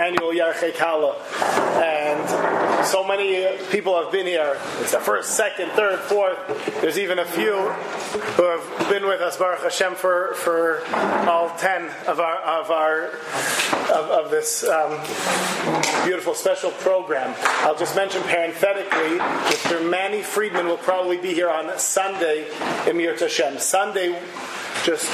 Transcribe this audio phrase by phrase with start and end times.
[0.00, 1.16] annual Yarchei Kala.
[1.82, 4.58] And so many people have been here.
[4.80, 6.38] It's the first, second, third, fourth.
[6.80, 10.82] There's even a few who have been with us, Baruch Hashem, for, for
[11.28, 13.08] all 10 of our, of our,
[13.90, 14.98] of, of this um,
[16.04, 17.34] beautiful special program.
[17.60, 19.88] I'll just mention parenthetically, Mr.
[19.88, 22.48] Manny Friedman will probably be here on Sunday
[22.88, 23.58] in Mir Hashem.
[23.58, 24.18] Sunday
[24.84, 25.08] just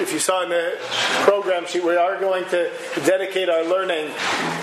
[0.00, 0.76] if you saw in the
[1.24, 2.70] program sheet, we are going to
[3.04, 4.10] dedicate our learning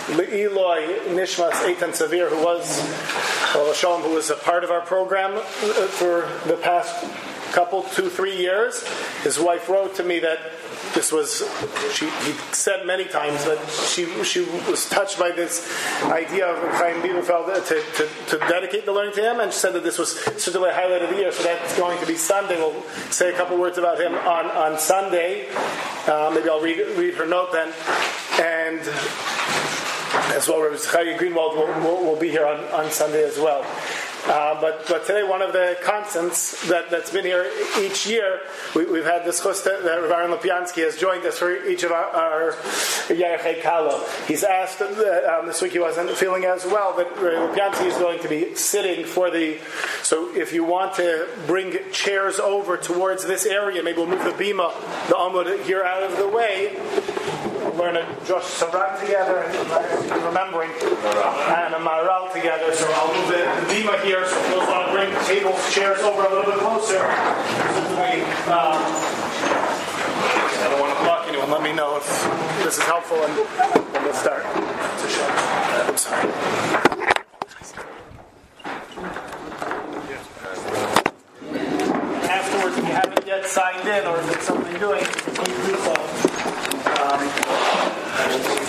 [0.10, 2.80] Eloy Nishmas Eitan Savir, who was
[3.56, 7.06] well, who was a part of our program uh, for the past
[7.52, 8.88] couple, two, three years.
[9.24, 10.40] His wife wrote to me that
[10.94, 11.44] this was
[11.94, 15.70] she he said many times that she she was touched by this
[16.06, 19.74] idea of Chaim Bieberfeld to, to, to, dedicate the learning to him, and she said
[19.74, 21.32] that this was certainly a highlight of the year.
[21.32, 22.58] So that's going to be Sunday.
[22.58, 25.48] We'll say a couple words about him on on Sunday.
[26.08, 27.74] Uh, maybe I'll read read her note then,
[28.40, 28.82] and
[30.36, 33.66] as well, Rabbi Chaim Greenwald will, will, will, be here on, on Sunday as well.
[34.30, 38.42] Uh, but, but today, one of the constants that, that's been here each year,
[38.76, 42.06] we, have had this chus that Rav Aaron has joined us for each of our,
[42.06, 42.52] our
[43.64, 44.08] Kala.
[44.28, 48.20] He's asked, uh, um, this week he wasn't feeling as well, but Rav is going
[48.20, 49.58] to be sitting for the.
[50.04, 54.32] So if you want to bring chairs over towards this area, maybe we'll move the
[54.32, 54.72] bima,
[55.08, 56.76] the amud here out of the way
[57.80, 62.74] We're going to Josh Sarat together and remembering and a Maharal together.
[62.74, 64.30] So I'll move the, the Dima here.
[64.30, 67.10] So those want to bring tables, chairs over a little bit closer, um,
[70.60, 71.50] I don't want to block anyone.
[71.52, 72.06] Let me know if
[72.64, 73.34] this is helpful and,
[73.96, 74.46] and we'll start.
[74.46, 76.30] I'm sorry.
[82.30, 85.94] Afterwards, if you haven't yet signed in or if it's something doing, please do so.
[88.66, 88.69] Um,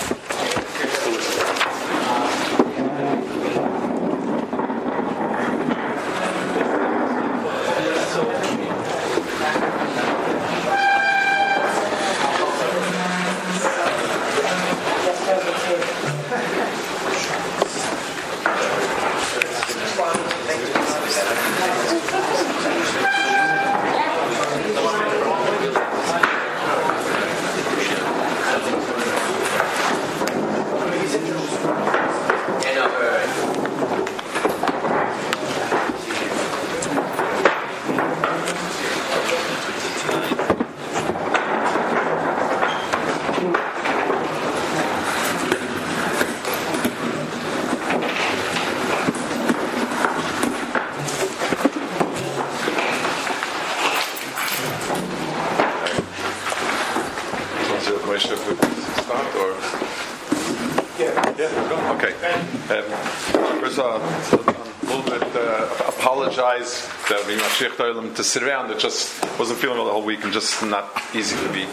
[68.21, 68.71] to sit around.
[68.71, 71.65] It just wasn't feeling well the whole week and just not easy to be.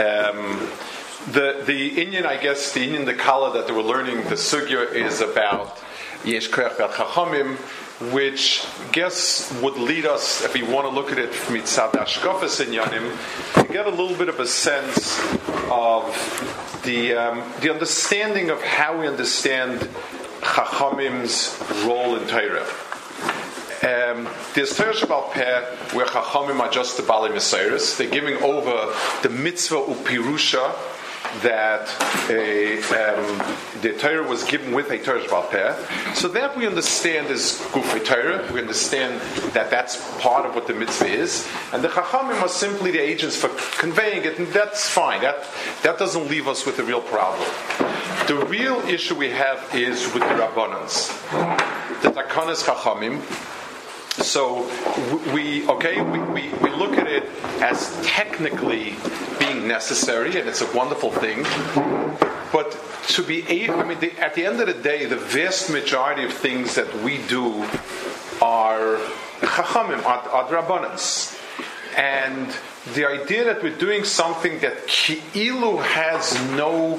[0.00, 0.70] Um,
[1.32, 4.90] the the Indian, I guess, the Indian, the Kala that they were learning, the Sugya
[4.94, 5.78] is about
[6.24, 7.56] Yesh Koyach Chachamim,
[8.10, 12.64] which guess would lead us, if we want to look at it from Mitzad Ashkafas
[12.64, 13.14] in Yanim,
[13.60, 15.18] to get a little bit of a sense
[15.70, 19.80] of the um, the understanding of how we understand
[20.40, 21.54] Chachamim's
[21.84, 22.66] role in Torah.
[23.86, 25.60] Um, there's Torah Shabbal Peh
[25.94, 27.96] where Chachamim are just the Bali Messiahs.
[27.96, 28.92] They're giving over
[29.22, 30.74] the mitzvah upirusha
[31.42, 31.86] that
[32.28, 36.14] a, um, the Torah was given with a Torah Shabbal Peh.
[36.14, 38.52] So that we understand is Gufay Torah.
[38.52, 39.20] We understand
[39.52, 41.48] that that's part of what the mitzvah is.
[41.72, 45.20] And the Chachamim are simply the agents for conveying it, and that's fine.
[45.20, 45.46] That,
[45.84, 47.48] that doesn't leave us with a real problem.
[48.26, 51.12] The real issue we have is with the Rabbanans.
[52.02, 53.22] The Takanas Chachamim,
[54.22, 54.64] so
[55.34, 57.24] we okay we, we, we look at it
[57.60, 58.94] as technically
[59.38, 61.44] being necessary and it's a wonderful thing.
[62.52, 62.78] But
[63.08, 66.24] to be able, I mean the, at the end of the day the vast majority
[66.24, 67.62] of things that we do
[68.40, 68.96] are
[69.40, 70.48] chachamim are, are
[71.96, 72.54] and
[72.94, 76.96] the idea that we're doing something that ki'ilu has no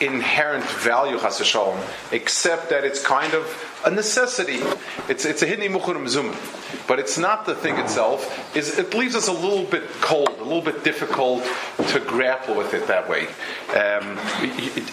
[0.00, 1.78] inherent value, chas v'shalom,
[2.12, 3.46] except that it's kind of
[3.84, 4.60] a necessity.
[5.08, 6.34] It's, it's a hidni muchurim zum.
[6.86, 8.56] But it's not the thing itself.
[8.56, 11.44] Is It leaves us a little bit cold, a little bit difficult
[11.88, 13.26] to grapple with it that way.
[13.70, 14.18] Um,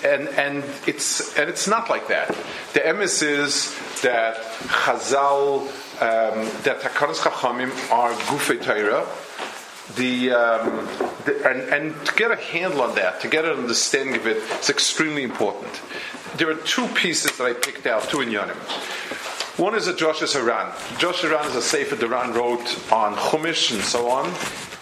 [0.03, 2.27] and, and, it's, and it's not like that.
[2.73, 4.37] The emes is that
[4.67, 5.61] Chazal,
[6.01, 9.07] um, that Takanas Chachamim are gufei Torah,
[9.95, 10.87] the, um,
[11.25, 14.37] the, and, and to get a handle on that, to get an understanding of it,
[14.59, 15.81] is extremely important.
[16.37, 18.57] There are two pieces that I picked out, two in Yonim.
[19.57, 20.71] One is a Drashos HaRan.
[20.99, 24.27] Drashos HaRan is a sefer that Ran wrote on Chumash and so on.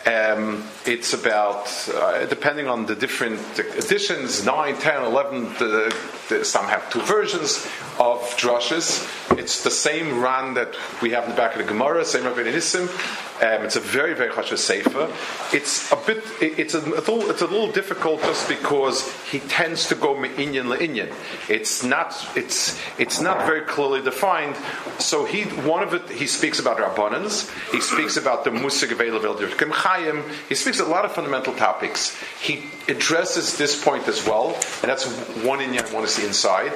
[0.05, 5.95] Um, it's about, uh, depending on the different editions, 9, 10, 11, the,
[6.29, 7.65] the, some have two versions
[7.99, 9.11] of drushes.
[9.37, 12.43] It's the same Ran that we have in the back of the Gemara, same Rabbi
[12.43, 12.87] Nissim.
[13.35, 15.11] Um, it's a very, very chashuv sefer.
[15.53, 19.89] It's a bit, it's a, it's a, it's a little difficult just because he tends
[19.89, 21.13] to go me'inyan le'inyan.
[21.49, 24.55] It's not, it's, it's not very clearly defined.
[24.99, 27.51] So he, one of it, he speaks about rabbanans.
[27.71, 30.23] He speaks about the musig of Chaim.
[30.47, 32.17] He speaks a lot of fundamental topics.
[32.41, 35.05] He addresses this point as well, and that's
[35.43, 36.73] one inyan I want to see inside.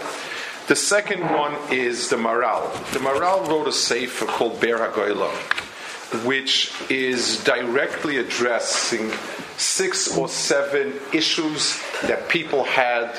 [0.67, 2.71] The second one is the Maharal.
[2.93, 5.67] The Maharal wrote a sefer called Ber HaGoyla
[6.25, 9.11] which is directly addressing
[9.57, 13.15] six or seven issues that people had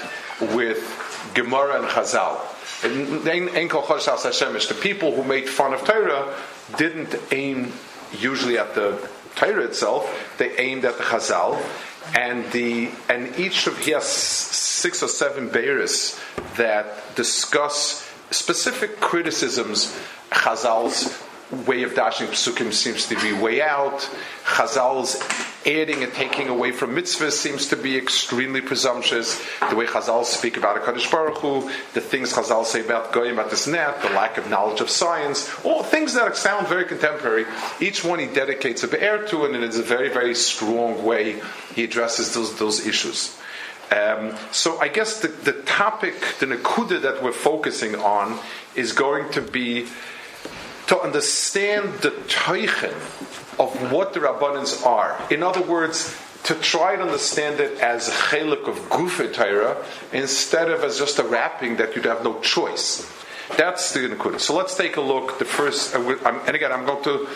[0.54, 2.40] with Gemara and Chazal.
[2.82, 6.34] The people who made fun of Torah
[6.76, 7.72] didn't aim
[8.18, 9.08] usually at the
[9.40, 11.58] Torah itself; they aimed at the Chazal,
[12.14, 16.20] and the and each of he has six or seven beirus
[16.56, 19.98] that discuss specific criticisms
[20.30, 21.18] Chazal's
[21.66, 24.08] way of dashing psukim seems to be way out.
[24.44, 25.20] Chazal's
[25.66, 29.38] adding and taking away from mitzvahs seems to be extremely presumptuous.
[29.68, 33.38] The way Chazal speak about a Kaddish Baruch Hu, the things Chazal say about Goyim
[33.38, 37.44] at this net, the lack of knowledge of science, all things that sound very contemporary.
[37.80, 41.40] Each one he dedicates a be'er to, and in a very, very strong way
[41.74, 43.36] he addresses those, those issues.
[43.90, 48.38] Um, so I guess the, the topic, the nakuda that we're focusing on,
[48.76, 49.88] is going to be
[50.90, 52.92] to understand the teichen
[53.60, 55.16] of what the Rabbanans are.
[55.30, 59.76] In other words, to try to understand it as a chelik of Gufe Torah
[60.12, 63.08] instead of as just a wrapping that you'd have no choice.
[63.56, 64.40] That's the Nakuda.
[64.40, 65.38] So let's take a look.
[65.38, 66.00] The first, uh,
[66.48, 67.28] and again, I'm going to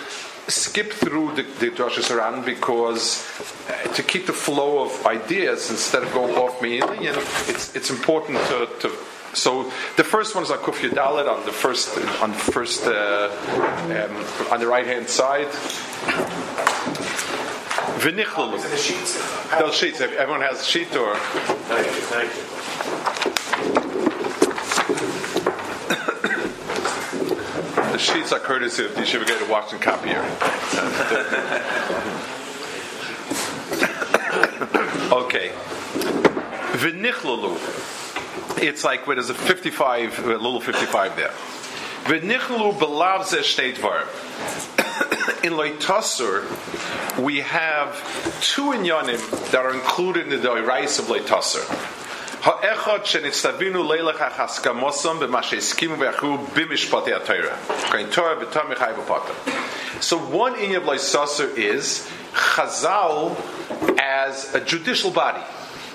[0.48, 3.24] skip through the, the Saran because
[3.70, 8.38] uh, to keep the flow of ideas instead of going off me, it's, it's important
[8.48, 8.88] to, to
[9.34, 9.64] so
[9.96, 13.30] the first one is on Kuf Dalit on the first on the first uh,
[13.84, 15.48] um, on the right hand side.
[17.98, 18.60] V'nichlalu.
[19.58, 20.00] Those sheets.
[20.00, 21.16] Everyone has a sheet or.
[21.16, 21.92] Thank you.
[22.12, 22.42] Thank you.
[27.92, 30.18] the sheets are courtesy of the Yeshiva Gate Washington copier.
[35.12, 35.52] okay.
[36.74, 37.56] V'nichlalu
[38.58, 41.32] it's like where there's a 55, a little 55 there.
[42.04, 43.24] V'nichlu belav
[45.44, 46.44] In Leitasur,
[47.18, 47.96] we have
[48.42, 51.64] two inyanim that are included in the Doirais of Leitasur.
[52.42, 57.14] Ha'echad shenitzavinu leilach ha'chaskamosom b'masheskimu v'achu b'mishpati.
[57.90, 58.36] Kain Torah.
[60.02, 63.34] So one inyan of Leitasur is Chazal
[63.98, 65.42] as a judicial body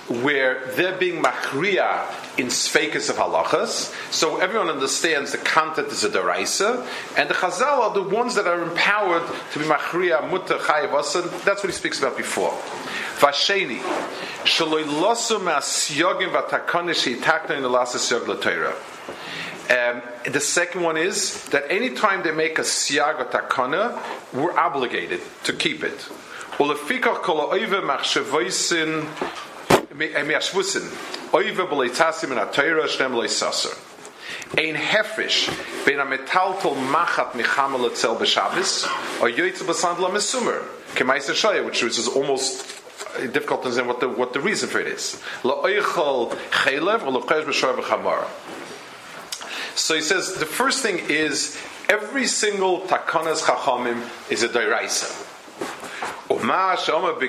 [0.09, 2.05] where they're being machria
[2.37, 6.85] in sfekas of halachas, so everyone understands the content is a deraisa,
[7.17, 11.63] and the chazal are the ones that are empowered to be machria mutta chayav That's
[11.63, 12.51] what he speaks about before.
[13.19, 13.79] Vasheni,
[14.43, 17.95] shaloi losu ma'asyogim v'takonish yitakna in the last
[19.69, 24.01] um, the second one is that anytime they make a siag or takana,
[24.33, 25.99] we're obligated to keep it.
[26.57, 29.05] Ulefikach kol oive machshavoisin
[29.91, 30.21] Eh,
[34.57, 35.49] Ein hefrish
[35.85, 38.85] ben a metaltol machat michamal etzel b'shabbos
[39.21, 40.63] or yoytzel b'sandla mesumer
[40.95, 42.65] kemaisa shaya, which is almost
[43.17, 45.21] uh, difficult to understand what the, what the reason for it is.
[49.75, 55.25] So he says the first thing is every single takanas chachamim is a dairaisa.
[56.41, 57.19] Uma shoma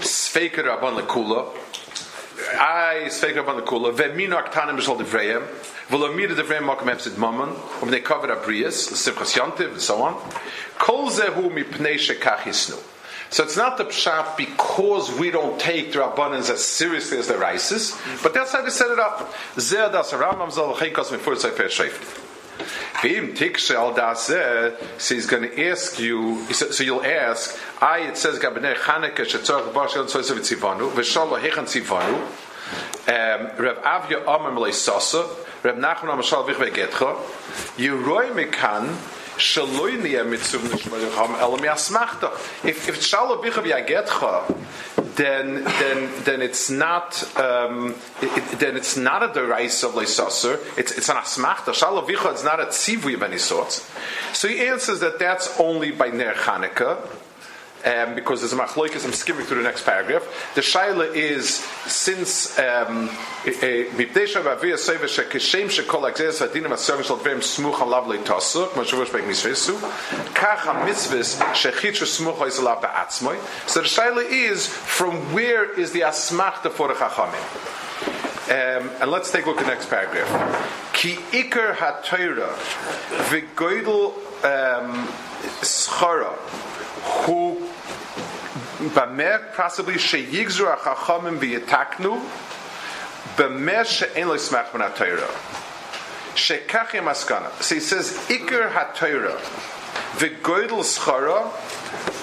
[0.00, 1.46] sfeker rabban lekula.
[2.58, 3.94] I sfeker rabban lekula.
[3.94, 5.46] Vemino aktanim b'shol divrayim.
[5.88, 7.54] V'lomir divrayim makom efsid mammon.
[7.80, 10.16] Um they cover abrias, simchas yantiv, and so on.
[10.78, 11.08] Kol.
[13.30, 17.38] So it's not the pshat because we don't take the rabbanans as seriously as the
[17.38, 19.32] rices, but that's how they set it up.
[19.54, 22.23] Das shayfti.
[23.04, 28.16] Vim tikshe al daseh, so he's going to ask you, so you'll ask, I, it
[28.16, 34.52] says, Gabineh Chanukah, shetzorach bash yon tzoysev tzivanu, v'shalom hechan tzivanu, um, Rav Avya Omer
[34.52, 35.28] Malay Sasa,
[35.62, 37.14] Rav Nachman Omer Shal Vich Vegetcha,
[37.76, 38.96] Yeroi Mekan,
[42.64, 43.42] If, if Shalom
[45.16, 50.58] then then then it's not um, it, then it's not a derais of leisaser.
[50.76, 51.72] It's it's an asmachta.
[51.72, 52.32] Shalavicha.
[52.32, 53.70] It's not a tzivui of any sort.
[54.32, 57.23] So he answers that that's only by ner Chanukah
[57.84, 59.04] um, because there's a machloikas.
[59.04, 60.26] I'm skimming through the next paragraph.
[60.54, 62.50] The shaila is since
[73.66, 77.84] so the shaila is from where is the asmachta for the chachamim
[78.44, 80.92] um, and let's take a look at the next paragraph.
[80.92, 82.54] Ki ikar ha-Torah
[83.30, 84.12] v'goydel
[84.44, 85.08] um,
[85.62, 86.34] schara
[87.24, 87.63] hu
[88.90, 92.20] Bamer possibly sheyigzru achachamim v'yitaknu
[93.36, 95.30] b'mer she'en lo yismach ben ha-Torah.
[96.34, 97.50] Shekach maskana.
[97.62, 99.40] So he says, Iker ha-Torah
[100.16, 101.50] v'goydel schara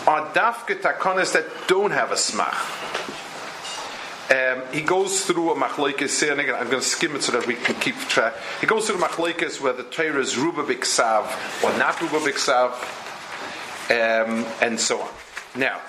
[0.07, 2.77] are dafke takonis that don't have a smach.
[4.31, 7.45] Um, he goes through a machlekes, and again, I'm going to skim it so that
[7.45, 8.33] we can keep track.
[8.61, 12.71] He goes through a machlekes where the Torah is ruba biksav or not ruba biksav,
[13.91, 15.09] um, and so on.
[15.53, 15.81] Now,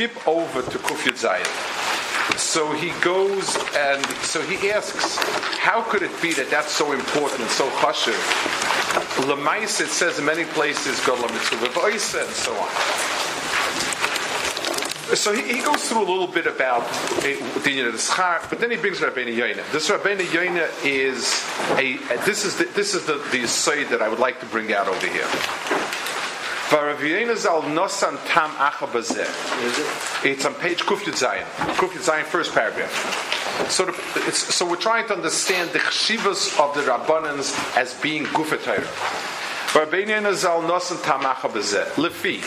[0.00, 2.38] skip over to Kufyat Zayin.
[2.38, 5.18] So he goes and so he asks,
[5.58, 8.16] how could it be that that's so important, so chashiv?
[9.28, 12.70] Lemais, it says in many places, God lamitsula voice and so on.
[15.16, 16.84] So he, he, goes through a little bit about
[17.26, 19.70] eh, the schar, but then he brings Rabbeinu Yoina.
[19.70, 21.44] This Rabbeinu Yoina is
[21.76, 23.44] a, this is the, this is the, the
[23.90, 25.28] that I would like to bring out over here.
[30.22, 31.44] It's on page Kufyud Zayin.
[31.74, 33.66] Kufyud Zayin, first paragraph.
[33.68, 33.92] So, the,
[34.30, 38.86] so we're trying to understand the chshivas of the Rabbanans as being Gufetayr.
[39.72, 41.86] Rabbeinu Zal Nosan Tamacha Bezeh.
[41.94, 42.40] Lefi.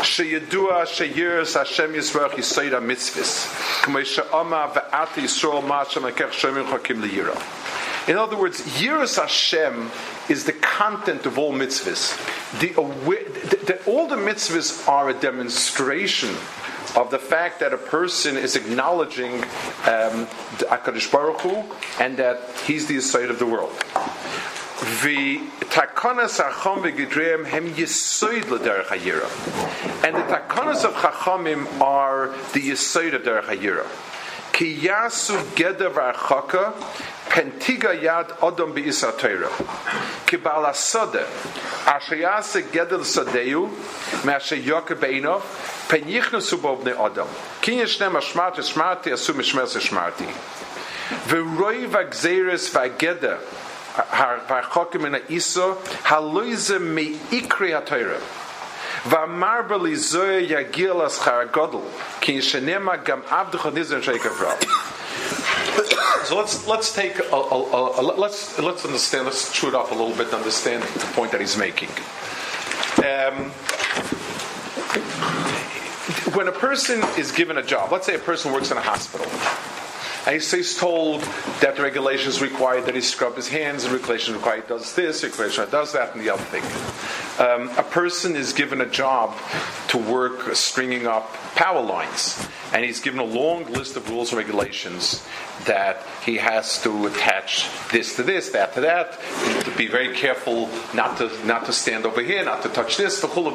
[0.00, 3.46] Sheyadua sheyirs Hashem Yisrael Yisayda Mitzvahs.
[3.82, 7.36] K'may she'ama ve'at Yisrael ma'ashem lekech shemim chakim liyira.
[8.08, 9.90] In other words, Yiras Hashem
[10.28, 12.18] is the content of all mitzvahs.
[12.58, 16.30] The, the, the, all the mitzvahs are a demonstration
[16.96, 20.26] of the fact that a person is acknowledging um,
[20.58, 21.64] the Akadosh Baruch Hu
[22.00, 23.72] and that He's the side of the world.
[25.02, 25.38] The
[25.70, 26.38] takanas
[27.46, 27.72] hem
[28.82, 34.11] hayira, and the takanas of chachamim are the yisoid of derech hayira.
[34.52, 36.74] Ki yasu geder v'archaka
[37.30, 39.52] pentiga yad odom be'isa Torah.
[40.26, 41.24] Ki bala sode
[41.86, 43.70] asher yase geder sadeu
[44.24, 45.42] me'asher yoke be'inov
[45.88, 47.28] penichnu subobne odom.
[47.62, 50.28] Ki yeshnem ashmarti shmarti asu mishmer shmarti.
[51.28, 53.38] V'roi v'gzeres v'geder
[54.48, 58.20] v'archokim in ha'isa haloize me'ikri ha'Torah.
[66.24, 69.26] So let's let's take a, a, a, let's let's understand.
[69.26, 71.88] Let's chew it up a little bit to understand the point that he's making.
[72.98, 73.50] Um,
[76.34, 79.26] when a person is given a job, let's say a person works in a hospital,
[80.24, 81.22] and he's told
[81.60, 85.22] that the regulations require that he scrub his hands, the regulations require he does this,
[85.22, 86.62] the regulation does that, and the other thing.
[87.44, 89.36] Um, a person is given a job
[89.88, 94.38] to work stringing up power lines, and he's given a long list of rules and
[94.38, 95.26] regulations
[95.64, 99.18] that he has to attach this to this, that to that,
[99.64, 103.20] to be very careful not to not to stand over here, not to touch this,
[103.20, 103.52] the chulu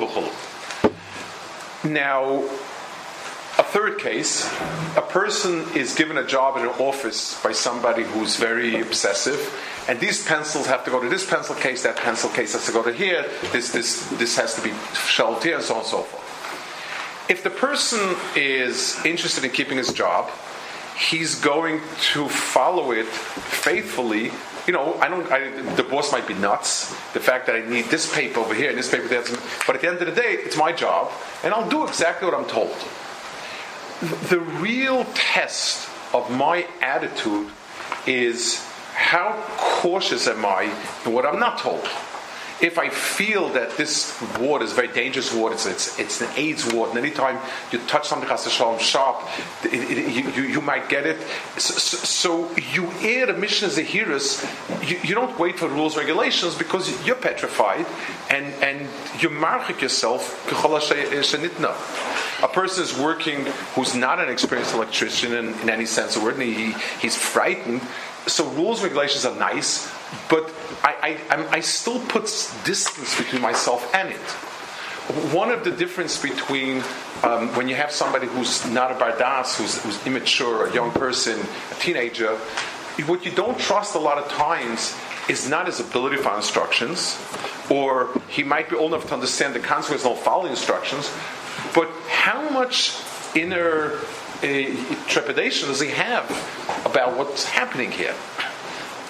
[1.86, 2.44] Now,
[3.68, 4.46] third case,
[4.96, 9.40] a person is given a job in an office by somebody who's very obsessive,
[9.88, 12.72] and these pencils have to go to this pencil case, that pencil case has to
[12.72, 15.88] go to here, this, this, this has to be shelved here, and so on and
[15.88, 16.24] so forth.
[17.30, 18.00] If the person
[18.36, 20.30] is interested in keeping his job,
[20.98, 21.82] he's going
[22.14, 24.32] to follow it faithfully.
[24.66, 25.30] You know, I don't.
[25.32, 26.90] I, the boss might be nuts.
[27.14, 29.24] The fact that I need this paper over here and this paper there,
[29.66, 31.12] but at the end of the day, it's my job,
[31.44, 32.76] and I'll do exactly what I'm told.
[34.00, 37.50] The real test of my attitude
[38.06, 38.64] is
[38.94, 40.64] how cautious am I
[41.06, 41.88] in what I'm not told.
[42.60, 46.74] if I feel that this ward is very dangerous ward, it's, it's, it's an AIDS
[46.74, 47.38] ward, and anytime
[47.72, 49.22] you touch something show sharp,
[49.64, 51.20] it, it, you, you, might get it.
[51.60, 54.44] So, so, you air the mission as a heroes,
[54.82, 57.86] you, you, don't wait for rules regulations because you're petrified
[58.32, 58.88] and, and
[59.22, 60.44] you mark yourself.
[62.44, 66.28] A person is working who's not an experienced electrician in, in any sense of the
[66.28, 67.82] word, and he, he's frightened.
[68.28, 69.92] So rules regulations are nice,
[70.30, 70.54] but
[70.84, 72.24] I, I, I still put
[72.64, 74.28] distance between myself and it.
[75.34, 76.84] One of the difference between
[77.24, 81.40] um, when you have somebody who's not a bardas, who's, who's immature, a young person,
[81.72, 82.38] a teenager,
[83.06, 84.96] what you don't trust a lot of times
[85.30, 87.18] is not his ability for instructions,
[87.70, 91.12] or he might be old enough to understand the consequences of following instructions,
[91.74, 92.96] but how much
[93.36, 94.50] inner uh,
[95.08, 96.30] trepidation does he have
[96.86, 98.16] about what's happening here?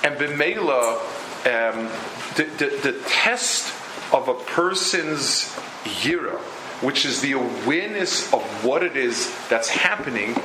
[0.04, 1.00] And Bimela,
[1.46, 1.90] um,
[2.36, 3.74] the, the, the test
[4.14, 6.38] of a person's yira,
[6.82, 10.36] which is the awareness of what it is that's happening,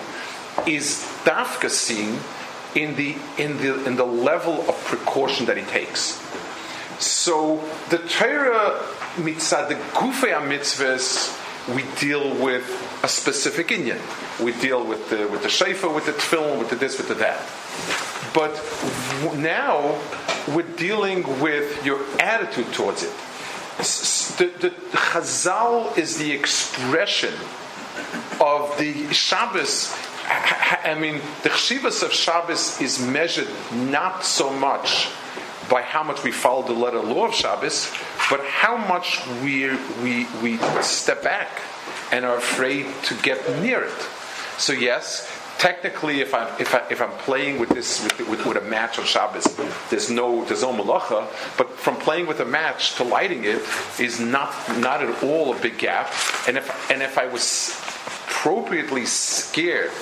[0.66, 2.18] is dafka seen
[2.74, 6.20] in the in the in the level of precaution that he takes.
[6.98, 8.80] So the Torah
[9.18, 11.38] mitzvah, the gufei mitzvahs,
[11.68, 12.64] we deal with
[13.02, 13.98] a specific Indian.
[14.42, 17.14] We deal with the with the shayfa, with the tefillin, with the this, with the
[17.14, 17.42] that.
[18.34, 18.54] But
[19.36, 19.98] now
[20.48, 23.12] we're dealing with your attitude towards it.
[24.38, 27.34] The, the Chazal is the expression
[28.40, 29.94] of the Shabbos.
[30.24, 35.08] I mean, the chshivas of Shabbos is measured not so much
[35.68, 37.92] by how much we follow the letter law of Shabbos,
[38.30, 39.70] but how much we,
[40.02, 41.50] we, we step back
[42.10, 44.08] and are afraid to get near it.
[44.58, 45.28] So, yes,
[45.58, 48.98] technically, if I'm if, I, if I'm playing with this with, with, with, a match
[48.98, 49.44] on Shabbos,
[49.90, 51.26] there's no there's no malacha.
[51.56, 53.62] But from playing with a match to lighting it
[53.98, 56.12] is not not at all a big gap.
[56.46, 57.76] And if and if I was
[58.28, 59.92] appropriately scared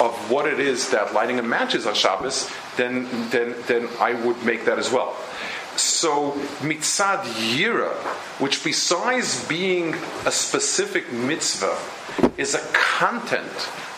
[0.00, 4.14] of what it is that lighting a match is on Shabbos, then then then I
[4.14, 5.16] would make that as well.
[5.76, 7.24] So mitzad
[7.54, 7.92] yira,
[8.40, 11.76] which besides being a specific mitzvah,
[12.36, 13.52] is a content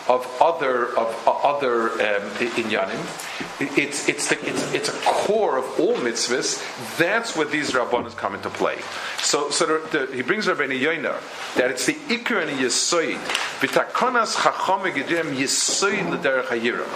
[0.09, 3.77] of other of other um, inyanim.
[3.77, 6.97] It's it's, the, it's it's a core of all mitzvahs.
[6.97, 8.79] That's where these rabbanos come into play.
[9.19, 11.19] So so the, the, he brings Rabbeinu Yoina
[11.55, 13.19] that it's the ikr and yisoid
[13.59, 16.87] b'takonas chacham gedim yisoid l'derech hayira.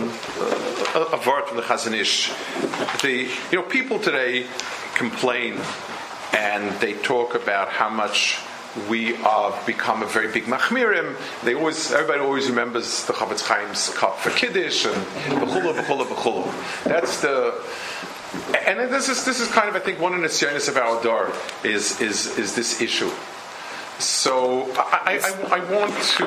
[0.94, 2.32] a, a word from the Chazon Ish.
[3.02, 4.46] The you know people today
[4.94, 5.60] complain
[6.32, 8.38] and they talk about how much
[8.88, 11.16] we have become a very big machmirim.
[11.42, 16.84] They always, everybody always remembers the Chofetz Chaim's cup for kiddush and b'chula, b'chula, b'chula.
[16.84, 17.54] That's the,
[18.66, 21.02] and this is this is kind of I think one of the nisyonis of our
[21.02, 21.32] door
[21.64, 23.10] is is is this issue.
[23.98, 26.26] So I, I, I want to.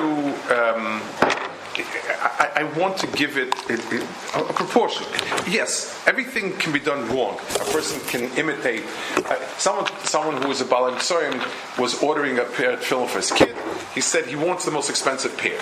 [0.56, 5.06] Um, I, I, want to give it a, a, a, proportion.
[5.48, 7.38] Yes, everything can be done wrong.
[7.56, 8.84] A person can imitate.
[9.16, 13.30] Uh, someone, someone who was a Soim was ordering a pair of film for his
[13.30, 13.56] kid.
[13.94, 15.60] He said he wants the most expensive pair.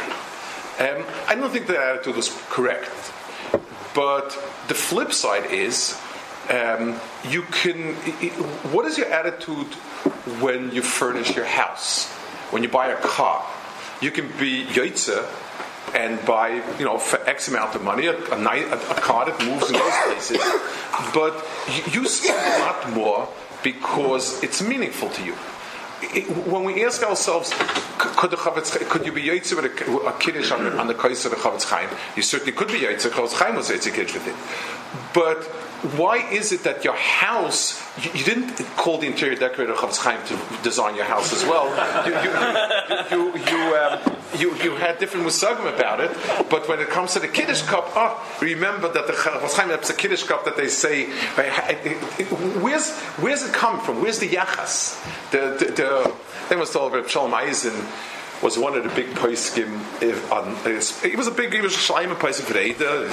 [0.79, 2.91] Um, I don't think that attitude was correct.
[3.95, 4.31] But
[4.69, 6.01] the flip side is,
[6.51, 7.95] um, you can.
[8.73, 9.75] What is your attitude
[10.41, 12.07] when you furnish your house?
[12.51, 13.45] When you buy a car?
[14.01, 15.19] You can be yoitze
[15.95, 19.69] and buy, you know, for X amount of money, a, a, a car that moves
[19.69, 20.39] in those places.
[21.15, 21.45] But
[21.93, 23.29] you, spend a lot more
[23.63, 25.35] because it's meaningful to you.
[26.01, 27.53] It, when we ask ourselves,
[27.99, 31.33] could, Chavetz, could you be Yaitse with a, a Kiddush on, on the Kais of
[31.33, 31.89] the Chofetz Chaim?
[32.17, 33.09] You certainly could be Yaitse.
[33.11, 34.37] Chofetz Chaim was Yaitse Kiddush with it.
[35.13, 35.43] But
[35.97, 40.21] why is it that your house, you, you didn't call the interior decorator Chofetz Chaim
[40.27, 41.69] to design your house as well.
[42.07, 42.15] You,
[43.17, 46.11] you, you, um, you, you had different musagim about it,
[46.51, 49.89] but when it comes to the Kiddush cup, oh, remember that the Chofetz Chaim has
[49.89, 51.07] a Kiddush cup that they say,
[52.61, 54.03] where's, where's it come from?
[54.03, 54.99] Where's the Yachas?
[55.31, 56.15] The, the, the,
[56.49, 57.75] they must told Reb Shalom Eisen
[58.43, 59.81] was one of the big poiskim.
[61.03, 63.09] He was a big, he was a shleim poiskim for the Eida,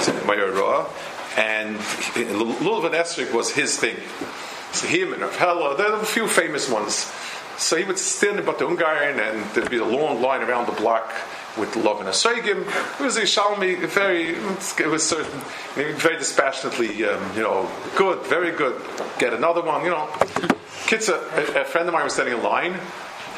[1.36, 3.96] And Lulav Esrik was his thing.
[4.72, 7.12] So him and Rav Hella, there were a few famous ones.
[7.58, 11.12] So he would stand in Batungarin and there'd be a long line around the block
[11.58, 12.66] with love and Asregim.
[13.00, 15.40] It was a Shalmi, very, it was certain,
[15.74, 18.80] very dispassionately, um, you know, good, very good.
[19.18, 20.08] Get another one, you know.
[20.86, 21.14] Kids, a,
[21.58, 22.78] a, friend of mine was standing in line,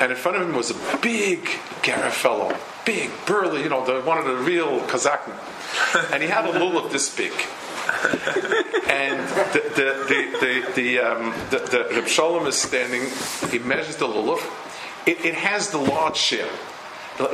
[0.01, 1.49] and in front of him was a big
[1.83, 5.31] Gara fellow, big, burly, you know, the, one of the real Kazakhs.
[6.13, 7.33] and he had a lulav this big.
[8.89, 9.19] and
[9.53, 13.03] the the the the the, um, the, the Reb Shalom is standing.
[13.51, 14.41] He measures the lulav.
[15.07, 16.51] It, it has the large share.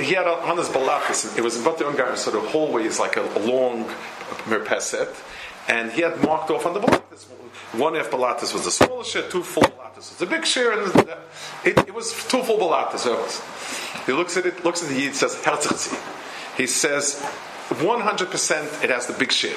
[0.01, 1.37] He had on his balafis.
[1.37, 3.85] It was about the Ungar, so the hallway is like a, a long
[4.45, 5.15] merpeset,
[5.69, 7.25] and he had marked off on the balafis.
[7.75, 10.87] One half balatis was the smallest share, two full balatis was the big share, and
[11.65, 14.07] it, it was two full balatis.
[14.07, 15.35] He looks at it, looks at the yid, says.
[16.57, 17.21] He says,
[17.71, 19.57] 100% it has the big share.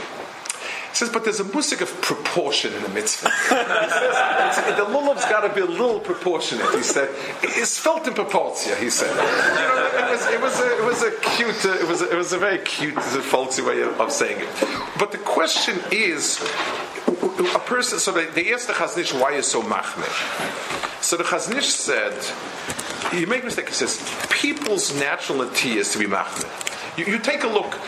[0.97, 3.29] Says, but there's a music of proportion in the mitzvah.
[3.49, 6.73] says, the lulav's got to be a little proportionate.
[6.73, 7.10] He said,
[7.43, 8.75] it's felt in proportion.
[8.79, 12.95] He said, it was, a, cute, uh, it was, a, it was a very cute,
[12.95, 14.49] folksy way of, of, saying it.
[14.97, 17.99] But the question is, a person.
[17.99, 21.03] So they, they asked the Chazon Ish why is so machmir.
[21.03, 22.15] So the Chazon Ish said,
[23.13, 23.67] you make a mistake.
[23.67, 26.97] He says people's natural nature is to be machmir.
[26.97, 27.79] You, you take a look.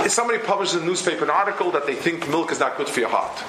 [0.00, 3.00] If somebody publishes a newspaper an article that they think milk is not good for
[3.00, 3.42] your heart,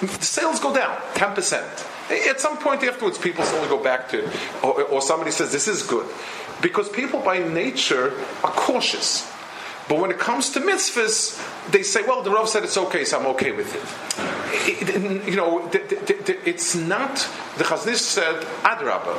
[0.00, 2.30] the sales go down 10%.
[2.30, 4.30] At some point afterwards, people slowly go back to,
[4.62, 6.06] or, or somebody says, this is good.
[6.62, 9.30] Because people by nature are cautious.
[9.88, 13.18] But when it comes to mitzvahs, they say, well, the Rav said it's okay, so
[13.18, 14.90] I'm okay with it.
[14.90, 17.16] it you know, it's not,
[17.56, 19.16] the Chazon Ish said, Adrabah,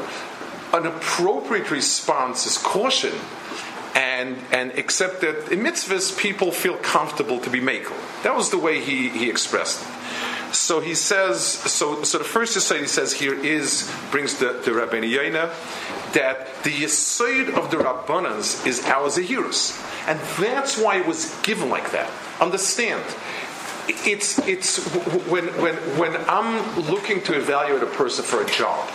[0.74, 3.14] an appropriate response is caution
[3.96, 7.96] and and accept that in mitzvahs people feel comfortable to be makel.
[8.24, 10.56] That was the way he, he expressed it.
[10.56, 14.72] So he says, so so the first aside he says here is brings the, the
[14.72, 15.54] Rabbeinu Yoina
[16.14, 19.78] that the yisoid of the Rabbanans is our Zahirus.
[20.08, 22.10] And that's why it was given like that.
[22.42, 23.04] Understand,
[23.88, 24.78] it's, it's
[25.28, 28.90] when, when, when I'm looking to evaluate a person for a job.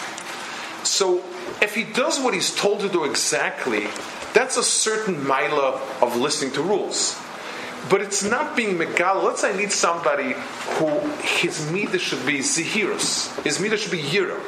[0.82, 1.22] So
[1.62, 3.86] if he does what he's told to do exactly,
[4.34, 7.18] that's a certain mila of listening to rules.
[7.88, 9.22] But it's not being megal.
[9.22, 10.34] Let's say I need somebody
[10.76, 10.88] who
[11.20, 13.42] his midah should be zihirus.
[13.44, 14.40] His midah should be yira.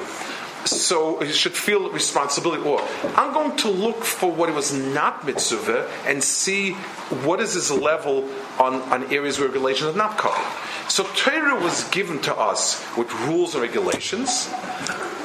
[0.66, 2.64] So he should feel responsibility.
[2.64, 2.80] Or
[3.14, 6.72] I'm going to look for what it was not mitzvah and see
[7.22, 10.42] what is his level on, on areas where regulations are not covered.
[10.90, 14.48] So Torah was given to us with rules and regulations,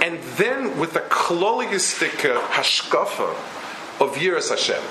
[0.01, 3.35] and then with the kloligistic uh, hashkafa
[4.01, 4.83] of Yiras Hashem.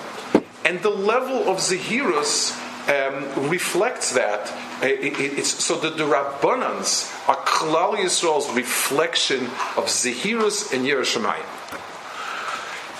[0.64, 2.56] And the level of Zahirus
[2.88, 4.50] um, reflects that.
[4.82, 9.44] Uh, it, it, so the, the Rabbanans are Klal Yisrael's reflection
[9.76, 11.44] of Zahirus and Yerushalayim.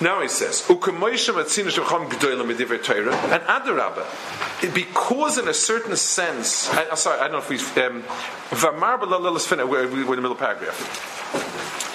[0.02, 0.78] Now he says, and
[3.58, 8.02] Adarabba, because in a certain sense, I, sorry, I don't know if we've, um,
[9.68, 11.89] we're in the middle paragraph.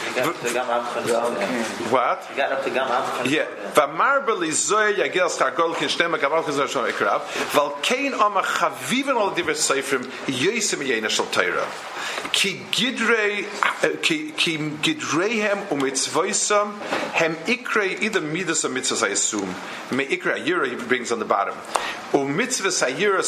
[1.90, 2.30] What?
[3.28, 3.48] Yeah.
[3.74, 4.26] Vamar
[11.10, 11.68] shel Torah.
[12.32, 13.46] Ki gidrei
[14.02, 15.80] ki gidreihem um
[17.14, 18.66] hem ikrei either midas
[19.04, 19.56] I assume.
[19.92, 21.56] Me ikra yira he brings on the bottom.
[22.16, 23.22] Um mitzvahs ayira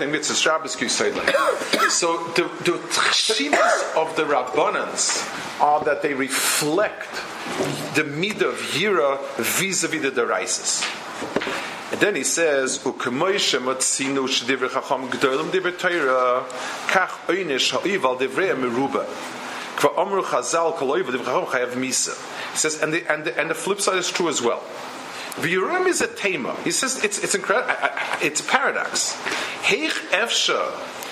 [0.00, 0.74] and mitzvahs Shabbos
[1.90, 2.80] So the the
[3.96, 7.12] of the rabbanans are that they reflect
[7.94, 10.82] the midah of Yira vis-a-vis the deraisis.
[11.92, 15.08] And then he says, "Ukemoishe matzinu shedivrei chacham
[16.88, 19.06] kach oynish ha'ival meruba."
[19.76, 19.80] He
[22.56, 24.62] says, and the, and the, and the flip side is true as well.
[25.35, 26.55] V'yurim is a tema.
[26.63, 27.73] He says it's it's incredible.
[28.21, 29.13] It's a paradox.
[29.63, 30.61] Heich efsha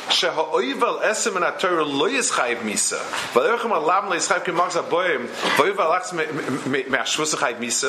[0.09, 2.97] שהאויבל אסם מן התורה לא ישחייב מיסה
[3.35, 6.13] ולכם עליו לא ישחייב כמחס הבוים ואויבל אלכס
[6.87, 7.87] מהשבוס חייב מיסה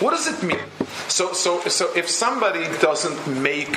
[0.00, 3.72] what does it mean so so so if somebody doesn't make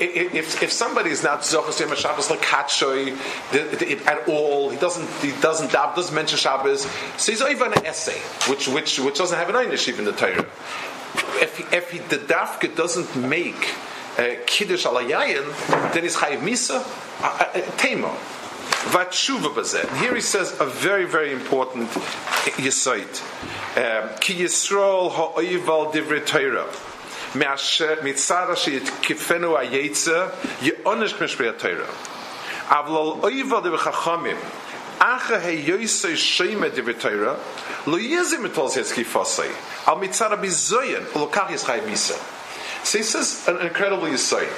[0.00, 3.02] if if somebody is not zochus yom Shabbos like katshoi
[4.12, 6.80] at all he doesn't he doesn't doesn't mention Shabbos
[7.20, 10.46] so he's even an essay which which which doesn't have an einish even the Torah
[11.41, 13.73] if if he, the dafka doesn't make
[14.17, 16.83] uh, kiddush alayayin, then he's chayiv misa
[17.21, 18.15] uh, uh, tema.
[18.91, 19.87] Vatshuva bazeh.
[19.99, 21.89] Here he says a very very important
[22.57, 23.21] yisoid.
[23.77, 26.67] Um, Ki Yisrael ha'oival divrei Torah.
[27.33, 31.87] Mitzara sheyit kifenu ayetza ye'onish k'mishpei Torah.
[32.69, 34.37] Avlal oival divrei chachamim.
[34.99, 37.39] Acha heyoisei shema divrei Torah.
[37.85, 39.51] Lo yezim etol zetzki fasei.
[39.87, 41.13] Al mitzara bizoyen.
[41.15, 42.17] Lo kach yischai misa.
[42.85, 44.49] So he says an incredibly sight,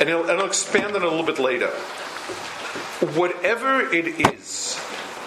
[0.00, 1.68] and he'll, and he'll expand on it a little bit later.
[3.14, 4.76] Whatever it is,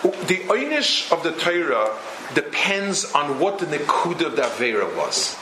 [0.01, 1.95] the einish of the Torah
[2.33, 5.35] depends on what the nekud of the Avera was.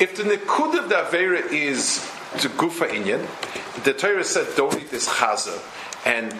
[0.00, 2.00] If the nekud of the Avera is
[2.42, 3.26] the gufa inyan,
[3.84, 5.60] the Torah said, "Don't eat this chaza."
[6.04, 6.32] and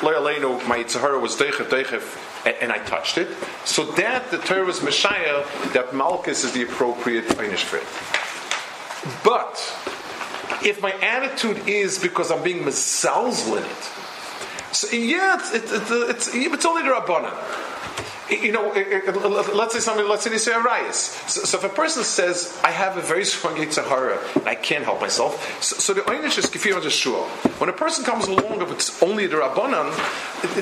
[0.00, 3.28] Loyalenu, my Yitzhara was Deichev, Deichev, and I touched it.
[3.64, 7.86] So that, the Torah was Messiah, that Malchus is the appropriate Einish for it.
[9.24, 9.54] But,
[10.64, 16.10] if my attitude is because I'm being mezalzel in it, so yeah, it's, it, it,
[16.10, 17.76] it's, it's only the Rabbanan
[18.30, 19.10] you know, eh, eh, eh,
[19.54, 21.28] let's say somebody, let's say a rayas.
[21.28, 24.84] So, so, if a person says, I have a very strong Yitzhahara and I can't
[24.84, 27.22] help myself, so, so the Einish is Kefir Shua.
[27.58, 29.90] When a person comes along, if it's only the Rabbanan,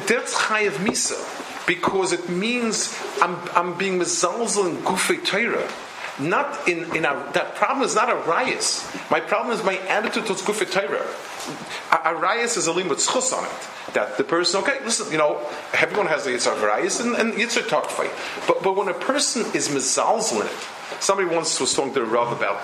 [0.06, 1.40] that's Chayav Misa.
[1.66, 5.66] Because it means I'm, I'm being mezalzel in Gufei Torah.
[6.18, 8.84] Not in, in a, that problem is not a rayas.
[9.10, 11.06] My problem is my attitude towards Gufei Torah.
[11.92, 15.40] A, a is a limit schus on it that the person, okay, listen, you know,
[15.72, 18.10] everyone has the Yitzhak Varayas and, and Yitzhak fight.
[18.46, 22.06] But, but when a person is mezalzel in it, somebody once was talking to the
[22.06, 22.60] Rav about,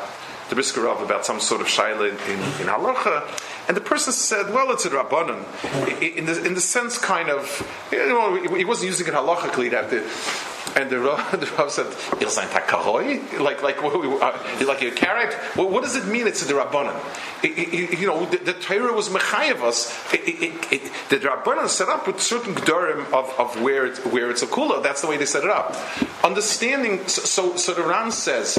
[0.48, 4.12] the Brisker Rav about some sort of shaila in, in, in halacha, and the person
[4.12, 5.44] said, well, it's a rabbanon,
[6.16, 9.90] in the, in the sense kind of, you know, he wasn't using it halachically that
[9.90, 10.00] the,
[10.76, 11.86] and the Rav, the Rav said,
[13.40, 15.34] like like uh, like a carrot.
[15.56, 16.26] What does it mean?
[16.26, 16.96] It's the rabbanon.
[17.42, 19.90] You know, the, the Torah was mechayev us.
[20.10, 24.82] The rabbanon set up with certain gedorim of, of where it, where it's a kula.
[24.82, 25.76] That's the way they set it up.
[26.24, 27.06] Understanding.
[27.08, 28.58] So so the Ram says,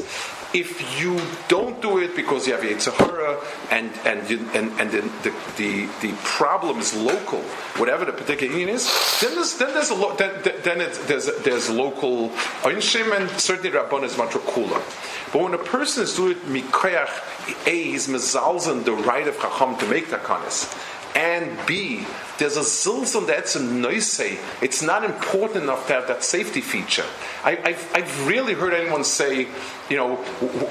[0.53, 3.39] if you don't do it because you have Yitzhahara
[3.71, 7.39] and and and and the, the, the, the problem is local,
[7.77, 8.85] whatever the particular union is,
[9.21, 12.29] then there's then there's a lo- then, then it's, there's there's local
[12.63, 14.81] einshim and certainly Rabban is much cooler.
[15.31, 19.77] But when a person is doing mikoyach, a eh, he's mezalzen the right of chacham
[19.77, 20.67] to make takanis
[21.15, 22.06] and B,
[22.38, 24.19] there's a zilzum that's a noise.
[24.62, 27.06] It's not important enough to have that safety feature.
[27.43, 29.47] I, have I've really heard anyone say,
[29.89, 30.15] you know,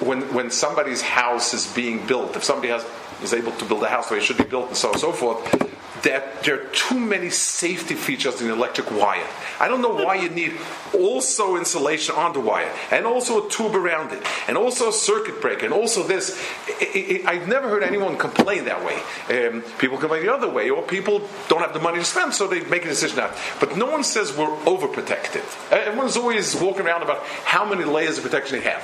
[0.03, 2.85] when, when somebody's house is being built, if somebody has,
[3.23, 4.95] is able to build a house the way it should be built and so on
[4.95, 9.27] and so forth, that there are too many safety features in electric wire.
[9.59, 10.57] I don't know why you need
[10.95, 15.41] also insulation on the wire, and also a tube around it, and also a circuit
[15.41, 16.41] breaker, and also this.
[16.69, 18.97] It, it, I've never heard anyone complain that way.
[19.29, 22.47] Um, people complain the other way, or people don't have the money to spend, so
[22.47, 23.37] they make a decision out.
[23.59, 25.45] But no one says we're overprotected.
[25.71, 28.83] Everyone's always walking around about how many layers of protection they have.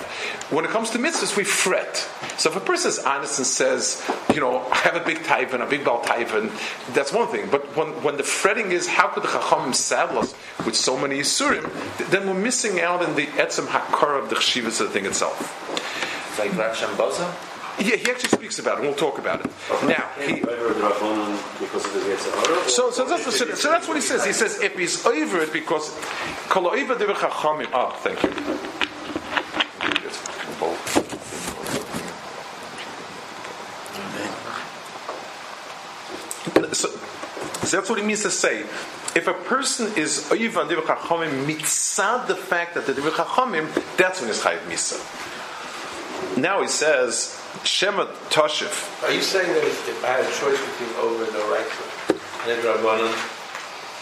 [0.50, 1.96] When it comes to mitzvahs, we fret.
[2.36, 5.62] So if a person is honest and says, you know, I have a big and
[5.62, 6.50] a big bal and
[6.92, 7.48] that's one thing.
[7.50, 11.18] But when, when the fretting is, how could the Chachamim saddle us with so many
[11.20, 11.70] Yisurim,
[12.10, 15.38] then we're missing out in the Etzem Hakar of the Chshivas of the thing itself.
[16.38, 16.76] Like Rav?
[17.78, 18.82] Yeah, he actually speaks about it.
[18.82, 19.50] We'll talk about it.
[19.86, 20.40] Now, he,
[22.68, 24.24] so, so, that's, so, so that's what he says.
[24.24, 25.94] He says if he's over it because
[27.72, 28.30] Oh, thank you.
[36.76, 36.88] So,
[37.66, 38.60] so that's what it means to say.
[39.14, 44.20] If a person is oivan divrei chachamim mitzad the fact that the divrei chachamim, that's
[44.20, 45.00] when he's chayiv misa.
[46.36, 49.02] Now he says shema toshif.
[49.04, 52.12] Are you saying that if I had a choice between over and oraita
[52.44, 53.12] and a drabanan,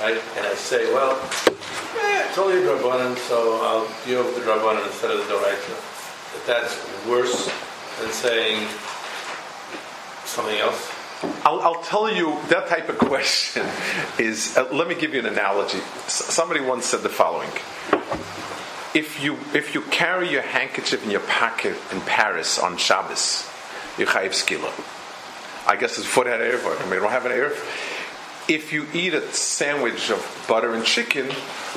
[0.01, 0.21] right?
[0.37, 4.85] And I say, well, eh, it's only a drabanan, so I'll deal with the drabanan
[4.87, 5.79] instead of the doraita.
[6.35, 7.47] That that's worse
[8.01, 8.67] than saying
[10.25, 11.04] something else.
[11.45, 13.67] I'll, I'll, tell you that type of question
[14.19, 14.57] is.
[14.57, 15.79] Uh, let me give you an analogy.
[15.79, 17.51] S- somebody once said the following:
[18.95, 23.49] If you if you carry your handkerchief in your pocket in Paris on Shabbos,
[23.99, 24.73] you chayiv skila.
[25.67, 26.81] I guess it's foot had erev.
[26.81, 27.57] I mean, don't have an erev.
[28.49, 31.31] If you eat a sandwich of butter and chicken,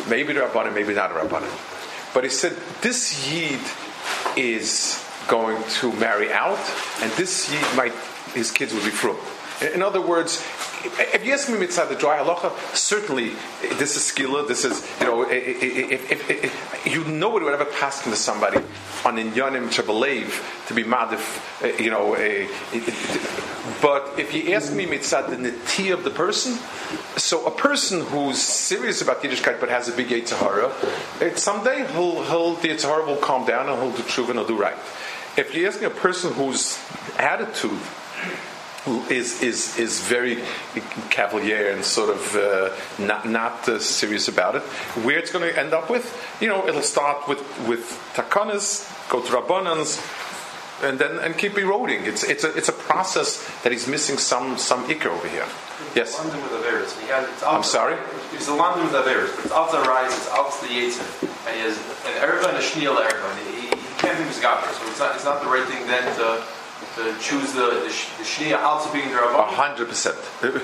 [0.09, 2.13] maybe the rabbanim, maybe not a rabbanim.
[2.13, 3.61] But he said this yid
[4.35, 6.59] is going to marry out,
[7.01, 7.93] and this yid might
[8.33, 9.17] his kids would be from.
[9.61, 10.43] In other words,
[10.83, 13.31] if you ask me mitzvah the dry halacha, certainly
[13.77, 14.47] this is skilla.
[14.47, 18.57] This is you know if, if, if, you know what would ever pass to somebody
[19.03, 22.13] on inyanim to believe to be madif, uh, you know.
[23.81, 26.53] but if you ask me mitzvah the neti of the person,
[27.17, 32.53] so a person who's serious about Yiddishkeit but has a big Yitzhara, someday he'll, he'll
[32.53, 34.77] the Yitzhara will calm down and he'll do tshuva and he'll do right.
[35.35, 36.79] If you're asking a person whose
[37.17, 37.79] attitude
[39.09, 40.43] is is is very
[41.09, 44.63] cavalier and sort of uh, not not uh, serious about it.
[45.03, 46.05] Where it's going to end up with,
[46.41, 47.83] you know, it'll start with with
[48.15, 49.99] takanas, go to rabbanans,
[50.83, 52.05] and then and keep eroding.
[52.05, 55.45] It's it's a it's a process that he's missing some some ikar over here.
[55.95, 56.17] Yes.
[57.45, 57.97] I'm sorry.
[58.33, 61.05] It's the London with Averis, but it's out the rise, it's out the Yetzer,
[61.45, 64.65] and he has an Erva and a Shniel Erva, and he, he can't be misgaber,
[64.73, 66.43] so it's not it's not the right thing then to
[67.19, 70.17] choose the the, the A hundred percent.
[70.41, 70.59] Uh,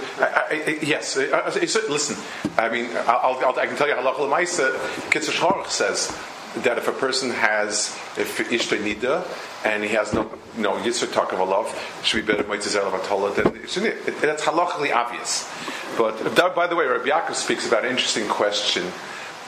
[0.82, 1.18] Yes.
[1.18, 2.18] uh, uh, so Listen.
[2.58, 3.96] I mean, I'll, I'll, I can tell you.
[3.96, 4.72] Halacha l'maisa.
[5.12, 6.16] Kitzur says
[6.64, 9.26] that if a person has if ishto nida
[9.66, 11.10] and he has no no yitzur
[11.48, 11.68] love
[12.04, 15.50] should be better moitzes elav atola then it that's halachically obvious.
[15.98, 18.84] But that, by the way, Rabbi Yaakov speaks about an interesting question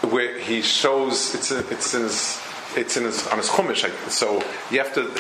[0.10, 2.42] where he shows it's it's in his
[2.78, 3.90] it's in his on his chumash.
[4.10, 5.12] So you have to.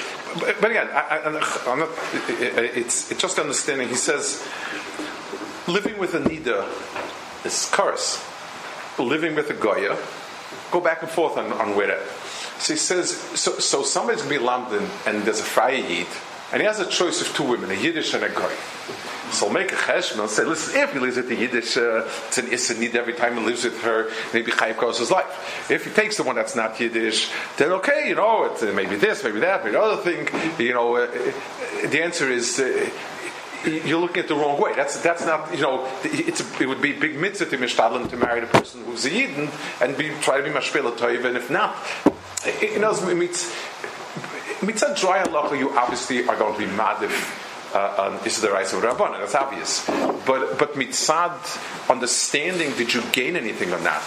[0.60, 1.22] But, again, I,
[1.68, 1.90] I'm not.
[2.30, 3.88] It's it's just understanding.
[3.88, 4.46] He says
[5.68, 6.68] living with a nida
[7.46, 8.24] is curse.
[8.98, 9.98] Living with a goya,
[10.72, 12.00] go back and forth on, on where.
[12.60, 16.08] So he says, so, so somebody's to be London and there's a Friday Yid,
[16.52, 18.54] and he has a choice of two women, a Yiddish and a Goy.
[19.32, 22.38] So make a cheshbon and say, listen, if he lives with the Yiddish, uh, it's
[22.38, 25.70] an Issa Nid every time he lives with her, maybe Chayiv goes his life.
[25.70, 29.24] If he takes the one that's not Yiddish, then okay, you know, uh, maybe this,
[29.24, 30.30] maybe that, maybe the other thing.
[30.60, 32.90] You know, uh, uh, the answer is, uh,
[33.66, 34.74] you're looking at the wrong way.
[34.76, 35.86] That's that's not you know.
[36.04, 39.50] A, it would be big mitzvah to mishtadlen to marry the person who's a yidden
[39.82, 41.26] and be try to be mashpela toiv.
[41.26, 41.76] And if not,
[42.46, 43.52] it, you know, it's
[44.64, 45.58] mitzvah dry halacha.
[45.58, 47.42] You obviously are going to be madif.
[47.74, 49.86] Uh, on is the rights of Rabbanan, that's obvious.
[49.86, 51.36] But but mitzad
[51.90, 54.04] understanding, did you gain anything on that?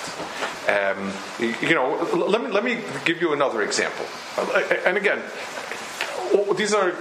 [0.69, 4.07] Um, you, know, let me let me give you another example.
[4.39, 5.23] Uh, And again,
[6.57, 6.95] these are.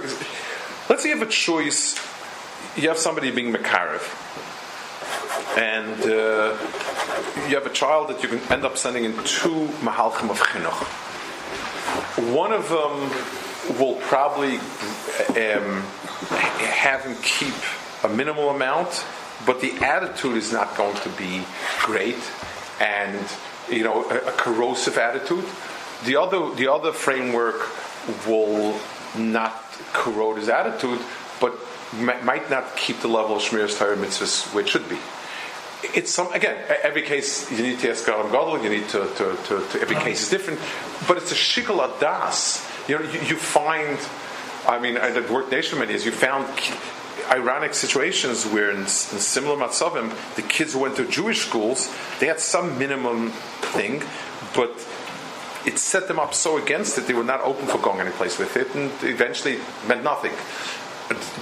[0.90, 1.96] Let's say you have a choice
[2.78, 4.04] you have somebody being Makarev,
[5.58, 6.56] and uh,
[7.48, 11.07] you have a child that you can end up sending in two Mahalchim of Chinuch.
[12.32, 15.82] One of them will probably um,
[16.60, 17.54] have him keep
[18.04, 19.04] a minimal amount,
[19.46, 21.44] but the attitude is not going to be
[21.80, 22.18] great,
[22.80, 23.18] and
[23.70, 25.44] you know a, a corrosive attitude.
[26.04, 27.68] The other, the other framework
[28.26, 28.78] will
[29.16, 31.00] not corrode his attitude,
[31.40, 31.54] but
[31.92, 34.98] mi- might not keep the level of Shmir's Torah mitzvahs it should be.
[35.82, 36.64] It's some again.
[36.82, 38.62] Every case you need to ask Galam Gadol.
[38.62, 39.80] You need to, to, to, to.
[39.80, 40.60] Every case is different,
[41.06, 42.66] but it's a shikol adas.
[42.88, 43.98] You know, you, you find.
[44.66, 46.04] I mean, I did work nation many years.
[46.04, 46.46] You found
[47.30, 52.26] ironic situations where, in, in similar matzavim, the kids who went to Jewish schools, they
[52.26, 54.02] had some minimum thing,
[54.54, 54.70] but
[55.64, 58.38] it set them up so against it they were not open for going any place
[58.38, 60.32] with it, and eventually meant nothing.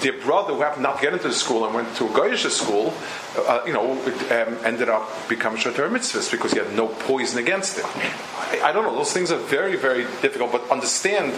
[0.01, 2.49] Their brother, who happened not to get into the school and went to a Goyish
[2.51, 2.95] school,
[3.37, 7.79] uh, you know, um, ended up becoming Shatar Mitzvahs because he had no poison against
[7.79, 7.85] it.
[7.85, 10.53] I, I don't know; those things are very, very difficult.
[10.53, 11.35] But understand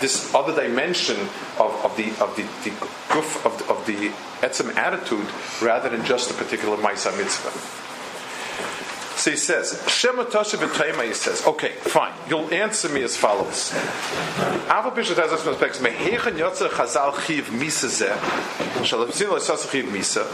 [0.00, 1.18] this other dimension
[1.58, 2.70] of, of the of the, the
[3.12, 4.10] goof of the, of the
[4.46, 5.26] etzem attitude
[5.62, 7.86] rather than just a particular Maisa Mitzvah.
[9.16, 13.72] So he says, Shema Tosha he says, okay, fine, you'll answer me as follows.
[14.94, 18.84] Bishop has Yotzer Chazal Chiv Misa Zeh,
[19.70, 20.26] Chiv Misa.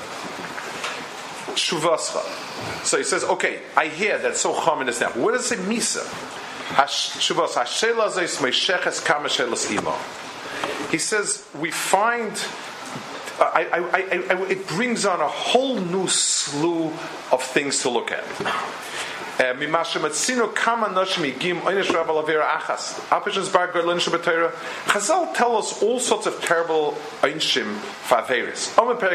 [2.85, 5.11] So he says, okay, I hear that's so common as now.
[5.11, 6.03] What does it say Misa?
[6.75, 7.49] Hashela
[8.41, 10.91] Meisheches Kama Shelas.
[10.91, 12.33] He says, we find
[13.45, 16.93] I, I, I, it brings on a whole new slew
[17.31, 18.25] of things to look at.
[19.41, 19.55] Uh,
[24.87, 28.79] Chazal tell us all sorts of terrible einshim faveris.
[28.79, 29.07] Uh, Rabbi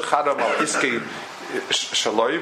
[0.00, 1.02] chadam al-iski
[1.70, 2.38] shaloi.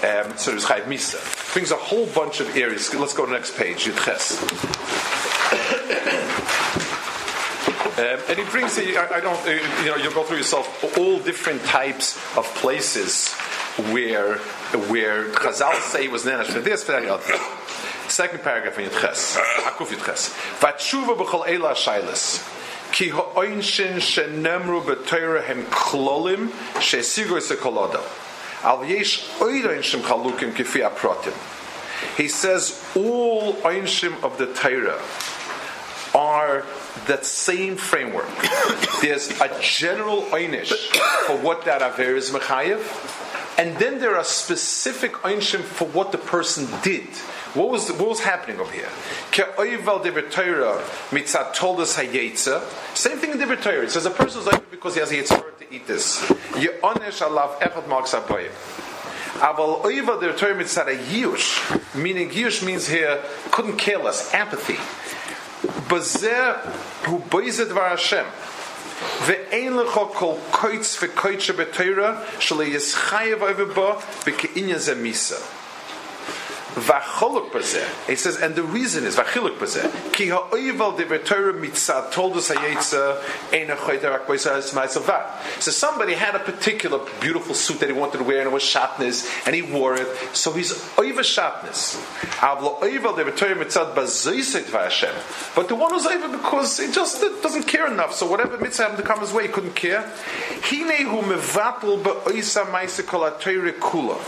[0.00, 1.52] Um, so there's chayiv misa.
[1.52, 2.94] Brings a whole bunch of areas.
[2.94, 3.86] Let's go to the next page.
[3.86, 4.38] Yudches.
[7.90, 8.82] Um, and it brings, I,
[9.16, 9.50] I don't, uh,
[9.82, 13.34] you know, you'll go through yourself all different types of places
[13.92, 14.38] where
[14.88, 17.34] where Chazal say was nenash for this, for that, other.
[18.08, 20.30] Second paragraph in Yitches, Akuf Yitches.
[20.60, 22.40] Vatshuva b'chol eila shailas.
[22.92, 28.02] Ki ha'oinshin shenemru b'toira hem klolim esekolodo.
[28.62, 31.32] Al yesh chalukim kifi.
[32.16, 35.00] He says all oinshim of the Torah
[36.14, 36.64] are
[37.06, 38.28] that same framework.
[39.02, 40.72] There's a general einish
[41.26, 46.18] for what that aver is mechayev, and then there are specific einshim for what the
[46.18, 47.08] person did.
[47.53, 48.89] What was what was happening over here?
[49.31, 52.61] Ke'oival de Torah mitzat toldas hayetza.
[52.95, 53.83] Same thing in the Torah.
[53.83, 56.21] It says a person is like because he has a yitzhar to eat this.
[56.57, 58.51] Ye'onesh alav echad marks abayim.
[59.39, 64.75] Aval oival de Torah mitzat a yush, meaning yush means here couldn't care less, apathy.
[65.87, 66.57] Bazer
[67.05, 68.25] hu boizet var Hashem.
[69.25, 73.95] ואין לך כל קויץ וקויצ'ה בתוירה שלא יסחייב over בו
[74.25, 75.35] בכעניין זה מיסה.
[76.74, 78.08] V'acholuk bazeh.
[78.08, 80.12] He says, and the reason is v'achiluk bazeh.
[80.12, 83.20] Ki ha'oival de v'torah mitzad told us ha'yetza
[83.52, 85.60] ein ha'choyder akboisa ma'asavat.
[85.60, 88.62] So somebody had a particular beautiful suit that he wanted to wear and it was
[88.62, 90.08] shatnez and he wore it.
[90.32, 91.96] So he's oiva shatnez.
[92.38, 95.54] Avlo oival de v'torah mitzad bazoiset v'Hashem.
[95.56, 98.14] But the one was oiva because he just doesn't care enough.
[98.14, 100.02] So whatever mitzvah happened to come his way, he couldn't care.
[100.62, 104.18] Hine hu mevatel ba'oisa ma'isa kol ha'torah kula.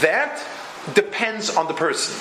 [0.00, 0.44] That
[0.94, 2.14] depends on the person.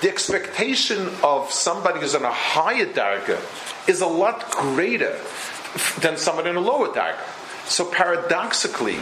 [0.00, 3.38] The expectation of somebody who's on a higher darga
[3.88, 5.18] is a lot greater
[6.00, 7.18] than somebody in a lower darga.
[7.66, 8.96] So paradoxically,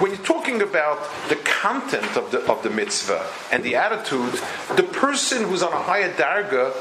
[0.00, 4.34] when you're talking about the content of the of the mitzvah and the attitude,
[4.76, 6.74] the person who's on a higher darga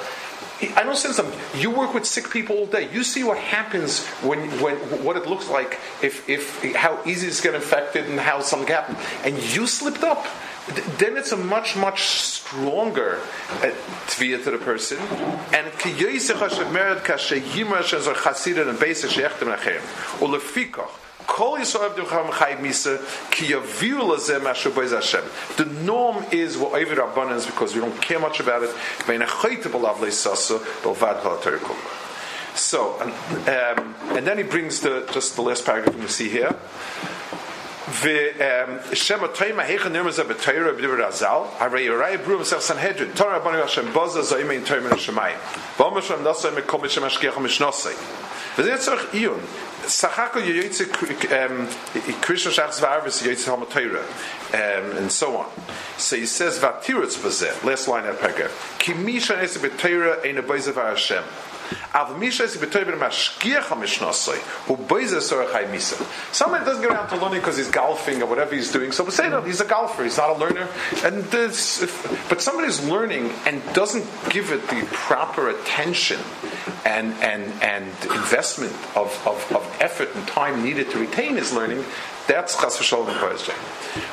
[0.62, 1.32] I sense them.
[1.56, 2.92] You work with sick people all day.
[2.92, 7.42] You see what happens when, when what it looks like if, if how easy it's
[7.42, 10.26] get infected and how something happened, and you slipped up.
[11.00, 13.72] Then it's a much much stronger uh,
[14.06, 15.00] tvia to the person,
[15.52, 15.68] and
[18.80, 19.10] basic
[25.57, 28.71] the norm is what Ovid Rabbanan because we don't care much about it.
[32.55, 36.55] So, um, and then he brings the just the last paragraph we see here.
[38.01, 41.27] ושם התוימה היכן נרמז בתוירה בדבר הזל,
[41.59, 45.37] הרי יוראי ברור מסך סנהדרין, תורה רבנו השם בוזה זוהי מן תוימה לשמיים.
[45.79, 47.89] ואומר שם נוסי מקום בשם השגיח ומשנוסי.
[48.59, 49.41] וזה צריך עיון.
[49.84, 50.92] Sachako Yoyitze
[52.22, 54.04] Krishna Shach Zvarvis Yoyitze Hamatayra
[54.54, 55.50] and so on.
[55.98, 58.78] So he says Vatirutz Vazeh, last line of paragraph.
[58.80, 60.38] Kimisha Nesa B'Teira Ein
[66.32, 68.92] Somebody doesn't get around to learning because he's golfing or whatever he's doing.
[68.92, 70.04] So we say he's a golfer.
[70.04, 70.68] He's not a learner.
[71.04, 76.20] And this, if, but somebody's learning and doesn't give it the proper attention
[76.86, 81.84] and and and investment of, of, of effort and time needed to retain his learning.
[82.28, 83.56] That's chas v'sholem question.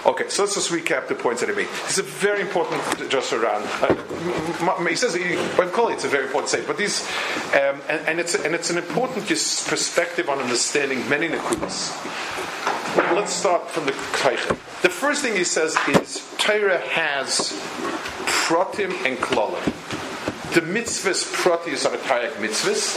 [0.06, 1.68] Okay, so let's just recap the points that he made.
[1.84, 3.62] It's a very important just around.
[3.82, 7.02] Uh, he says when call it's a very important statement, but these
[7.54, 11.94] um, and, and, it's and it's an important perspective on understanding many nekudas.
[13.14, 14.56] Let's start from the Teichen.
[14.82, 17.52] The first thing he says is Torah has
[18.46, 19.64] pratim and klalim.
[20.54, 22.96] The mitzvahs pratis are a Tayak mitzvahs,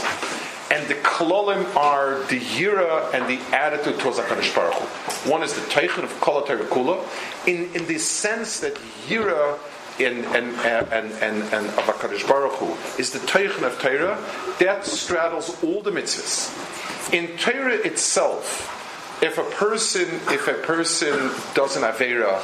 [0.82, 5.30] and the klolim are the yira and the attitude towards HaKadosh Baruch Hu.
[5.30, 6.98] One is the teichen of Kol Kula,
[7.46, 8.74] in, in the sense that
[9.06, 9.58] yira
[10.00, 14.18] and and uh, and and, and of Hakadosh Baruch Hu is the Teichen of Torah
[14.58, 17.12] that straddles all the mitzvahs.
[17.12, 22.40] In Torah itself, if a person if a person does an avera,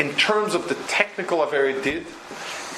[0.00, 2.06] in terms of the technical avera did,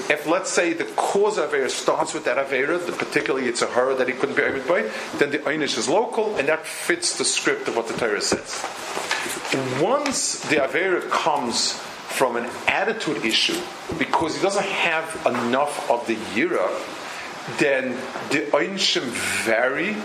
[0.09, 3.95] if let's say the cause of Avera starts with that Avera, particularly it's a horror
[3.95, 7.25] that he couldn't be able by, then the Einish is local and that fits the
[7.25, 8.65] script of what the Torah says.
[9.81, 13.61] Once the Avera comes from an attitude issue,
[13.99, 16.69] because he doesn't have enough of the Yira,
[17.59, 17.93] then
[18.31, 19.03] the Einshim
[19.45, 19.97] vary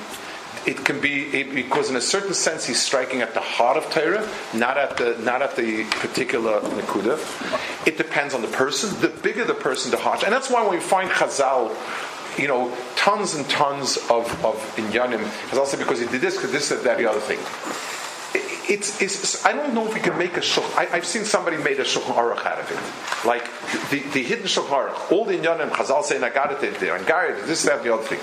[0.66, 4.28] it can be because in a certain sense he's striking at the heart of Torah,
[4.54, 7.88] not at the not at the particular nekuda.
[7.88, 9.00] It depends on the person.
[9.00, 10.26] The bigger the person, the harsher.
[10.26, 11.70] And that's why when we find Chazal,
[12.40, 16.52] you know, tons and tons of of inyanim, Chazal said because he did this, because
[16.52, 17.40] this, that, that, the other thing.
[18.68, 20.76] It's, it's, I don't know if we can make a shulchan.
[20.76, 23.44] I, have seen somebody made a shulchan aruch out of it, like
[23.92, 25.12] the, the hidden shulchan aruch.
[25.12, 28.02] All the inyanim, Chazal saying I got it there, and Gary, this, that, the other
[28.02, 28.20] thing.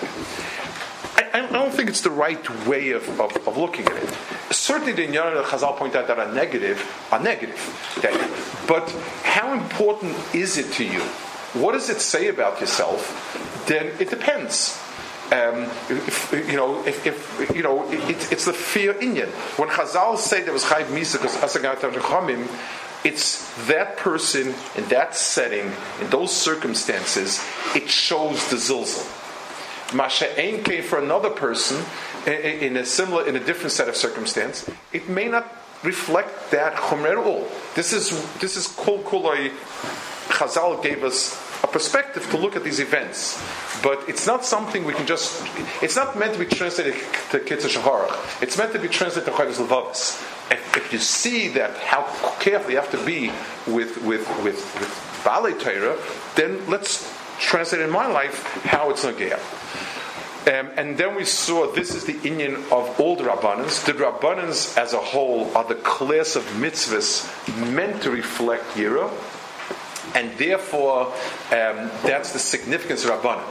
[1.16, 4.08] I, I, don't think it's the right way of, of, of looking at it.
[4.50, 7.58] Certainly, the Inyan that Chazal point out that are negative are negative.
[7.98, 8.12] Okay?
[8.66, 8.90] But
[9.22, 11.00] how important is it to you?
[11.60, 13.64] What does it say about yourself?
[13.66, 14.78] Then it depends.
[15.30, 19.28] Um, if, you know, if, if you know, it, it's the fear Inyan.
[19.58, 21.94] When Chazal say there was Chayv Misa because Asagatam
[23.04, 27.44] it's that person in that setting, in those circumstances,
[27.74, 29.18] it shows the zilzal.
[29.94, 31.84] Masha came for another person
[32.26, 35.46] in a similar, in a different set of circumstance, it may not
[35.82, 37.48] reflect that chomer at all.
[37.74, 39.52] This is this is kol kuloi.
[40.28, 43.42] Chazal gave us a perspective to look at these events.
[43.82, 45.44] But it's not something we can just.
[45.82, 46.94] It's not meant to be translated
[47.30, 48.42] to Kitzur Shulchan Aruch.
[48.42, 50.22] It's meant to be translated to Chavis Levavis.
[50.50, 52.02] If, you see that how
[52.38, 53.32] careful you have to be
[53.66, 55.98] with with with, with Torah,
[56.36, 59.40] then let's translate in my life how it's Nagea.
[60.44, 63.84] Um, and then we saw this is the Indian of all the Rabbanans.
[63.84, 67.30] The Rabbanans as a whole are the class of mitzvahs
[67.72, 69.08] meant to reflect Yira,
[70.16, 73.44] and therefore um, that's the significance of Rabbanan.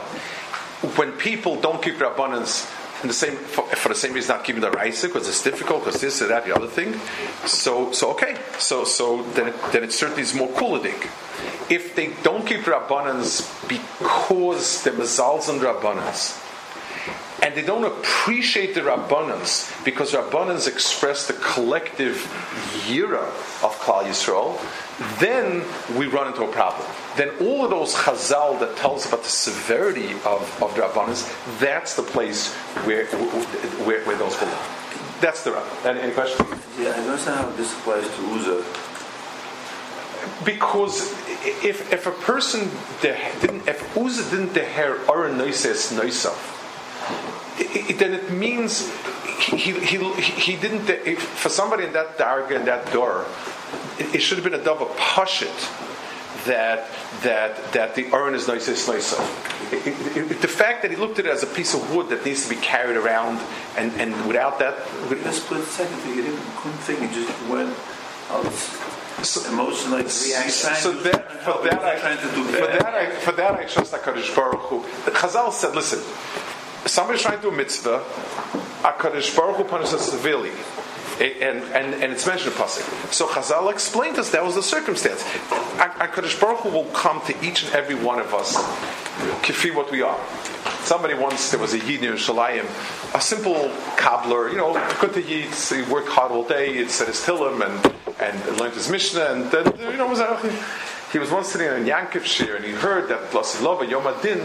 [0.98, 2.70] When people don't keep Rabbanans
[3.08, 6.00] the same for, for, the same reason not keeping the Raisa because it's difficult because
[6.00, 6.94] this or that the other thing.
[7.46, 11.08] So so okay so so then it, then it certainly is more kuladik.
[11.70, 16.41] If they don't keep Rabbanans because they're mazals and Rabbanans
[17.42, 22.16] and they don't appreciate the Rabbanans because Rabbanans express the collective
[22.86, 23.24] yira
[23.64, 24.60] of Klal Yisrael,
[25.18, 25.64] then
[25.98, 26.86] we run into a problem.
[27.16, 31.96] Then all of those chazal that tells about the severity of, of the Rabbanans, that's
[31.96, 34.54] the place where, where, where those belong.
[35.20, 35.86] That's the Rabban.
[35.86, 36.48] Any, any questions?
[36.78, 38.64] Yeah, I don't understand how this applies to Uzzah.
[40.44, 41.10] Because
[41.64, 42.70] if, if a person
[43.00, 46.61] didn't, if Uzzah didn't deher Aron Noises Noisaf,
[47.58, 48.90] it, then it means
[49.40, 50.86] he, he, he, didn't,
[51.18, 53.26] for somebody in that darga, in that door,
[53.98, 55.50] it, it, should have been a double pashit
[56.46, 56.88] that,
[57.22, 59.10] that, that the urn is nice nice.
[59.10, 62.54] The fact that he looked at it as a piece of wood that needs to
[62.54, 63.40] be carried around,
[63.76, 64.78] and, and without that.
[65.10, 67.74] A split second, he didn't, couldn't think, he just went.
[69.22, 70.74] So, emotional reaction.
[70.76, 74.80] So that, for that, I, for that, I, for that, I trust Hakadosh Baruch Hu.
[75.10, 76.00] Chazal said, "Listen,
[76.86, 78.02] somebody's trying to do a mitzvah,
[78.82, 80.50] HaKadosh Baruch Hu punishes severely.
[81.20, 83.12] And, and, and it's mentioned in Pasuk.
[83.12, 85.22] So Chazal explained to us that was the circumstance.
[85.22, 88.56] HaKadosh Baruch Hu will come to each and every one of us,
[89.42, 90.18] kifi what we are.
[90.82, 92.66] Somebody once, there was a Yid in Shalayim,
[93.14, 97.06] a simple cobbler, you know, good to eat, he worked hard all day, he said
[97.06, 100.20] his Tillim and, and learned his Mishnah, and then, you know, was,
[101.12, 104.40] he was once sitting in Yankiv Shir and he heard that Lasilova Yom Adin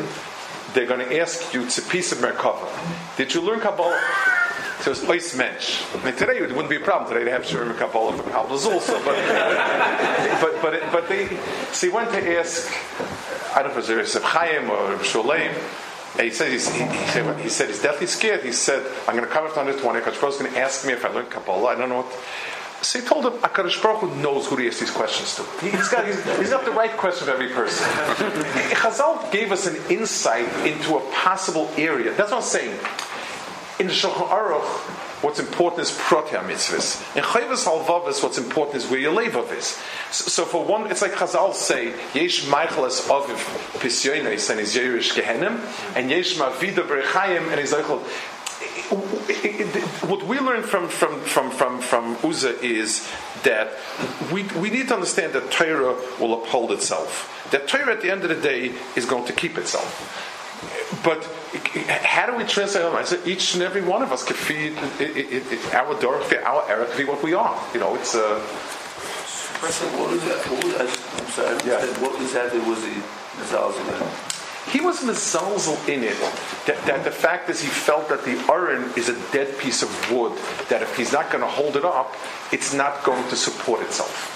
[0.78, 2.68] they're going to ask you it's a piece of Merkava.
[3.18, 4.00] Did you learn Kabbalah?
[4.82, 5.82] So it's Ois Mensch.
[5.96, 7.12] I mean, today it wouldn't be a problem.
[7.12, 8.94] Today they have Shurim Kabbalah for Kabbalahs also.
[9.04, 9.16] But,
[10.40, 11.36] but, but, it, but they,
[11.72, 12.72] so he went to ask,
[13.56, 15.52] I don't know if it was Reb Chaim or Sholem,
[16.14, 18.44] and he said, he's, he, he, said, he said he's deathly scared.
[18.44, 21.04] He said, I'm going to come after 120 because is going to ask me if
[21.04, 21.70] I learned Kabbalah.
[21.70, 22.20] I don't know what.
[22.82, 25.44] So he told him, Akadosh Baruch Hu knows who to ask these questions to.
[25.66, 27.86] He's got, he's, he's got the right question for every person.
[28.76, 32.14] Chazal gave us an insight into a possible area.
[32.14, 32.78] That's what I'm saying.
[33.80, 37.16] In the Shulchan Aruch, what's important is protea mitzvahs.
[37.16, 39.80] In Chayvus Halvavis, what's important is where your levav is.
[40.12, 43.38] So, so, for one, it's like Chazal say, Yesh Meicheles Aviv
[43.80, 45.60] Pisyonis and his Yerush Gehenim,
[45.96, 47.74] and Yesh Mavida Berechayim and his
[50.08, 53.08] what we learn from from from from from Uzzah is
[53.44, 53.74] that
[54.32, 57.48] we we need to understand that Torah will uphold itself.
[57.52, 60.34] That Torah at the end of the day is going to keep itself.
[61.04, 61.24] But
[61.88, 62.86] how do we translate?
[62.86, 64.76] I said each and every one of us could feed
[65.74, 67.62] our door, our era could be what we are.
[67.74, 68.26] You know, it's a.
[68.26, 68.40] Uh,
[69.60, 70.46] what is that?
[70.50, 70.84] What was, I,
[71.20, 71.58] I'm sorry.
[71.66, 71.86] Yeah.
[72.02, 74.27] What exactly was the
[74.70, 76.18] he was mezalzel in it.
[76.66, 80.12] That, that, the fact is, he felt that the aron is a dead piece of
[80.12, 80.38] wood.
[80.70, 82.16] That if he's not going to hold it up,
[82.52, 84.34] it's not going to support itself.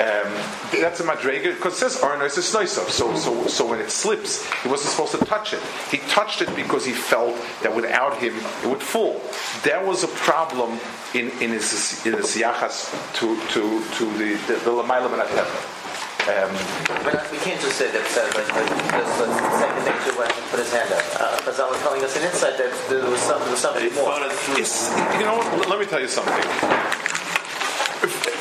[0.00, 0.32] Um,
[0.80, 4.44] that's a madrega because it says aron is a So, so, so when it slips,
[4.62, 5.60] he wasn't supposed to touch it.
[5.90, 9.20] He touched it because he felt that without him, it would fall.
[9.64, 10.80] That was a problem
[11.14, 15.81] in, in his in his yachas to to to the the, the, the
[16.22, 16.54] um,
[17.02, 19.26] but we can't just say that said, like, like just the
[19.58, 21.02] second nature when he put his hand up.
[21.18, 24.22] Uh, Chazal was telling us an insight that there was, some, there was something more.
[24.54, 26.32] It's, you know, let me tell you something.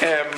[0.06, 0.30] Um,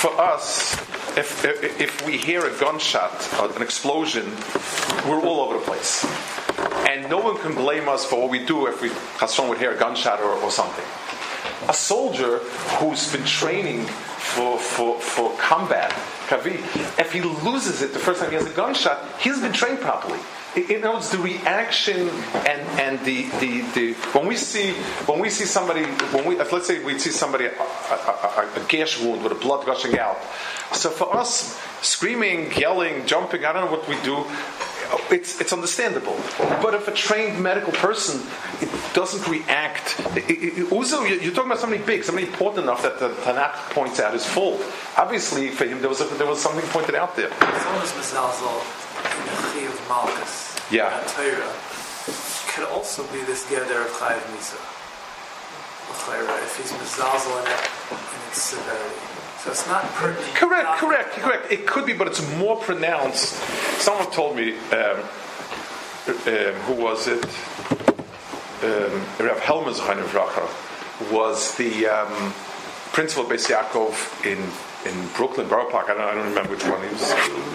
[0.00, 0.74] for us,
[1.18, 3.12] if, if we hear a gunshot,
[3.54, 4.24] an explosion,
[5.06, 6.06] we're all over the place.
[6.88, 8.88] And no one can blame us for what we do if we,
[9.20, 10.84] Hassan would hear a gunshot or, or something.
[11.68, 12.38] A soldier
[12.78, 13.86] who's been training
[14.34, 15.90] for, for, for combat
[16.30, 16.54] Kavi,
[16.98, 19.80] if he loses it the first time he has a gunshot, he hasn't been trained
[19.80, 20.18] properly.
[20.56, 24.72] You know, it's the reaction and, and the, the, the when we see
[25.06, 29.00] when we see somebody when we let's say we see somebody a, a, a, gash
[29.00, 30.18] wound with a blood gushing out.
[30.72, 34.24] So for us, screaming, yelling, jumping, I don't know what we do
[35.10, 36.16] it's, it's understandable.
[36.38, 38.20] But if a trained medical person
[38.92, 40.00] doesn't react,
[40.72, 44.26] also you're talking about somebody big, somebody important enough that the Tanakh points out is
[44.26, 44.60] full.
[44.96, 47.30] Obviously, for him there was there was something pointed out there.
[49.04, 50.90] In the Chi of Malchus, Yeah.
[51.08, 51.52] Torah,
[52.52, 54.58] could also be this gather of Chayiv Misa.
[56.12, 58.94] If he's mazazel in it, in its severity.
[59.38, 60.34] So it's not pertinent.
[60.34, 61.52] Correct, not- correct, correct.
[61.52, 63.34] It could be, but it's more pronounced.
[63.80, 65.00] Someone told me, um,
[66.08, 67.24] um, who was it?
[68.62, 72.32] Um, Rav Helmer Zachanim was the um,
[72.92, 74.38] principal of Beis Yaakov in,
[74.86, 75.90] in Brooklyn, Borough Park.
[75.90, 76.82] I don't, I don't remember which one.
[76.82, 77.02] He was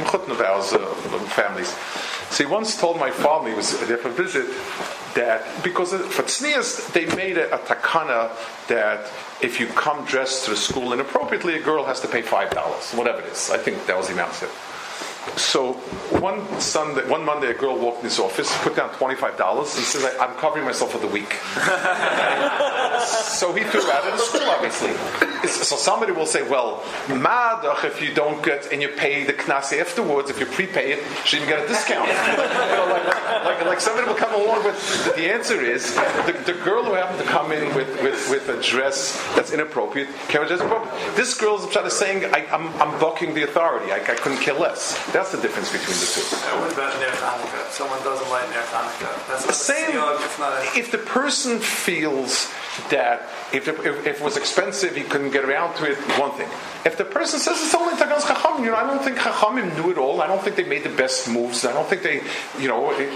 [0.09, 1.69] Chutn uh, families.
[2.29, 4.45] So he once told my father, he was there for a visit,
[5.15, 8.31] that because of- for tznias, they made a, a takana
[8.67, 9.11] that
[9.41, 12.91] if you come dressed to the school inappropriately, a girl has to pay five dollars,
[12.93, 13.49] whatever it is.
[13.49, 14.49] I think that was the amount said.
[15.37, 15.73] So
[16.21, 19.83] one Sunday, one Monday, a girl walked in his office, put down twenty-five dollars, and
[19.85, 21.33] says, "I- "I'm covering myself for the week."
[23.05, 24.93] so he threw out of the school, obviously.
[25.47, 29.73] So somebody will say, "Well, madach, if you don't get and you pay the knas
[29.79, 32.09] afterwards, if you prepay it, she didn't get a discount."
[32.85, 35.15] Like, like, like somebody will come along with.
[35.15, 35.93] The answer is
[36.25, 40.07] the, the girl who happened to come in with, with, with a dress that's inappropriate
[40.29, 41.15] dress appropriate.
[41.15, 43.91] This girl's trying to saying, I, "I'm I'm bucking the authority.
[43.91, 46.27] I, I couldn't care less." That's the difference between the two.
[46.59, 47.67] What about Ner Hanukkah?
[47.67, 49.91] If someone doesn't like Ner Hanukkah, that's not Same.
[49.91, 50.77] a siyog, it's not a...
[50.77, 52.51] If the person feels
[52.89, 56.49] that if, if, if it was expensive, he couldn't get around to it, one thing.
[56.83, 59.89] If the person says it's only Tagas Chachamim, you know, I don't think Chachamim knew
[59.89, 60.21] it all.
[60.21, 61.63] I don't think they made the best moves.
[61.63, 62.21] I don't think they,
[62.59, 63.07] you know, it,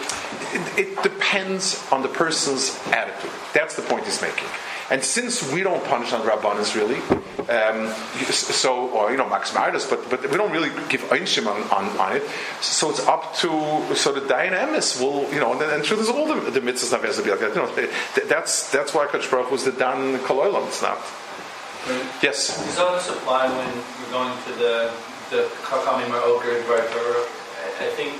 [0.54, 3.32] it, it depends on the person's attitude.
[3.54, 4.48] That's the point he's making.
[4.92, 6.98] And since we don't punish on Rabbanis really,
[7.50, 7.94] um,
[8.32, 11.98] so or you know Max Mardus, but but we don't really give einshim on, on,
[12.00, 12.24] on it.
[12.62, 13.50] So it's up to
[13.96, 16.92] so the Dayan Emes will you know and, and sure there's all the, the mitzvahs
[16.92, 17.56] not be like that.
[17.56, 20.68] You know, that's that's why Kodesh Baruch was the Dan Koloilam.
[20.68, 20.98] It's not.
[22.22, 22.58] Yes.
[22.66, 23.70] Does all this apply when
[24.02, 24.94] we're going to the
[25.30, 27.26] the Chachamim or Oker Dvar Torah?
[27.78, 28.18] I I think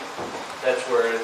[0.62, 1.18] that's where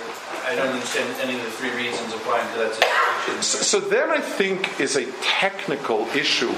[0.46, 3.42] I don't understand any of the three reasons applying to that situation.
[3.42, 6.54] So, so then I think is a technical issue.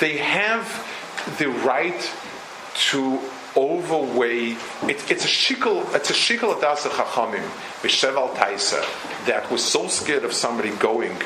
[0.00, 0.66] They have
[1.38, 2.12] the right
[2.90, 3.20] to
[3.56, 4.52] overweigh.
[4.82, 5.94] It, it's a shikol.
[5.94, 7.46] It's a shikol adas chachamim
[7.82, 8.82] b'sheval taisa
[9.26, 11.16] that was so scared of somebody going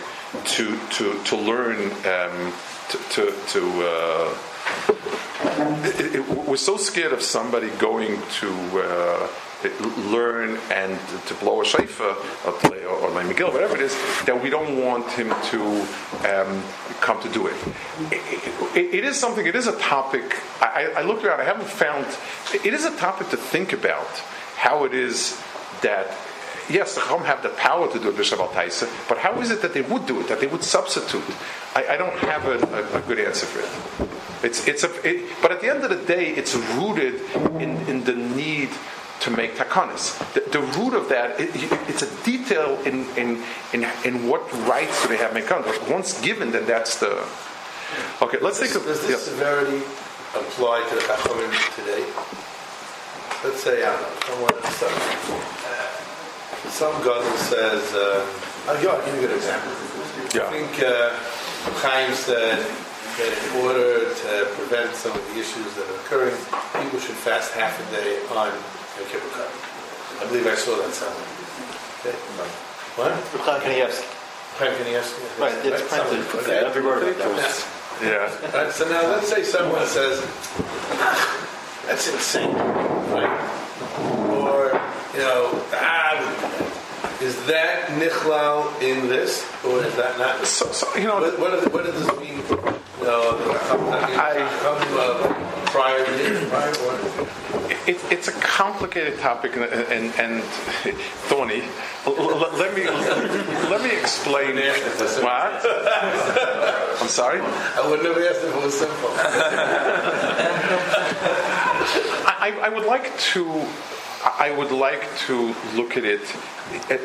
[0.45, 2.53] to to to learn um,
[2.91, 3.35] to to.
[3.49, 4.39] to uh,
[5.85, 8.51] it, it, we're so scared of somebody going to
[8.81, 9.29] uh,
[10.11, 13.95] learn and to blow a shofar or, to, or, or like megillah, whatever it is,
[14.25, 15.81] that we don't want him to
[16.29, 16.63] um,
[17.01, 17.57] come to do it.
[18.11, 18.95] It, it.
[18.95, 19.47] it is something.
[19.47, 20.41] It is a topic.
[20.61, 21.41] I, I looked around.
[21.41, 22.07] I haven't found.
[22.65, 24.09] It is a topic to think about
[24.57, 25.41] how it is
[25.83, 26.07] that
[26.69, 29.63] yes, the Chacham have the power to do it b'Shabbat Taisa, but how is it
[29.63, 31.23] that they would do it, that they would substitute?
[31.75, 34.11] I, I don't have a, a, a, good answer for it.
[34.45, 37.21] It's, it's a, it, but at the end of the day, it's rooted
[37.61, 38.71] in, in the need
[39.25, 40.21] to make takanas.
[40.35, 41.51] The, the root of that, it,
[41.89, 45.65] it's a detail in, in, in, in what rights do they have mekan.
[45.65, 47.27] But once given, then that's the.
[48.21, 49.23] Okay, let's does, think of Does this yes.
[49.23, 49.81] severity
[50.37, 52.05] apply to the Chachamim today?
[53.45, 54.95] Let's say, I don't know, someone, some,
[55.69, 58.27] uh, some gadol says, uh,
[58.69, 59.73] I'll give you a good example.
[60.35, 60.49] Yeah.
[60.49, 61.13] I think uh,
[61.81, 66.37] Chaim said that in order to prevent some of the issues that are occurring,
[66.83, 68.53] people should fast half a day on
[68.99, 69.49] Yom Kippur.
[70.21, 71.29] I believe I saw that somewhere.
[72.01, 72.17] Okay.
[72.97, 73.13] What?
[73.43, 74.07] Chaim Kanievsky.
[74.59, 75.41] Chaim Kanievsky?
[75.41, 76.27] Right, it's printed.
[76.43, 76.59] Okay.
[76.65, 77.67] Every word of that was.
[78.03, 78.27] Yeah.
[78.53, 80.19] Right, so now let's say someone says,
[80.99, 81.47] "Ah,
[81.87, 82.53] that's insane,
[83.15, 83.31] right?
[84.35, 84.75] Or,
[85.15, 86.19] you know, ah,
[87.23, 90.45] is that nichlal in this, or is that not?
[90.45, 92.39] So, so, you know, What, what, does, what does this mean?
[92.99, 93.39] You know,
[94.19, 95.31] I- come uh,
[95.71, 96.99] prior to this, prior or
[97.87, 100.43] It, it's a complicated topic and, and, and
[101.29, 101.63] thorny.
[102.07, 102.85] Let me
[103.69, 104.57] let me explain.
[104.57, 105.63] What?
[107.01, 107.41] I'm sorry.
[107.41, 109.11] I would never asked if it was simple.
[112.27, 113.67] I, I would like to.
[114.25, 116.23] I would like to look at it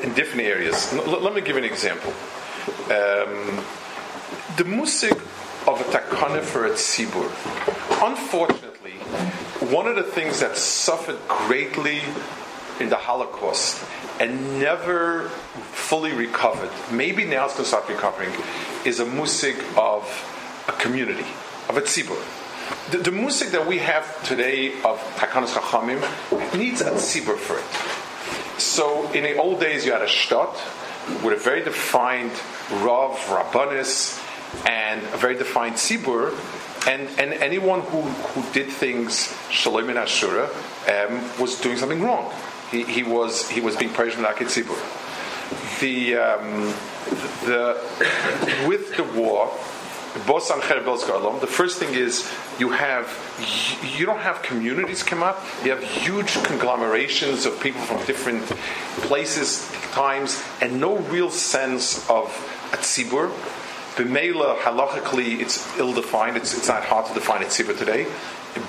[0.03, 0.93] in different areas.
[0.93, 2.13] Let me give an example.
[2.85, 3.61] Um,
[4.55, 5.19] the musik
[5.67, 7.29] of a takana for a tzibur.
[8.01, 8.78] Unfortunately,
[9.71, 12.01] one of the things that suffered greatly
[12.79, 13.83] in the Holocaust
[14.19, 15.29] and never
[15.71, 18.31] fully recovered, maybe now it's going to start recovering,
[18.85, 20.03] is a musik of
[20.67, 21.25] a community,
[21.67, 22.21] of a tzibur.
[22.91, 28.59] The, the musik that we have today of Takanas Chachamim needs a tzibur for it.
[28.59, 30.53] So in the old days, you had a shtot
[31.23, 32.31] with a very defined
[32.83, 34.23] rav, rabbanis,
[34.67, 36.31] and a very defined tzibur,
[36.87, 40.47] and, and anyone who, who did things shalom in ashura
[40.87, 42.31] um, was doing something wrong.
[42.71, 44.77] he, he was he was being praised Akit Tzibur.
[45.79, 46.73] The um,
[47.45, 47.77] the
[48.67, 49.51] with the war,
[50.25, 53.07] the first thing is you have
[53.97, 55.43] you don't have communities come up.
[55.63, 58.45] You have huge conglomerations of people from different
[59.07, 62.27] places, times, and no real sense of
[62.73, 63.31] a tzibur.
[63.99, 66.37] B'meila halachically, it's ill-defined.
[66.37, 68.07] It's, it's not hard to define a tzibur today.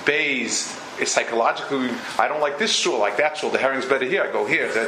[0.05, 3.49] Bays psychologically, I don't like this shul, like that shul.
[3.49, 4.23] The herring's better here.
[4.23, 4.67] I go here.
[4.67, 4.83] The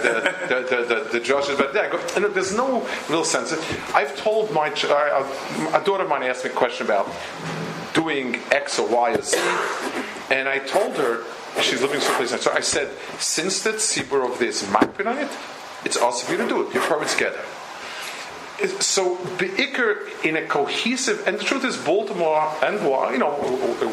[0.48, 1.86] the the the, the, Josh is better there.
[1.86, 3.54] I go, and there's no real sense.
[3.96, 7.10] I've told my uh, a daughter of mine asked me a question about
[7.94, 9.38] doing X or Y or Z,
[10.30, 11.24] and I told her
[11.62, 12.40] she's living someplace.
[12.40, 15.32] So I said, since the tzibur of this makpid on it,
[15.86, 16.74] it's also for you to do it.
[16.74, 17.40] You're probably together
[18.80, 22.80] so Be'ikr in a cohesive, and the truth is Baltimore and
[23.12, 23.32] you know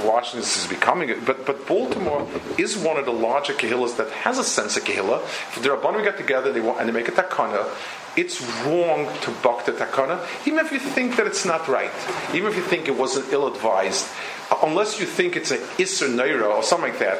[0.04, 4.38] Washington is becoming it, but but Baltimore is one of the larger kahillas that has
[4.38, 5.22] a sense of kahillah.
[5.22, 7.68] If the Rabbanim get together they want, and they make a takana,
[8.16, 11.92] it's wrong to buck the takana, even if you think that it's not right,
[12.34, 14.06] even if you think it wasn't ill-advised,
[14.50, 17.18] uh, unless you think it's a isser neira or something like that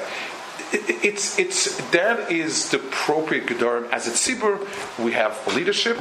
[0.73, 4.59] it's it's that is the appropriate gedorim as a tzibur.
[5.03, 5.99] We have leadership,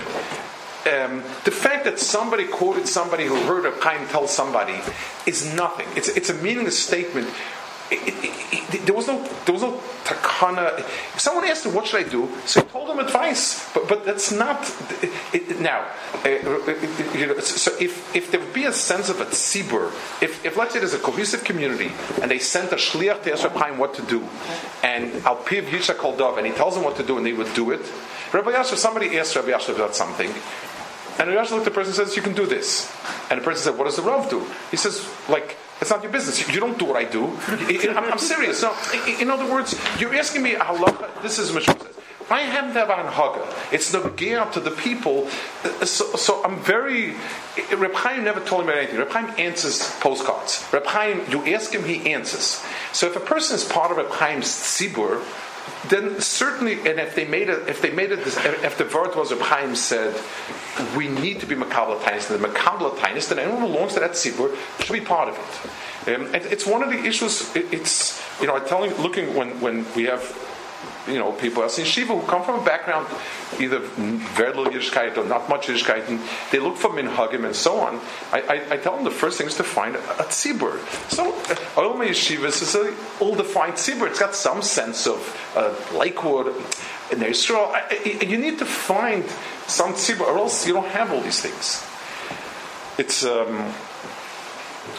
[0.90, 4.76] um, the fact that somebody quoted somebody who heard a Chaim tell somebody
[5.26, 5.88] is nothing.
[5.96, 7.28] It's, it's a meaningless statement.
[7.92, 10.78] It, it, it, there was no there was no takana.
[10.78, 14.06] If someone asked him, "What should I do?" So he told him advice, but but
[14.06, 14.62] that's not
[15.60, 15.88] now.
[16.24, 16.30] Uh,
[17.18, 19.88] you know, so if if there would be a sense of a tzibur,
[20.22, 23.54] if, if let's say there's a cohesive community and they sent a shliach to Yisrael
[23.54, 24.22] Chaim what to do,
[24.84, 27.52] and al piv kol dov, and he tells them what to do, and they would
[27.56, 27.82] do it.
[28.32, 30.32] Rabbi Yasher, somebody asked Rabbi Yasher about something,
[31.20, 32.90] and Rashi looked at the person and says, You can do this.
[33.30, 34.46] And the person said, What does the Rav do?
[34.72, 36.48] He says, like, it's not your business.
[36.48, 37.38] You don't do what I do.
[37.48, 38.62] I'm, serious.
[38.62, 38.76] No,
[39.20, 41.22] in other words, you're asking me halacha.
[41.22, 41.96] This is Mishra says.
[42.30, 43.48] I have that on haga.
[43.72, 45.28] It's the gear to the people.
[45.64, 47.16] Uh, so, so I'm very.
[47.76, 49.00] Reb Chaim never told me anything.
[49.00, 50.66] Reb Chaim answers postcards.
[50.72, 52.64] Reb Chaim, you ask him, he answers.
[52.94, 55.24] So if a person is part of Reb Chaim's tzibur,
[55.90, 59.32] then certainly, and if they made it, if they made it, if the word was
[59.32, 60.16] Reb Chaim said,
[60.96, 61.56] we need to be
[62.00, 62.48] tainis, and the
[62.98, 66.16] tainis, then anyone who belongs to that tzibur should be part of it.
[66.16, 66.46] Um, it.
[66.46, 67.56] It's one of the issues.
[67.56, 70.24] It, it's you know, I'm telling, looking when when we have
[71.10, 73.08] you know, people else in Shiva who come from a background
[73.60, 76.20] either very little Yiddishkeit or not much Yiddishkeit, and
[76.52, 78.00] they look for minhagim and so on.
[78.32, 80.80] I, I, I, tell them the first thing is to find a, a tzibur.
[81.12, 81.34] So,
[81.78, 82.94] Oil Yeshivas is a
[83.24, 84.08] ill-defined tzibur.
[84.08, 86.54] It's got some sense of uh, Lakewood
[87.12, 87.74] and Israel.
[88.06, 89.26] You need to find
[89.68, 91.84] some tzibur, or else you don't have all these things.
[92.98, 93.26] It's.
[93.26, 93.74] Um,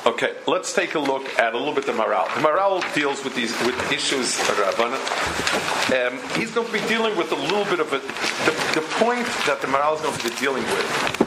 [0.06, 2.26] Okay, let's take a look at a little bit the Maharal.
[2.34, 4.40] The Maharal deals with these with issues.
[4.40, 9.26] Um, he's going to be dealing with a little bit of a the, the point
[9.46, 11.26] that the Maharal is going to be dealing with.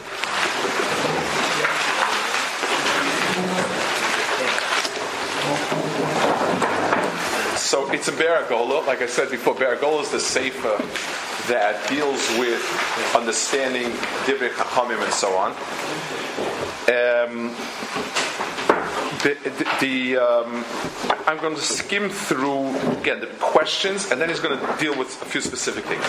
[7.57, 8.86] So it's a Be'er HaGolah.
[8.86, 10.78] Like I said before, Be'er HaGolah is the sefer
[11.47, 12.61] that deals with
[13.16, 13.91] understanding
[14.26, 15.51] Divrei Chachamim and so on.
[16.88, 18.22] Um,
[19.24, 20.65] the, the, um,
[21.26, 25.21] I'm going to skim through again the questions, and then he's going to deal with
[25.21, 26.03] a few specific things.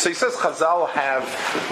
[0.00, 1.24] So he says Chazal have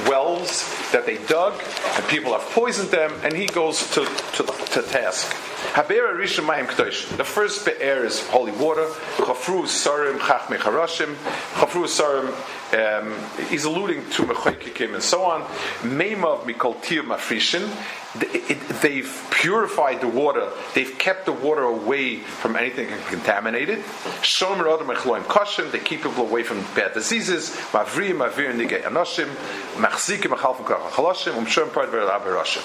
[0.09, 1.53] wells that they dug,
[1.97, 5.37] and people have poisoned them, and he goes to, to, to task.
[5.75, 8.87] The first be'er is holy water.
[9.17, 11.15] Chafru sarim chachme charashim.
[11.55, 12.33] Chafru sarim.
[12.75, 13.15] Um,
[13.49, 15.43] he's alluding to mechoikikim and so on.
[15.83, 17.71] Meimav mikol tir mafrishin.
[18.83, 20.51] They've purified the water.
[20.75, 23.79] They've kept the water away from anything contaminated.
[24.23, 25.71] Shomer adam echloim kashim.
[25.71, 27.51] They keep people away from bad diseases.
[27.73, 29.29] Mavri mavir nigei anoshim.
[29.75, 31.35] Machzikim achalfim kachaloshim.
[31.35, 32.63] Umshom part verabirashim.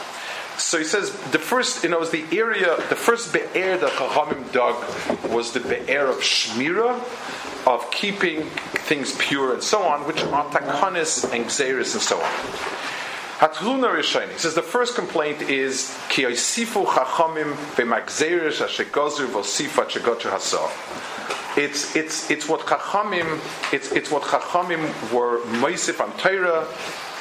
[0.59, 4.51] So he says the first, you know, was the area, the first be'er that Chachamim
[4.51, 4.75] dug
[5.31, 6.99] was the be'er of Shmira,
[7.67, 8.43] of keeping
[8.87, 12.31] things pure and so on, which are takanis and xeris and so on.
[13.39, 20.69] Hatluna Rishayni says the first complaint is ki oisifu chachamim b'magzerish ashegozer v'osifa shegocher hasor.
[21.57, 23.39] It's it's it's what chachamim
[23.73, 24.81] it's it's what chachamim
[25.13, 26.67] were meisif on Torah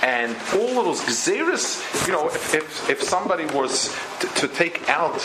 [0.02, 5.18] and all of those gzeris, you know, if, if, if somebody was to, take out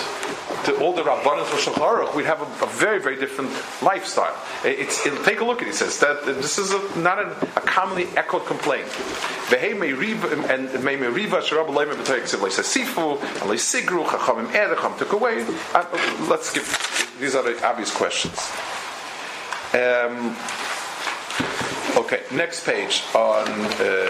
[0.65, 3.51] to all the rabbanim for Shulchan we'd have a, a, very, very different
[3.83, 4.35] lifestyle.
[4.63, 5.71] It's, it, take a look at it.
[5.71, 8.87] He says that this is a, not a commonly echoed complaint.
[9.51, 15.45] And may meriva sharab leimer b'toyek sifu and leisigru chachamim erecham took away.
[15.73, 15.85] Uh,
[16.29, 18.37] let's give these are the obvious questions.
[19.73, 20.35] Um,
[21.95, 23.47] Okay, next page on
[23.79, 24.09] uh.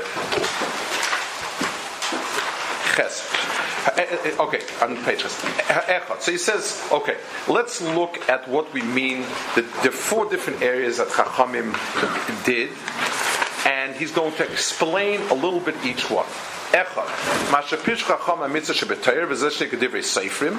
[3.86, 5.24] Uh, uh, Okay, on page.
[5.24, 6.22] Echad.
[6.22, 7.18] So he says, okay,
[7.48, 9.22] let's look at what we mean.
[9.56, 11.74] The, the four different areas that Chachamim
[12.46, 12.70] did,
[13.66, 16.26] and he's going to explain a little bit each one.
[16.73, 17.07] Echad.
[17.51, 20.57] Mashapish Chacham HaMitzvah Shebetayr V'zeh Shekadivrei Seifrim.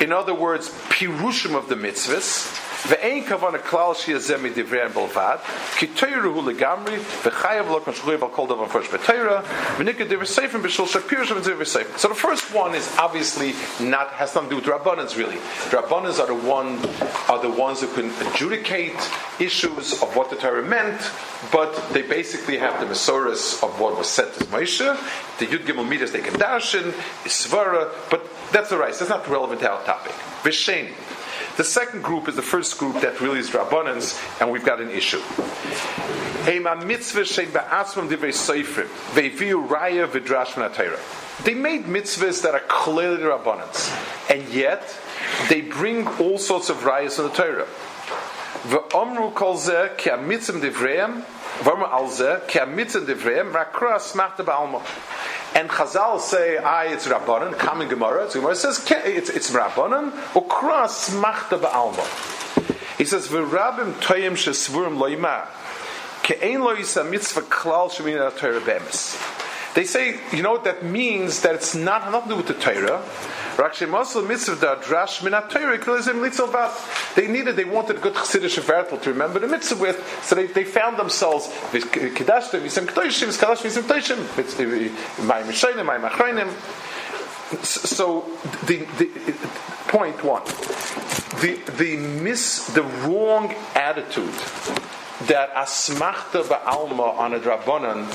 [0.00, 2.60] In other words, pirushim of the mitzvahs.
[2.86, 5.36] ואין כוון הכלל שיהיה זה מדבריהם בלבד,
[5.76, 9.40] כי תוירה הוא לגמרי, וחייב לא כמשחויב על כל דבר מפרש בתוירה,
[9.76, 11.86] וניקה דבר ספרים בשביל שפירוש ודבר ספרים.
[11.96, 15.38] So the first one is obviously not, has nothing to do with Rabbanans really.
[15.70, 16.78] Rabbanans are the one,
[17.28, 19.00] are the ones who can adjudicate
[19.40, 21.00] issues of what the Torah meant,
[21.50, 24.88] but they basically have the Masoras of what was said to Moshe,
[25.39, 26.91] the Yud Gimel Midas they can darshan,
[27.25, 30.13] Svara, but that's the right, that's not relevant to our topic.
[30.43, 30.93] Visheni.
[31.57, 34.89] The second group is the first group that really is Rabbanans, and we've got an
[34.89, 35.21] issue.
[41.43, 43.89] They made mitzvahs that are clearly Rabbanans,
[44.29, 44.97] and yet
[45.49, 47.67] they bring all sorts of rayas in the Torah.
[53.99, 54.81] Smachta.
[55.55, 60.11] And Chazal say, "I it's Rabbanan." Common Gemara, so Gemara says it's it's Rabbanan.
[60.33, 62.05] Ukras machta ba'alma.
[62.97, 65.47] He says, "V'rabim toyim shesvurim loyma
[66.23, 69.17] ke'ein lo yisa mitzvah klal shemin Torah bemis."
[69.75, 71.41] They say, you know that means?
[71.41, 73.03] That it's not nothing to do with the Torah.
[73.55, 76.71] Rakshemasel mitzvah da drash min Torah kilizim litzovat.
[77.15, 80.47] They needed, they wanted a good chassidish vertel to remember the mitzvah with, so they,
[80.47, 86.49] they found themselves kedashtem visem k'toyshim, kadash visem k'toyshim, my uh, mishayim, my machronim.
[87.63, 88.25] So
[88.67, 89.09] the, the
[89.87, 90.43] point one,
[91.41, 94.33] the the miss the wrong attitude
[95.27, 98.07] that asmachta ba'alma on a drabanan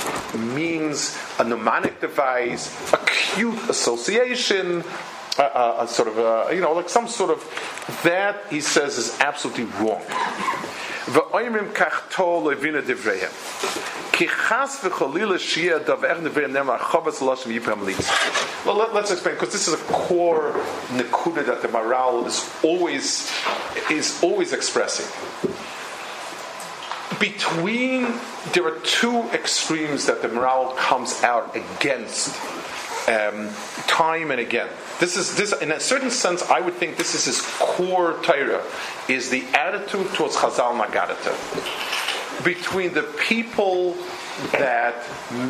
[0.54, 4.84] means a mnemonic device, a cute association,
[5.38, 9.18] a, a, sort of a, you know like some sort of that he says is
[9.20, 10.02] absolutely wrong.
[18.64, 20.52] Well, let, us explain because this is a core
[20.92, 23.30] nekuda that the Maharal is always
[23.90, 25.04] is always expressing.
[27.20, 28.14] Between
[28.52, 32.34] there are two extremes that the Maharal comes out against
[33.08, 33.50] um,
[33.86, 34.68] time and again.
[35.00, 36.42] This is this in a certain sense.
[36.50, 38.62] I would think this is his core Torah
[39.08, 41.34] is the attitude towards Chazal Magadata
[42.44, 43.96] between the people
[44.52, 44.94] that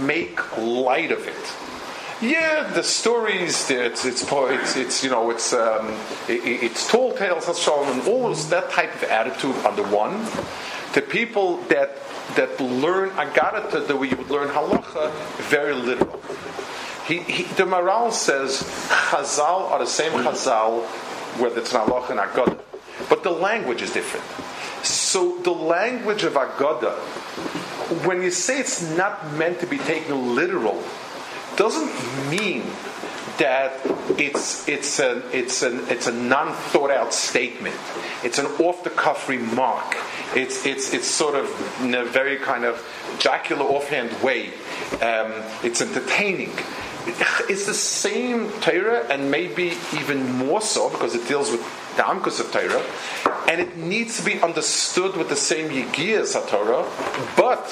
[0.03, 1.55] make light of it.
[2.21, 5.89] Yeah, the stories, it's it's it's, it's you know it's um,
[6.29, 10.25] it, it's tall tales and all that type of attitude on the one
[10.95, 11.99] The people that
[12.37, 15.11] that learn agadata the way you would learn halacha
[15.51, 16.21] very literal.
[17.07, 20.85] He, he, the Maharal says Chazal are the same Chazal
[21.39, 22.59] whether it's an halacha and agada,
[23.09, 24.25] but the language is different.
[24.85, 26.95] So the language of agada,
[28.07, 30.83] when you say it's not meant to be taken literal,
[31.57, 32.65] doesn't mean
[33.39, 33.81] that
[34.19, 37.75] it's it's a it's an it's a non thought out statement.
[38.23, 39.97] It's an off the cuff remark.
[40.37, 42.85] It's it's it's sort of in a very kind of
[43.19, 44.49] jocular offhand way.
[45.01, 45.33] Um,
[45.63, 46.53] it's entertaining.
[47.07, 51.61] It's the same Torah, and maybe even more so because it deals with
[51.97, 52.83] the Amkus of Torah,
[53.49, 56.89] and it needs to be understood with the same Yigiyas of Torah,
[57.37, 57.69] but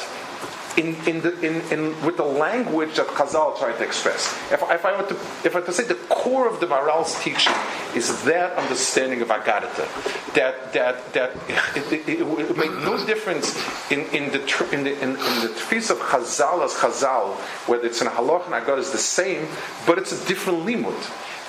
[0.76, 4.32] in, in the, in, in, with the language that Chazal tried to express.
[4.50, 7.20] If, if, I were to, if I were to say the core of the Maharal's
[7.22, 7.54] teaching
[7.94, 9.86] is that understanding of Agadata,
[10.34, 11.30] that that that
[11.76, 13.56] it, it, it would make no difference
[13.90, 14.40] in, in the
[14.72, 17.34] in the in, in the trees of Chazal as Chazal,
[17.68, 19.48] whether it's in Halach and Agad is the same,
[19.86, 20.98] but it's a different limud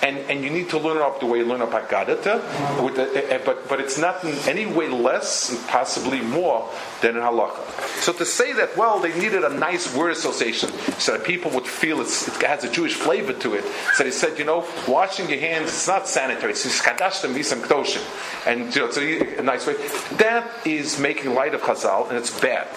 [0.03, 3.35] and, and you need to learn up the way you learn up Haggadah, with the,
[3.35, 6.69] uh, but, but it's not in any way less, and possibly more,
[7.01, 8.01] than in Halacha.
[8.01, 11.65] So to say that, well, they needed a nice word association so that people would
[11.65, 12.09] feel it
[12.45, 15.87] has a Jewish flavor to it, so they said, you know, washing your hands, it's
[15.87, 18.03] not sanitary, it's Kadashtem Misam Ktoshim.
[18.45, 19.75] And you know, it's a, a nice way.
[20.17, 22.67] That is making light of Chazal, and it's bad.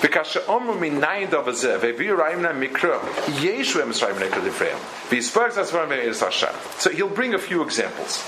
[0.00, 2.98] וכאשר אומרו מניין דבר זה, והביאו רעים להם מקרא,
[3.40, 4.78] ישו הם שרעים נקרא דבריהם,
[5.10, 6.52] והספר את הספרים בארץ השם.
[6.80, 8.22] So he'll bring a few examples.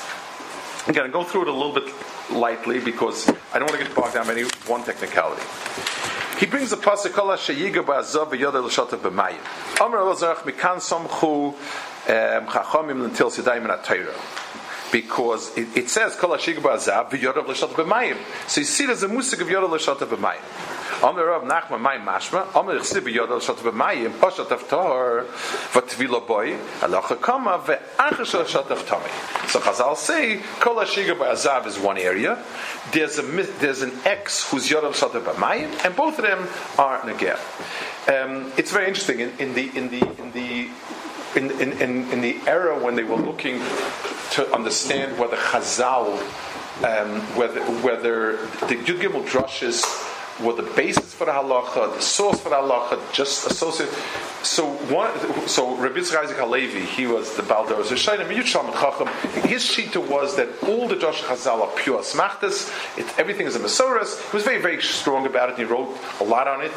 [0.86, 1.88] I'm going to go through it a little bit
[2.30, 5.42] lightly because I don't want to get bogged down by any one technicality.
[6.38, 9.40] He brings the pasuk kol sheyiga ba'azov v'yoda l'shota b'mayim.
[9.80, 11.54] Omer Elazarach mikan somchu
[12.06, 14.14] chachamim l'ntil sidayim in Torah.
[14.91, 18.17] because it, it says kol sheyiga ba'azav v'yoda l'shota b'mayim.
[18.47, 20.41] So you see there's a musik of yoda l'shota b'mayim.
[21.01, 25.25] Amar Rav Nachman Mai Mashma, Amar Chsiv Yodel Shat B'Mayim, Pashat Avtar,
[25.71, 29.47] Vatvila Boy, Halacha Kama, Ve'achas Shat Avtami.
[29.47, 32.43] So Chazal say, Kol HaShiga Ba'azav is one area,
[32.91, 36.45] there's a there's an X who's Yodel Shat B'Mayim, and both of them
[36.77, 37.39] are Neger.
[38.09, 40.69] Um, it's very interesting in, in the in the in the
[41.35, 43.59] in, in, in, the era when they were looking
[44.31, 46.17] to understand whether Chazal,
[46.83, 49.83] um, whether whether the Yud Gimel drushes
[50.41, 53.89] were the basis for the halacha, the source for the halacha, just associate.
[54.43, 55.11] So one,
[55.47, 59.07] so Rabbi Yitzchak Isaac Halevi, he was the Baldor Zeshayim, Yud Chacham.
[59.49, 62.69] His shita was that all the Josh Chazal are pure smachtas.
[63.19, 64.19] Everything is a Masoras.
[64.31, 65.57] He was very very strong about it.
[65.57, 66.71] He wrote a lot on it.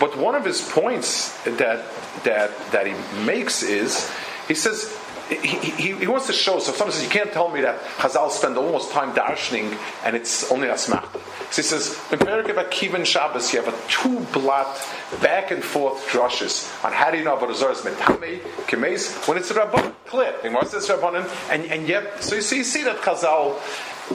[0.00, 1.84] But one of his points that
[2.24, 2.94] that that he
[3.24, 4.10] makes is
[4.48, 4.92] he says
[5.28, 6.58] he, he, he wants to show.
[6.58, 10.50] So someone says you can't tell me that Chazal spend almost time darshaning and it's
[10.50, 11.20] only a smachta.
[11.52, 14.76] So he says in Perek Akivan Shabbos you have a two blot
[15.22, 19.38] back and forth drushes on how do you know about a Zoras metame kemes when
[19.38, 20.34] it's a rabban clear.
[20.44, 21.26] And what's this rabbanim?
[21.50, 23.58] And and yet so you see you see that Chazal.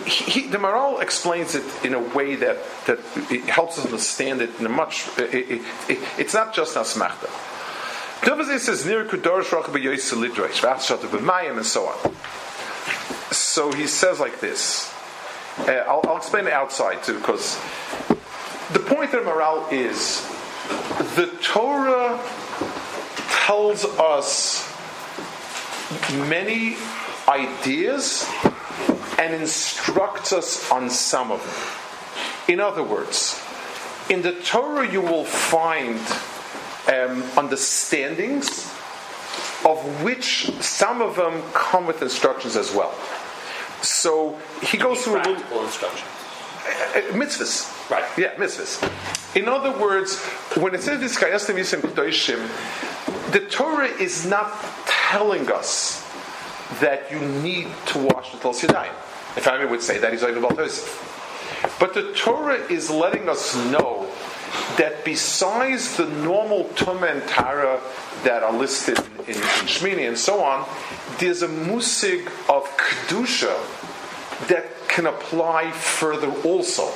[0.06, 3.00] He, he, the Maharal explains it in a way that, that
[3.50, 5.08] helps us understand it in a much.
[5.18, 7.28] It, it, it, it's not just asmachta.
[8.60, 9.04] Says near
[11.58, 12.16] and so on.
[13.32, 14.94] So he says like this.
[15.60, 17.56] Uh, I'll, I'll explain it outside too, because
[18.74, 20.22] the point of Maharal is
[21.16, 22.20] the Torah
[23.46, 24.68] tells us
[26.28, 26.78] many
[27.28, 28.30] ideas
[29.18, 32.54] and instructs us on some of them.
[32.54, 33.42] In other words,
[34.10, 36.00] in the Torah you will find
[36.92, 38.66] um, understandings
[39.66, 42.94] of which some of them come with instructions as well.
[43.82, 47.90] So he goes through a little Practical uh, mitzvahs.
[47.90, 48.06] Right.
[48.18, 48.82] Yeah, mitzvahs.
[49.36, 50.20] In other words,
[50.56, 54.52] when it says this Kayastim Yisem Kedoshim, the Torah is not
[54.86, 56.06] telling us
[56.80, 58.94] that you need to wash until Yadayim.
[59.38, 61.80] If I would say that, he's over Baltosif.
[61.80, 64.09] But the Torah is letting us know
[64.78, 67.82] that besides the normal Tumah and Tara
[68.24, 70.68] that are listed in, in, in Shmini and so on,
[71.20, 73.56] there's a musig of Kedusha
[74.48, 76.90] that can apply further also.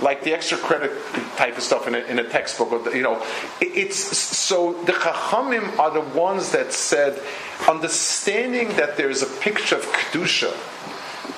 [0.00, 0.92] Like the extra credit
[1.36, 3.20] type of stuff in a, in a textbook, or the, you know,
[3.60, 7.20] It- it's so the Chachamim are the ones that said,
[7.68, 10.52] understanding that there is a picture of kedusha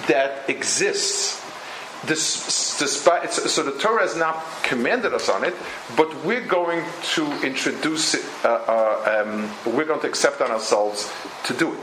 [0.08, 1.39] that exists.
[2.06, 5.54] This, despite, so the Torah has not commanded us on it,
[5.96, 6.82] but we're going
[7.14, 8.24] to introduce it.
[8.42, 11.12] Uh, uh, um, we're going to accept on ourselves
[11.44, 11.78] to do it.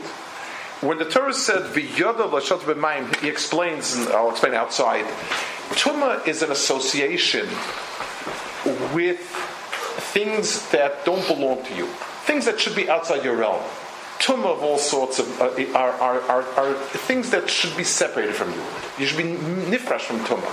[0.81, 5.05] When the Torah said "V'yoda l'shot b'mayim," he explains, and I'll explain outside.
[5.71, 7.47] Tuma is an association
[8.93, 9.19] with
[10.13, 11.85] things that don't belong to you,
[12.25, 13.61] things that should be outside your realm.
[14.19, 18.35] Tuma of all sorts of uh, are, are, are, are things that should be separated
[18.35, 18.63] from you.
[18.97, 20.51] You should be nifrash from Tuma.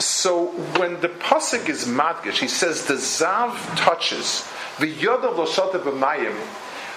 [0.00, 0.46] So
[0.78, 6.34] when the pasuk is madgish, he says the zav touches the yodav loshata b'mayim.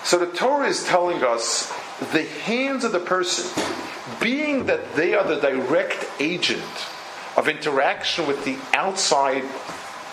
[0.04, 1.72] So the Torah is telling us
[2.14, 3.64] the hands of the person,
[4.22, 6.62] being that they are the direct agent
[7.36, 9.44] of interaction with the outside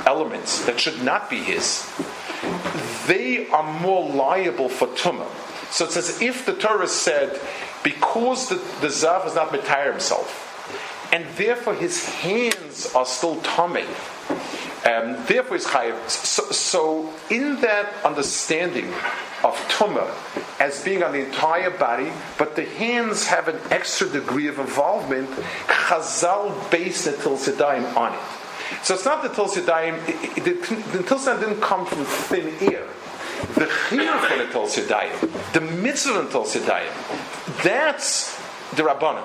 [0.07, 1.89] elements that should not be his,
[3.07, 5.29] they are more liable for tumah.
[5.73, 7.41] So it's as if the Torah said,
[7.83, 13.87] because the, the Zav is not Mitayr himself, and therefore his hands are still tummy.
[14.85, 16.11] Um, therefore, he's chayiv.
[16.11, 18.89] So, so, in that understanding
[19.45, 20.11] of tumah
[20.61, 25.31] as being on the entire body, but the hands have an extra degree of involvement,
[25.69, 28.21] Chazal based the Tilsidayim on it.
[28.83, 30.05] So it's not the Tilsidayim.
[30.35, 32.87] The, Tilsidayim didn't come from thin air.
[33.55, 38.37] The chiyuv for the Tilsidayim, the mitzvah of Tilsidayim, that's
[38.71, 39.25] the Rabbanim.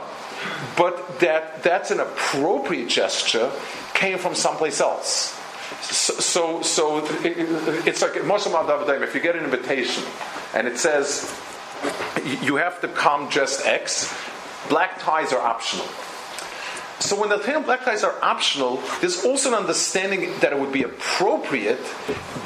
[0.75, 3.51] But that that's an appropriate gesture
[3.93, 5.33] came from someplace else.
[5.81, 10.03] So, so, so it, it, it's like Moshe If you get an invitation
[10.53, 11.33] and it says
[12.41, 14.13] you have to come dressed X,
[14.69, 15.87] black ties are optional.
[16.99, 20.73] So when the term black ties are optional, there's also an understanding that it would
[20.73, 21.79] be appropriate,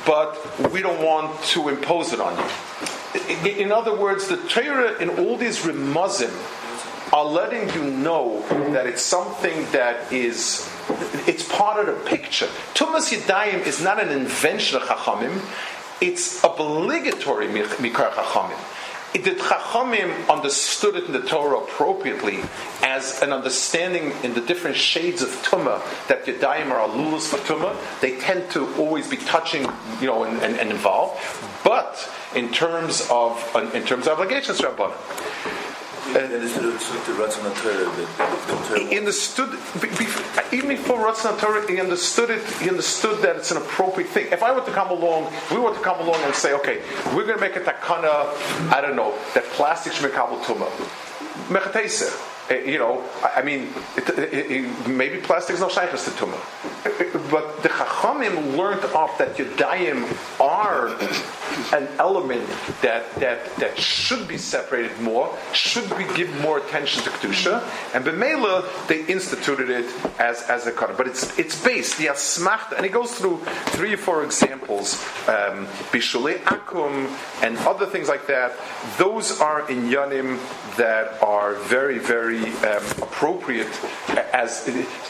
[0.06, 0.38] but
[0.72, 3.50] we don't want to impose it on you.
[3.50, 6.34] In, in other words, the Torah in all these remuzim
[7.14, 8.42] are letting you know
[8.72, 10.70] that it's something that is
[11.28, 12.48] it's part of the picture.
[12.74, 15.42] Tumas Yadayim is not an invention of Chachamim,
[16.02, 18.58] it's obligatory Mikar Chachamim.
[19.14, 22.40] It, the Chachamim understood it in the Torah appropriately
[22.82, 27.76] as an understanding in the different shades of Tumah that Yadayim are alulas for Tumah.
[28.02, 29.64] They tend to always be touching,
[30.00, 31.20] you know, and, and, and involved.
[31.64, 33.38] But in terms of
[33.74, 35.81] in terms of obligations, Rabbanah.
[38.90, 39.60] He understood
[40.52, 41.66] even before Ratzon Torah.
[41.68, 42.44] He understood it.
[42.60, 44.28] He understood that it's an appropriate thing.
[44.32, 46.82] If I were to come along, we were to come along and say, okay,
[47.16, 48.34] we're going to make a takana.
[48.72, 50.68] I don't know that plastic shmekabel tuma.
[51.48, 52.31] Mechatese.
[52.50, 57.64] You know, I mean, it, it, it, maybe plastic is no shaykhs to tumah, but
[57.64, 60.04] the chachamim learned off that yadayim
[60.42, 60.90] are
[61.74, 62.46] an element
[62.82, 67.64] that that that should be separated more, should be give more attention to kedusha,
[67.96, 69.86] and b'meila they instituted it
[70.20, 70.98] as as a kaddish.
[70.98, 73.38] But it's it's based the asmachta, and it goes through
[73.78, 74.96] three or four examples,
[75.28, 77.08] um, akum
[77.44, 78.54] and other things like that.
[78.98, 80.40] Those are in yanim
[80.76, 83.70] that are very very um, appropriate
[84.34, 84.64] as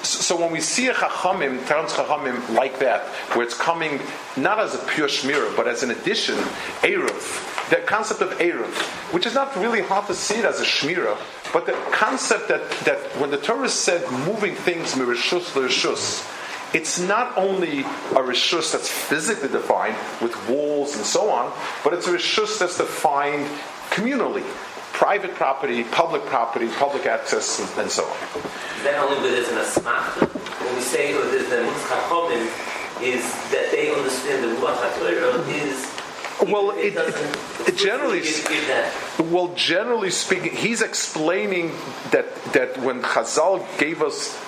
[0.04, 3.04] so when we see a chachamim, Terence chachamim like that,
[3.34, 4.00] where it's coming
[4.38, 6.36] not as a pure shmira, but as an addition,
[6.82, 8.74] eruv, the concept of eruv,
[9.14, 11.18] which is not really hard to see it as a shmira,
[11.54, 16.28] but the concept that, that when the Torah said moving things mirishus l'rishus,
[16.74, 21.52] it's not only a rishus that's physically defined with walls and so on,
[21.84, 23.46] but it's a rishus that's defined
[23.90, 24.46] communally
[25.02, 28.18] private property, public property, public access, and, and so on.
[28.84, 30.28] Then only with an asmachta.
[30.64, 32.46] When we say that there's the mitzchachomim,
[33.02, 35.90] is that they understand the ruach haTorah is.
[36.48, 38.22] Well, it, it, it generally,
[39.32, 41.72] well, generally speaking, he's explaining
[42.12, 44.40] that that when Chazal gave us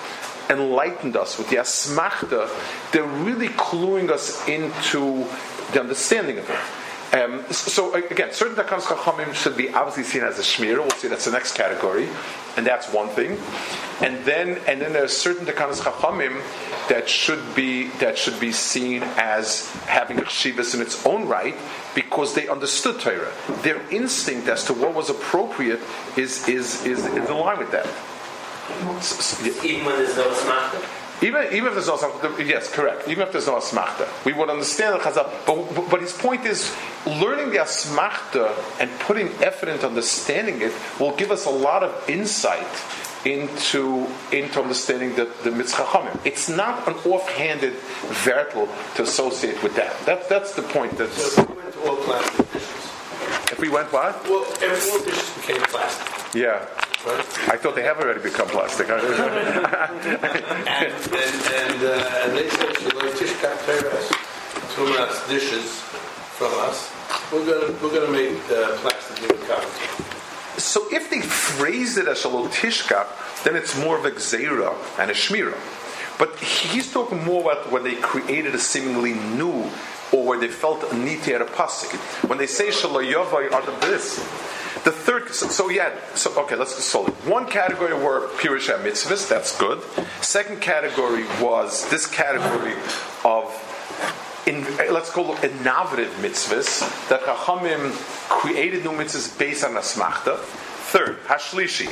[0.48, 2.48] enlightened us with the asmachta,
[2.92, 5.26] they're really cluing us into
[5.72, 6.83] the understanding of it.
[7.14, 10.78] Um, so again, certain takanas chachamim should be obviously seen as a shmir.
[10.78, 12.08] We'll see that's the next category,
[12.56, 13.38] and that's one thing.
[14.00, 16.42] And then and then there's certain takanas chachamim
[16.88, 21.54] that should be that should be seen as having chshivas in its own right
[21.94, 23.32] because they understood Torah.
[23.62, 25.80] Their instinct as to what was appropriate
[26.16, 27.86] is is is, is in line with that.
[29.64, 31.03] Even when there's no smachta.
[31.22, 33.08] Even, even if there's no asmachta, yes, correct.
[33.08, 35.30] Even if there's no asmachta, we would understand the chazal.
[35.46, 36.74] But, but, his point is,
[37.06, 42.10] learning the asmachta and putting effort into understanding it will give us a lot of
[42.10, 42.66] insight
[43.24, 46.18] into into understanding the, the mitzchachamim.
[46.26, 49.98] It's not an offhanded vertical to associate with that.
[50.06, 50.98] That that's the point.
[50.98, 52.90] That's so if we went to all plastic dishes.
[53.50, 54.22] If we went what?
[54.24, 56.34] Well, every all dishes became plastic.
[56.34, 56.66] Yeah.
[57.06, 58.88] I thought they have already become plastic.
[58.90, 59.12] and and,
[60.72, 64.08] and, uh, and they said, Tishkat Teres,
[64.74, 65.80] Tumas dishes
[66.38, 66.90] from us,
[67.30, 72.20] we're going we're gonna make uh, plastic in the So if they phrase it as
[72.20, 73.06] Shalom Tishkat,
[73.44, 75.58] then it's more of a Gzeira and a Shmira.
[76.18, 79.70] But he's talking more about when they created a seemingly new
[80.14, 81.92] or where they felt a need to add a pasuk.
[82.28, 84.16] When they say Shalayavai are the this.
[84.84, 87.14] The third, so, so yeah, so okay, let's solve it.
[87.28, 89.82] One category were Pirush mitzvahs, that's good.
[90.20, 92.74] Second category was this category
[93.24, 93.44] of
[94.46, 97.92] in, eh, let's call it innovative mitzvahs that Chachamim
[98.28, 100.36] created new mitzvahs based on asmachta.
[100.92, 101.86] Third, hashlishi,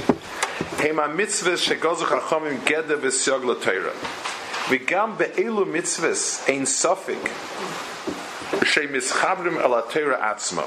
[0.76, 3.92] hema mitzvahs shegozu Chachamim geder v'syog l'teira.
[4.68, 7.91] V'gam be'elu mitzvahs ein sofik
[8.63, 10.63] she'mischabrim el ha'teira atzma.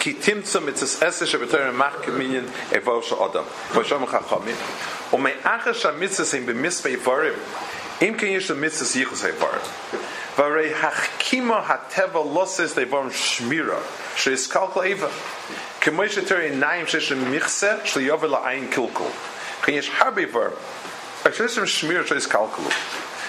[0.00, 3.42] כי תמצא מצס עשר שבתור מח כמיין איבור של אדם
[3.74, 4.56] ושום חכמים
[5.12, 7.32] ומאחר שהמצס הם במספר איבורים
[8.02, 9.60] אם כן יש למצס ייחוס איבורים
[10.38, 13.78] והרי החכימה הטבע לא סס לאיבורים שמירה
[14.16, 15.08] שיסקל כל איבר
[15.80, 19.10] כמו שתר עיניים שיש למכסה של יובר לעין קלקול
[19.62, 20.50] כן יש הרבה איבורים
[21.32, 22.68] שיש להם שמירה שיסקלקלו ואם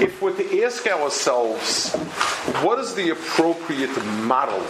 [0.00, 1.94] if we're to ask ourselves,
[2.62, 4.64] what is the appropriate model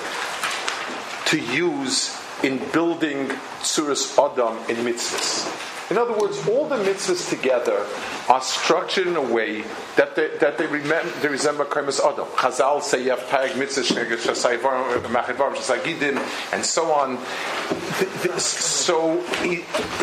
[1.26, 3.28] to use in building
[3.60, 5.46] Tsuras Adam in mitzvahs.
[5.90, 7.84] In other words, all the mitzvahs together
[8.28, 9.64] are structured in a way
[9.96, 12.26] that they, that they, remember, they resemble Kremes Adam.
[12.36, 13.80] Chazal say you have Tag mitzvah,
[16.52, 17.18] and so on.
[18.38, 19.14] So,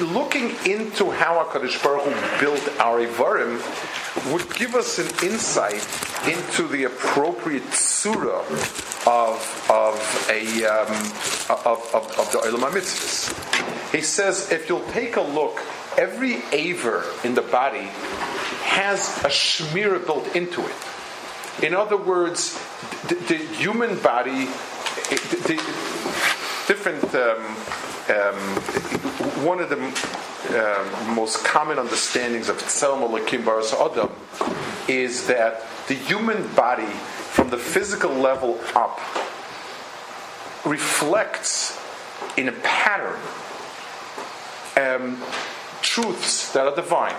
[0.02, 3.62] looking into how HaKadosh Baruch Hu built our Ivarim
[4.34, 5.88] would give us an insight
[6.28, 8.42] into the appropriate surah
[9.08, 10.92] of, of, a, um,
[11.66, 13.94] of, of, of the Olam HaMitzvahs.
[13.94, 15.62] He says, if you'll take a look
[15.98, 17.90] every aver in the body
[18.64, 20.76] has a shmira built into it.
[21.64, 22.54] In other words,
[23.08, 25.56] the, the human body, the,
[26.68, 27.44] different, um,
[28.16, 28.36] um,
[29.44, 29.78] one of the
[30.56, 34.12] um, most common understandings of Tselem Lakim Baras Adam
[34.88, 39.00] is that the human body, from the physical level up,
[40.64, 41.80] reflects
[42.38, 43.20] in a pattern
[44.78, 45.22] um,
[45.88, 47.16] truths that are divine.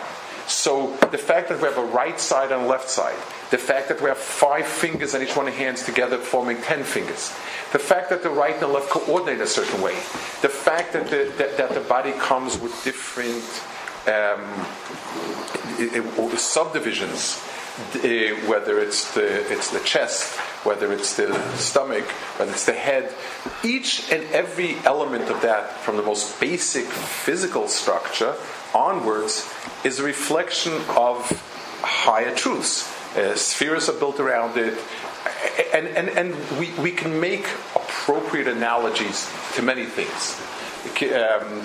[0.46, 3.18] So the fact that we have a right side and left side,
[3.50, 6.84] the fact that we have five fingers and each one of hands together forming ten
[6.84, 7.32] fingers,
[7.72, 9.94] the fact that the right and the left coordinate a certain way,
[10.40, 13.44] the fact that the, that, that the body comes with different
[14.08, 14.40] um,
[16.38, 17.44] subdivisions,
[17.96, 22.06] uh, whether it's the, it's the chest, whether it's the stomach,
[22.38, 23.12] whether it's the head,
[23.62, 28.34] each and every element of that, from the most basic physical structure
[28.74, 29.52] onwards,
[29.84, 31.30] is a reflection of
[31.82, 32.94] higher truths.
[33.16, 34.78] Uh, spheres are built around it,
[35.72, 40.40] and, and, and we, we can make appropriate analogies to many things
[40.88, 41.62] Um,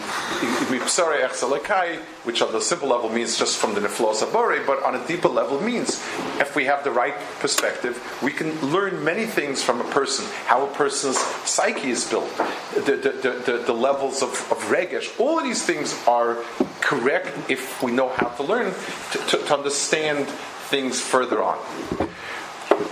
[2.24, 5.60] which on the simple level means just from the abore, but on a deeper level
[5.62, 6.02] means
[6.40, 10.66] if we have the right perspective, we can learn many things from a person, how
[10.66, 12.30] a person's psyche is built,
[12.76, 15.20] the, the, the, the levels of, of regesh.
[15.20, 16.38] All of these things are
[16.82, 18.74] correct if we know how to learn
[19.12, 20.28] to, to, to understand
[20.70, 21.58] things further on.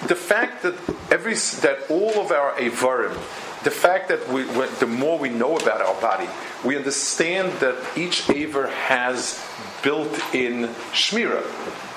[0.08, 0.76] The fact that
[1.12, 3.16] every that all of our avarim
[3.64, 6.28] the fact that we, the more we know about our body,
[6.66, 9.44] we understand that each aver has
[9.84, 11.44] built-in shmira.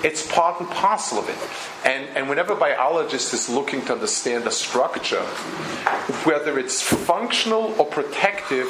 [0.05, 1.89] It's part and parcel of it.
[1.89, 5.23] And, and whenever a biologist is looking to understand the structure,
[6.25, 8.69] whether it's functional or protective,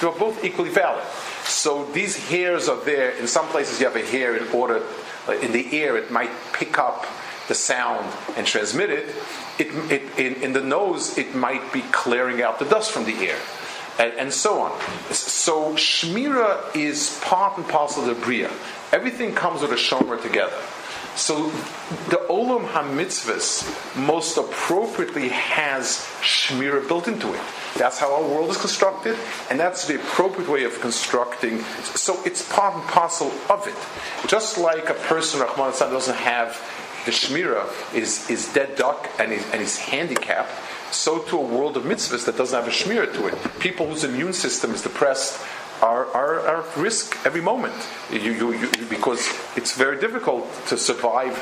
[0.00, 1.04] they're both equally valid.
[1.44, 3.10] So these hairs are there.
[3.10, 4.84] In some places, you have a hair in order,
[5.42, 7.06] in the ear, it might pick up
[7.48, 9.16] the sound and transmit it
[9.60, 13.14] it, it, in, in, the nose, it might be clearing out the dust from the
[13.28, 13.38] air,
[13.98, 14.80] and, and so on.
[15.12, 18.50] So Shmira is part and parcel of the Bria.
[18.92, 20.56] Everything comes with a Shomer together.
[21.16, 21.50] So
[22.08, 27.40] the Olam HaMitzvahs most appropriately has Shmira built into it.
[27.76, 29.18] That's how our world is constructed,
[29.50, 31.60] and that's the appropriate way of constructing.
[31.94, 34.28] So it's part and parcel of it.
[34.28, 36.56] Just like a person, Rahman doesn't have
[37.04, 40.50] the Shmira is, is dead duck and is, and is handicapped,
[40.92, 43.60] so to a world of mitzvahs that doesn't have a Shmira to it.
[43.60, 45.40] People whose immune system is depressed
[45.82, 47.74] are, are, are at risk every moment
[48.10, 51.34] you, you, you, because it's very difficult to survive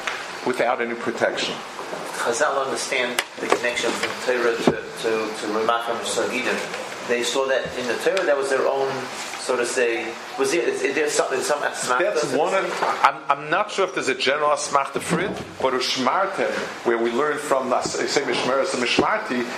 [0.46, 1.54] without any protection.
[2.18, 5.10] Chazal understand the connection from Torah to, to,
[5.40, 7.08] to Ramacham Sagidim.
[7.08, 8.88] They saw that in the Torah, that was their own
[9.48, 12.00] so to say, was there, is, is there something, some asmachta?
[12.00, 12.66] That's one of,
[13.02, 15.30] I'm, I'm not sure if there's a general asmachta for it,
[15.62, 16.50] but Ushmartem,
[16.84, 19.48] where we learn from, say, Mishmeres and Mishmarti,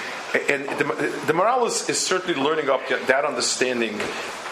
[0.48, 0.84] and the,
[1.26, 3.98] the Maharal is, is certainly learning up that understanding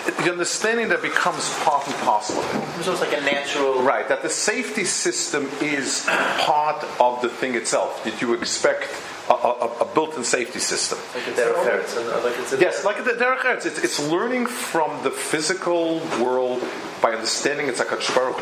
[0.07, 2.89] the understanding that becomes part and parcel of it.
[2.89, 3.83] It's like a natural.
[3.83, 6.05] Right, that the safety system is
[6.39, 8.03] part of the thing itself.
[8.05, 8.89] That you expect
[9.29, 10.99] a, a, a built-in safety system.
[11.15, 15.99] Like a derech uh, like Yes, like a derech it's, it's learning from the physical
[16.21, 16.63] world
[17.03, 18.39] by understanding it's like a Baruch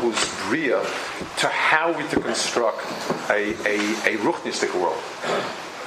[0.47, 0.81] bria
[1.37, 2.85] to how we to construct
[3.29, 5.01] a, a, a ruchnistic world.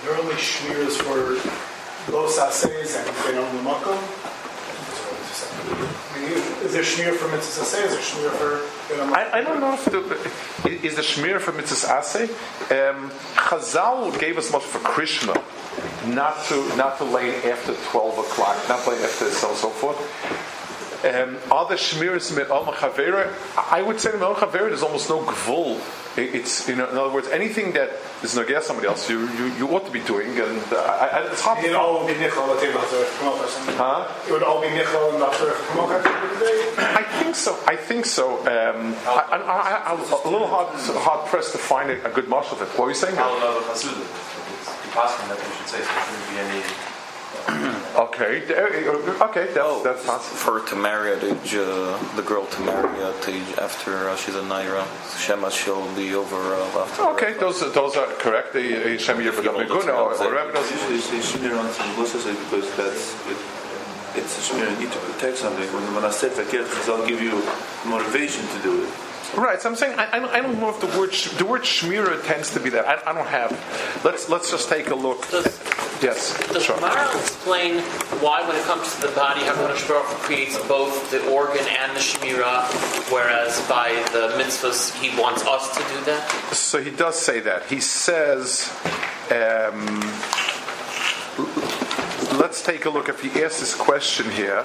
[0.05, 4.20] There are only shmiras for los ases and fenom makom.
[6.65, 7.85] Is there shmir for mitzvah aseh?
[7.87, 9.15] Is there shmir for?
[9.15, 10.01] I, I don't know if the,
[10.87, 12.29] is the shmir for mitzvah aseh.
[12.71, 15.35] Um, Chazal gave us much for Krishma,
[16.15, 19.99] not to not to lay after twelve o'clock, not lay after so so forth.
[21.03, 22.69] Um, are the shmiras mit al
[23.71, 25.81] I would say in al there's almost no gvul
[26.17, 27.91] it's you know, in other words, anything that
[28.23, 31.07] is not against somebody else, you, you, you ought to be doing, and uh, I,
[31.07, 31.65] I, it's hard.
[31.65, 32.47] It would all be nichol
[33.77, 34.09] Huh?
[34.27, 37.59] It would all be nichol and I think so.
[37.67, 38.39] I think so.
[38.41, 42.63] Um, I, am a little hard hard pressed to find a, a good marshal of
[42.63, 42.79] it.
[42.79, 43.17] What are you saying?
[43.17, 46.90] How about It's asking that we should say so there shouldn't be any
[47.91, 50.37] Okay, uh, okay, that's, Oh, that's possible.
[50.37, 54.17] for her to marry at age, uh, the girl to marry at age after uh,
[54.17, 54.85] she's a naira.
[55.19, 57.03] Shema she'll be over uh, after.
[57.15, 58.53] Okay, those are, those are correct.
[58.53, 61.59] The uh, Shem Yirvadam You know, Meguna or that's or whatever those- Usually say Shmir
[61.59, 63.37] on some bushes because that's it,
[64.15, 64.71] it's a Shmir.
[64.71, 65.67] You need to protect something.
[65.75, 67.35] When when I said Fakir, I'll give you
[67.85, 68.91] motivation to do it.
[69.37, 72.53] Right, so I'm saying I, I, don't, know if the word the word shmira tends
[72.55, 72.87] to be that.
[72.87, 73.53] I, I don't have.
[74.05, 75.25] Let's let's just take a look.
[76.03, 76.77] yes, Does sure.
[76.77, 77.79] Gemara explain
[78.21, 82.01] why, when it comes to the body, HaKadosh Baruch creates both the organ and the
[82.01, 82.67] shemira,
[83.13, 86.29] whereas by the mitzvahs he wants us to do that?
[86.53, 87.67] So he does say that.
[87.67, 88.69] He says.
[89.31, 90.01] Um,
[92.51, 93.09] let's take a look.
[93.09, 94.65] If he asks this question here.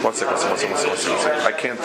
[0.00, 1.42] One second, one second, one second, one second, one second.
[1.42, 1.80] I can't.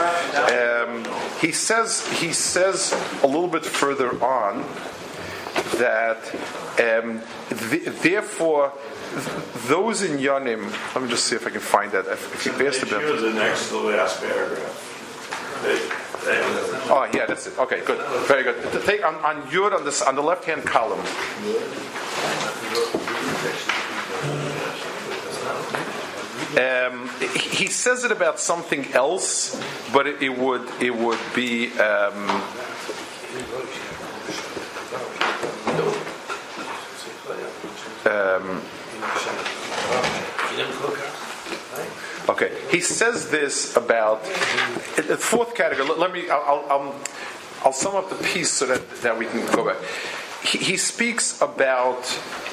[0.56, 2.94] Um, he says he says
[3.24, 4.64] a little bit further on
[5.84, 6.34] that
[6.80, 8.72] um, th- therefore
[9.12, 10.64] th- those in Yonim.
[10.96, 12.06] Let me just see if I can find that.
[12.08, 13.02] If, if he asked about.
[13.02, 14.94] the next to the last paragraph.
[16.90, 17.60] Oh yeah, that's it.
[17.60, 18.56] Okay, good, very good.
[18.86, 21.04] Take on, on Yud on this on the left hand column.
[26.58, 29.62] Um, he says it about something else,
[29.94, 31.72] but it, it would it would be.
[31.78, 32.30] Um,
[38.06, 38.62] um,
[42.30, 44.22] Okay, he says this about
[44.96, 45.88] the fourth category.
[45.88, 46.30] Let, me.
[46.30, 46.96] I'll, I'll, I'll,
[47.64, 49.78] I'll sum up the piece so that, that we can go back.
[50.44, 52.06] He, speaks about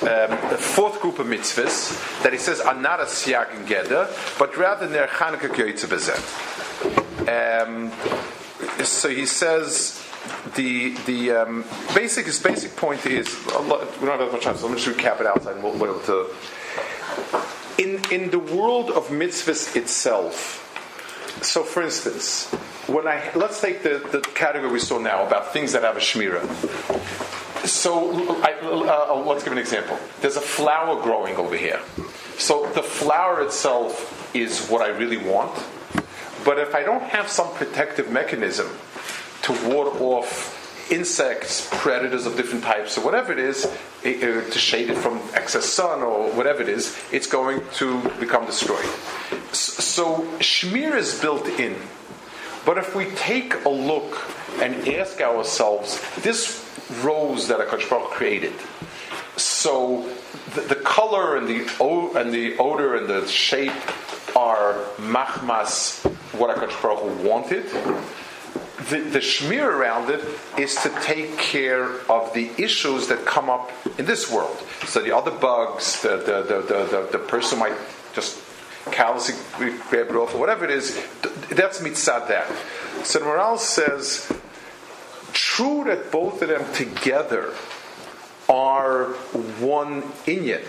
[0.02, 4.08] um, the fourth group of mitzvahs that he says are not a siyag and geder,
[4.38, 6.14] but rather they're Chanukah kyoytze.
[7.28, 7.92] Um,
[8.84, 10.02] so he says
[10.56, 14.76] the the um, basic his basic point is we don't have much time, so let
[14.76, 15.54] me just recap it outside.
[15.54, 16.30] And we'll, we'll to,
[17.78, 20.60] in in the world of mitzvahs itself.
[21.42, 22.46] So, for instance,
[22.88, 26.00] when I let's take the, the category we saw now about things that have a
[26.00, 26.42] shmira.
[27.64, 28.10] So,
[28.42, 29.98] I, uh, let's give an example.
[30.20, 31.80] There's a flower growing over here.
[32.36, 35.52] So, the flower itself is what I really want.
[36.44, 38.68] But if I don't have some protective mechanism
[39.42, 40.60] to ward off
[40.92, 43.64] insects, predators of different types, or whatever it is,
[44.04, 47.98] eh, eh, to shade it from excess sun or whatever it is, it's going to
[48.20, 48.84] become destroyed.
[49.50, 51.76] S- So Shmir is built in.
[52.66, 54.12] But if we take a look
[54.62, 56.62] and ask ourselves, this
[57.02, 58.52] rose that HaKadosh Baruch created,
[59.36, 60.08] so
[60.54, 63.72] the, the color and the, o- and the odor and the shape
[64.36, 66.04] are machmas,
[66.38, 67.64] what HaKadosh Baruch wanted,
[68.90, 70.22] the, the shmir around it
[70.58, 74.56] is to take care of the issues that come up in this world.
[74.86, 77.72] So the other bugs, the the the, the, the, the person might
[78.12, 78.42] just
[78.92, 79.34] callously
[79.88, 80.94] grab it off or whatever it is.
[81.50, 82.46] That's mitzad that.
[83.04, 84.30] So the Maharal says,
[85.34, 87.52] true that both of them together
[88.48, 89.06] are
[89.60, 90.64] one inyan,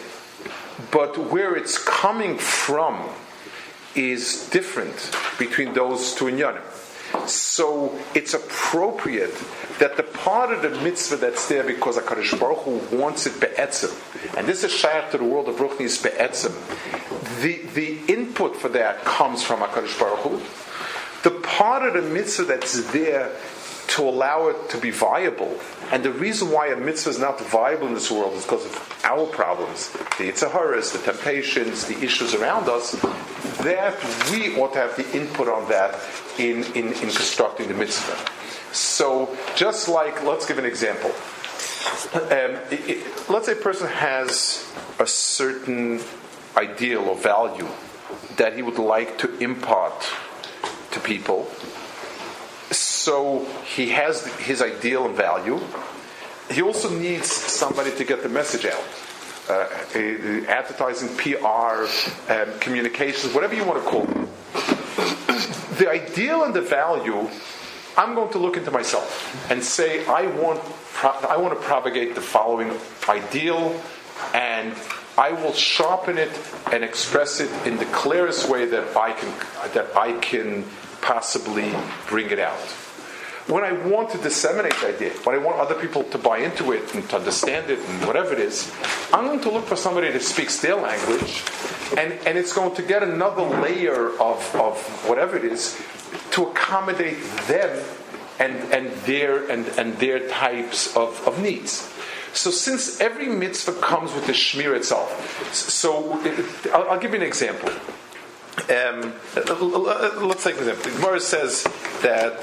[0.91, 3.07] but where it's coming from
[3.95, 6.63] is different between those two inyanim.
[7.27, 9.33] So it's appropriate
[9.79, 14.37] that the part of the mitzvah that's there because HaKadosh Baruch Hu wants it be'etzim,
[14.37, 16.53] and this is shaykh to the world of Ruchni is be'etzim,
[17.41, 21.29] the, the input for that comes from HaKadosh Baruch Hu.
[21.29, 23.31] The part of the mitzvah that's there
[23.87, 25.59] to allow it to be viable,
[25.91, 29.01] and the reason why a mitzvah is not viable in this world is because of
[29.03, 32.91] our problems, the Yitzharas, the temptations, the issues around us,
[33.61, 33.95] that
[34.31, 35.95] we ought to have the input on that
[36.39, 38.17] in, in, in constructing the mitzvah.
[38.73, 41.11] So, just like, let's give an example.
[42.13, 44.65] Um, i- i- let's say a person has
[44.99, 46.01] a certain
[46.57, 47.67] ideal or value
[48.37, 50.05] that he would like to impart
[50.91, 51.49] to people.
[53.05, 53.45] So
[53.75, 55.59] he has his ideal and value.
[56.49, 58.83] He also needs somebody to get the message out.
[59.47, 61.85] Uh, uh, advertising, PR,
[62.33, 64.27] um, communications, whatever you want to call it.
[65.77, 67.29] The ideal and the value,
[67.95, 70.61] I'm going to look into myself and say, I want,
[70.93, 72.71] pro- I want to propagate the following
[73.07, 73.79] ideal,
[74.33, 74.73] and
[75.15, 76.31] I will sharpen it
[76.73, 79.31] and express it in the clearest way that I can,
[79.75, 80.65] that I can
[81.01, 81.71] possibly
[82.07, 82.57] bring it out
[83.47, 86.71] when I want to disseminate the idea, when I want other people to buy into
[86.71, 88.71] it and to understand it and whatever it is,
[89.13, 91.43] I'm going to look for somebody that speaks their language,
[91.97, 94.77] and, and it's going to get another layer of, of
[95.07, 95.79] whatever it is
[96.31, 97.83] to accommodate them
[98.39, 101.91] and, and, their, and, and their types of, of needs.
[102.33, 106.19] So since every mitzvah comes with the shmir itself, so
[106.73, 107.69] I'll, I'll give you an example.
[108.69, 109.13] Um,
[110.27, 110.91] let's take an example.
[110.91, 111.63] The Gemara says
[112.01, 112.39] that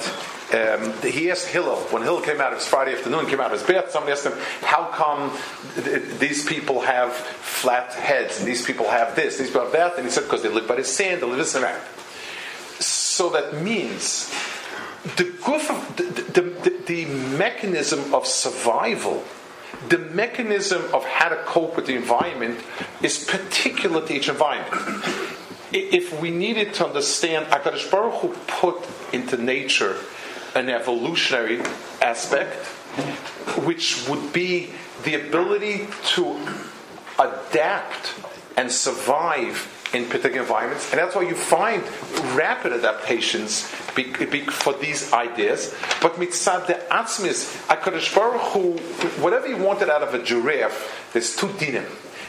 [0.52, 3.58] um, he asked Hillel, when Hillel came out of his Friday afternoon, came out of
[3.58, 5.32] his bath, somebody asked him, how come
[5.82, 9.96] th- these people have flat heads, and these people have this, these people have that?
[9.96, 11.80] And he said, because they live by the sand, they live this and that.
[12.78, 14.30] So that means
[15.16, 19.24] the, goof of, the, the, the, the mechanism of survival
[19.88, 22.60] the mechanism of how to cope with the environment
[23.02, 24.70] is particular to each environment.
[25.72, 29.96] If we needed to understand, HaKadosh Baruch Hu put into nature
[30.54, 31.62] an evolutionary
[32.02, 32.54] aspect,
[33.64, 34.70] which would be
[35.04, 36.36] the ability to
[37.18, 38.14] adapt
[38.56, 41.82] and survive in particular environments, and that's why you find
[42.34, 45.74] rapid adaptations for these ideas.
[46.00, 48.72] But mitzad the atzmis, Hakadosh Baruch Hu,
[49.22, 51.86] whatever you wanted out of a giraffe, there's two dinim.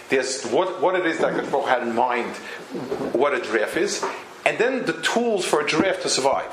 [0.10, 2.36] There's what, what it is that Baruch had in mind,
[3.14, 4.06] what a giraffe is,
[4.46, 6.52] and then the tools for a giraffe to survive.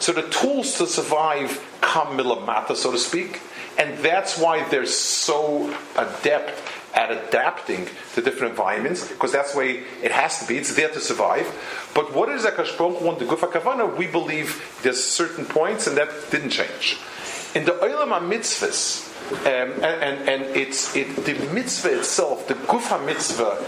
[0.00, 3.40] So the tools to survive come milamata, so to speak,
[3.78, 6.60] and that's why they're so adept
[6.94, 10.56] at adapting to different environments, because that's the way it has to be.
[10.56, 11.46] It's there to survive.
[11.94, 13.96] But what is Akash Baruch want the Gufa Kavana?
[13.96, 16.98] We believe there's certain points, and that didn't change.
[17.54, 23.04] In the Olam HaMitzvahs, um, and, and, and, it's it, the mitzvah itself, the Gufa
[23.04, 23.62] mitzvah,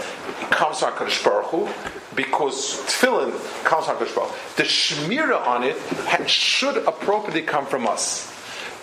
[0.49, 1.69] comes from Hakadosh Baruch Hu,
[2.15, 3.31] because tefillin
[3.63, 4.55] comes from Hakadosh Baruch Hu.
[4.57, 8.29] The shmira on it ha- should appropriately come from us.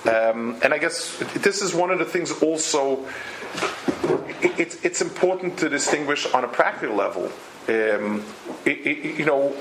[0.07, 3.05] Um, and I guess this is one of the things also
[4.41, 7.27] it's, it's important to distinguish on a practical level.
[7.69, 8.25] Um,
[8.65, 9.55] it, it, you know,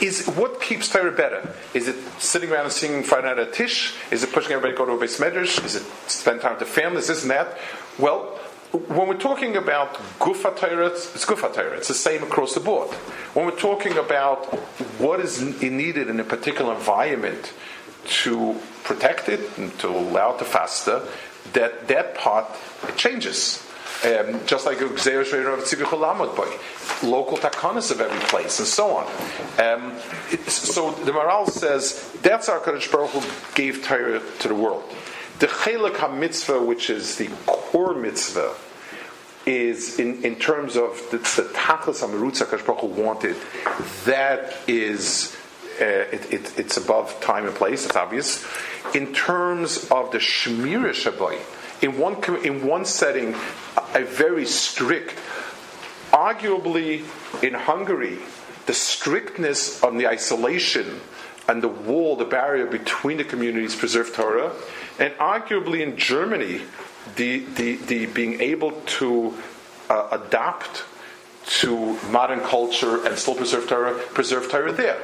[0.00, 1.54] is what keeps Torah better?
[1.74, 3.94] Is it sitting around and singing Friday night at a Tish?
[4.10, 5.64] Is it pushing everybody to go to a beis medrash?
[5.64, 6.98] Is it spend time with the family?
[6.98, 7.58] Is this and that?
[7.98, 8.38] Well,
[8.72, 11.76] when we're talking about Gufa Torah, it's Gufa Torah.
[11.76, 12.88] It's the same across the board.
[13.34, 14.46] When we're talking about
[15.00, 17.52] what is needed in a particular environment
[18.04, 21.06] to protect it and to allow it to faster,
[21.52, 22.46] that that part
[22.86, 23.66] it changes.
[24.02, 24.80] Um, just like
[27.02, 29.06] local takanas of every place, and so on.
[29.58, 29.98] Um,
[30.48, 34.84] so the Maharal says that's our Kadosh Baruch Hu gave Torah to the world.
[35.40, 38.54] The Chelak HaMitzvah, which is the core mitzvah,
[39.44, 43.36] is in, in terms of the, the Tachlis HaMerutza Kadosh Baruch Hu wanted,
[44.06, 45.36] that is,
[45.78, 48.46] uh, it, it, it's above time and place, it's obvious.
[48.94, 51.38] In terms of the Shmira Shabbai,
[51.82, 53.34] in one, in one setting,
[53.94, 55.16] a very strict,
[56.12, 57.04] arguably
[57.42, 58.18] in Hungary,
[58.66, 61.00] the strictness on the isolation
[61.48, 64.52] and the wall, the barrier between the communities preserved Torah,
[64.98, 66.60] and arguably in Germany,
[67.16, 69.34] the, the, the being able to
[69.88, 70.84] uh, adapt
[71.46, 74.98] to modern culture and still preserve Torah, preserve Torah there.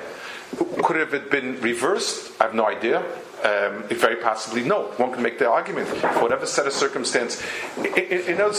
[0.84, 2.30] Could have it been reversed?
[2.40, 3.02] I have no idea.
[3.46, 4.90] Um, very possibly no.
[4.96, 5.86] One can make the argument.
[5.86, 7.40] for Whatever set of circumstance,
[7.76, 8.58] in other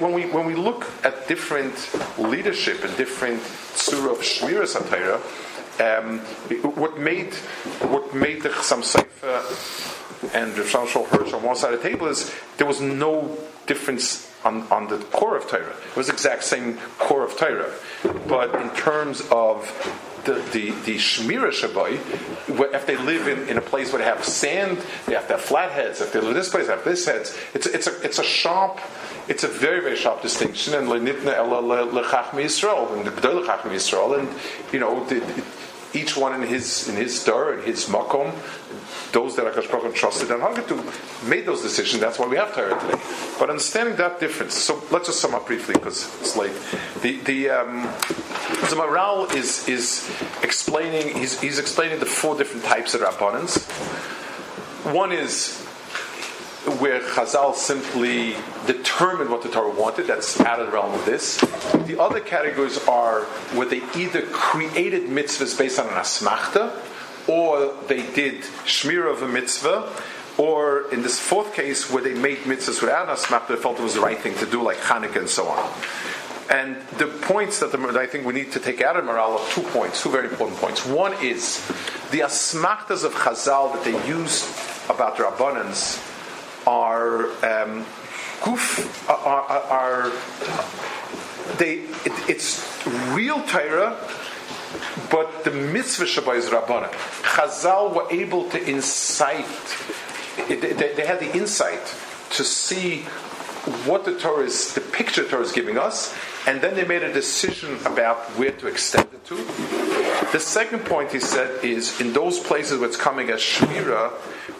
[0.00, 1.74] when we when we look at different
[2.18, 3.40] leadership and different
[3.74, 5.16] surah of shmira satira,
[5.80, 6.18] um,
[6.76, 7.32] what made
[7.88, 12.06] what made the Chasam Sofer and Rav Shal Hirsch on one side of the table
[12.06, 15.74] is there was no difference on, on the core of Torah.
[15.90, 17.72] It was the exact same core of Torah,
[18.28, 19.66] but in terms of
[20.24, 21.94] the, the, the Shmira Shabai,
[22.74, 25.42] if they live in, in a place where they have sand, they have to have
[25.42, 26.00] flat heads.
[26.00, 27.36] If they live in this place, they have this heads.
[27.54, 28.80] It's, it's, a, it's a sharp,
[29.28, 30.74] it's a very, very sharp distinction.
[30.74, 34.28] And Lenitna Lechachmi Yisrael, and the Gdol Lechachmi Yisrael, and,
[34.72, 35.20] you know, the,
[35.94, 38.32] each one in his in his stir, in his makom,
[39.12, 40.76] those that Akash Baruch trusted and hungered to
[41.26, 42.00] made those decisions.
[42.00, 43.00] That's why we have Torah today.
[43.38, 46.52] But understanding that difference, so let's just sum up briefly because it's late.
[47.02, 47.82] The the um,
[48.72, 50.10] Maharal is is
[50.42, 51.14] explaining.
[51.16, 53.62] He's, he's explaining the four different types of rabbanans.
[54.92, 55.61] One is
[56.78, 58.36] where Chazal simply
[58.66, 60.06] determined what the Torah wanted.
[60.06, 61.40] That's out of the realm of this.
[61.86, 63.22] The other categories are
[63.54, 66.72] where they either created mitzvahs based on an asmachta,
[67.28, 69.92] or they did shmir of a mitzvah,
[70.38, 73.82] or in this fourth case where they made mitzvahs without an asmachta, they felt it
[73.82, 75.72] was the right thing to do, like Hanukkah and so on.
[76.48, 79.40] And the points that, the, that, I think we need to take out of Maharal
[79.40, 80.86] are two points, two very important points.
[80.86, 81.66] One is
[82.12, 84.44] the asmachtas of Chazal that they use
[84.88, 86.11] about the Rabbanans
[86.66, 87.84] are um,
[88.42, 90.12] goof, are, are, are
[91.58, 91.80] they?
[92.04, 93.98] It, it's real Torah
[95.10, 96.90] but the mitzvah Shabbat is Rabbana.
[97.22, 99.46] Chazal were able to incite,
[100.48, 101.84] they, had the insight
[102.30, 103.02] to see
[103.84, 106.14] what the Torah is, the picture Torah is giving us,
[106.46, 109.36] and then they made a decision about where to extend it to.
[110.32, 114.12] The second point he said is in those places where it's coming as Shmira,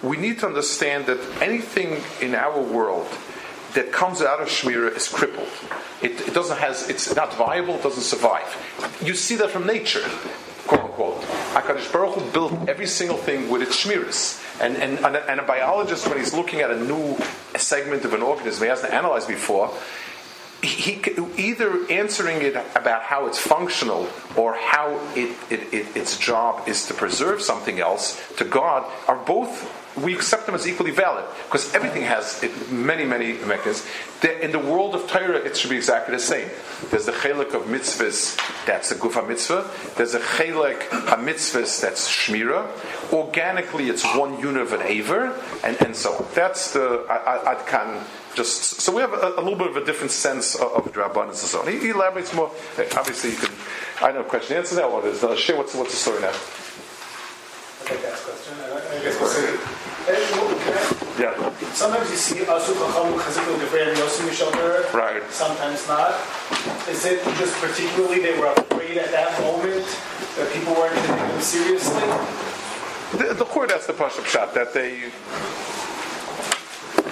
[0.02, 3.08] we need to understand that anything in our world
[3.74, 5.48] that comes out of Shmira is crippled.
[6.02, 8.46] It, it doesn't has it's not viable, it doesn't survive.
[9.02, 10.02] You see that from nature,
[10.66, 11.22] quote unquote.
[11.54, 14.40] HaKadosh Baruch Hu built every single thing with its Shmiras.
[14.60, 17.16] And, and, and, a, and a biologist, when he's looking at a new
[17.56, 19.74] segment of an organism he hasn't analyzed before,
[20.62, 21.02] he, he
[21.36, 26.86] either answering it about how it's functional or how it, it, it, its job is
[26.86, 31.74] to preserve something else to God are both we accept them as equally valid because
[31.74, 33.86] everything has many many mechanisms.
[34.40, 36.48] In the world of Torah, it should be exactly the same.
[36.90, 39.70] There's the chelik of mitzvahs that's the gufa mitzvah.
[39.96, 40.80] There's a chelik
[41.12, 42.70] a mitzvahs that's shmira.
[43.12, 46.26] Organically, it's one unit of an aver, and, and so on.
[46.34, 48.02] That's the adkan
[48.34, 51.28] just so we have a, a, little bit of a different sense of, of Drabanan
[51.28, 51.68] and so on.
[51.68, 52.50] He, he, elaborates more.
[52.96, 53.54] Obviously, you can.
[54.00, 55.22] I know question answer that one is.
[55.22, 56.32] Uh, share what's what's the story now.
[57.82, 58.54] Okay, that's question.
[58.62, 59.82] I guess we'll see.
[61.20, 61.34] Yeah.
[61.74, 64.92] Sometimes you see Asu Chacham Chazikul Gevray Yosim Mishomer.
[64.92, 65.22] Right.
[65.30, 66.18] Sometimes not.
[66.88, 69.86] Is it just particularly they were afraid at that moment
[70.36, 72.02] that people weren't taking them seriously?
[73.18, 75.12] The, the core that's the Pashup shot that they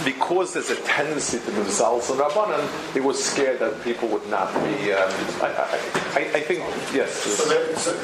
[0.04, 4.28] because there's a tendency to move Zalz and Rabbanan, he was scared that people would
[4.28, 4.92] not be.
[4.92, 5.10] Um,
[5.42, 5.78] I,
[6.14, 6.60] I, I, think,
[6.94, 7.12] yes.
[7.12, 7.96] So, there, so,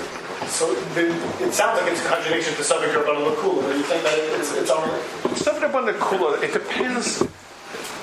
[0.47, 3.62] so it sounds like it's a contradiction to Sofek Rabbanan Lakula.
[3.70, 5.02] Do you think that it's, it's already.
[5.35, 7.23] Sofek Rabbanan Lakula, it depends.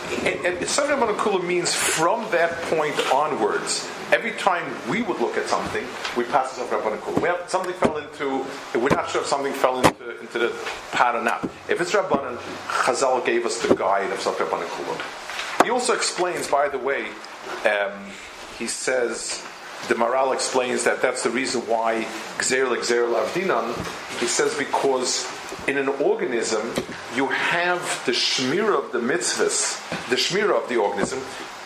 [0.09, 5.85] Sofek Rabbanan Lakula means from that point onwards, every time we would look at something,
[6.17, 7.21] we pass this over Rabbanan Kula.
[7.21, 10.55] We have something fell into, we're not sure if something fell into, into the
[10.91, 11.43] pot or not.
[11.69, 15.63] If it's Rabbanan, Chazal gave us the guide of Saf Rabbanan Kula.
[15.63, 17.07] He also explains, by the way,
[17.65, 17.93] um,
[18.57, 19.45] he says,
[19.87, 22.05] the Maharal explains that that's the reason why
[22.37, 23.75] Gzer Gzer Lavdinan,
[24.19, 25.29] he says because
[25.67, 26.61] in an organism,
[27.15, 31.19] you have the shmira of the mitzvahs, the shmira of the organism,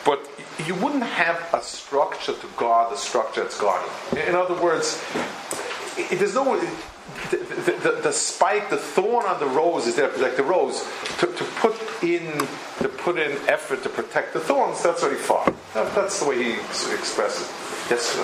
[0.06, 0.28] but
[0.66, 3.90] you wouldn't have a structure to guard the structure that's guarding.
[4.28, 5.04] In other words,
[5.98, 6.60] it, there's no
[7.32, 10.44] the, the, the, the, spike, the thorn on the rose is there to protect the
[10.44, 10.88] rose.
[11.20, 12.40] To, to put in
[12.80, 15.46] to put in effort to protect the thorns, that's very far.
[15.74, 17.92] That, that's the way he expresses it.
[17.92, 18.24] Yes, sir.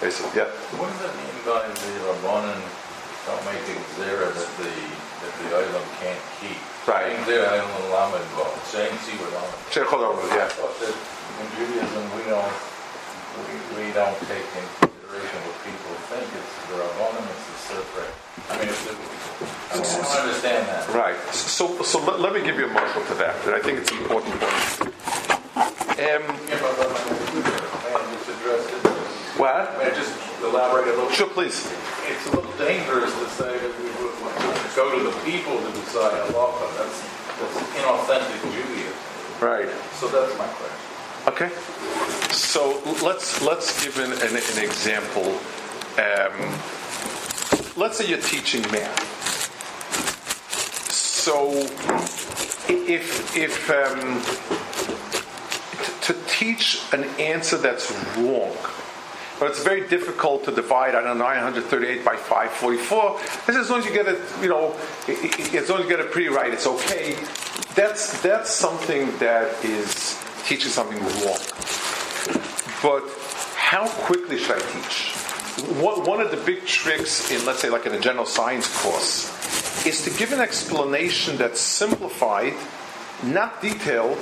[0.00, 0.50] Basically, yeah.
[0.76, 2.60] What does that mean by the Rabbanan
[3.24, 6.58] don't make it zera that the that the island can't keep?
[6.86, 7.16] Right.
[7.24, 8.28] Zera island lamed
[8.68, 9.32] saying see what
[10.34, 10.48] yeah
[11.40, 12.54] in Judaism, we don't
[13.34, 16.26] we, we don't take into consideration what people think.
[16.30, 18.06] It's the rabbanim, it's the sifrei.
[18.50, 18.86] I mean, it's
[19.70, 20.88] I don't understand that.
[20.94, 21.18] Right.
[21.34, 23.90] So, so let, let, me give you a marshal to that, and I think it's
[23.90, 24.94] an important point.
[25.94, 26.22] Um,
[29.34, 29.78] what?
[29.78, 31.10] May I just elaborate a little?
[31.10, 31.66] Sure, please.
[32.06, 34.14] It's a little dangerous to say that we would
[34.76, 36.66] go to the people to decide halacha.
[36.78, 37.02] That's,
[37.40, 38.94] that's inauthentic Judaism.
[39.40, 39.68] Right.
[39.98, 40.83] So that's my question.
[41.26, 41.48] Okay,
[42.32, 45.40] so let's let's give an, an, an example.
[45.96, 46.60] Um,
[47.78, 49.00] let's say you're teaching math.
[50.92, 51.50] So
[52.68, 54.20] if if um,
[55.82, 58.54] t- to teach an answer that's wrong,
[59.40, 63.20] but it's very difficult to divide, I don't know, 938 by 544.
[63.48, 64.74] As long as you get it, you know,
[65.08, 67.16] as long as you get it pretty right, it's okay.
[67.74, 71.38] That's that's something that is teaching something wrong.
[72.82, 73.04] But
[73.56, 75.12] how quickly should I teach?
[75.80, 80.02] One of the big tricks in, let's say, like in a general science course, is
[80.04, 82.54] to give an explanation that's simplified,
[83.22, 84.18] not detailed,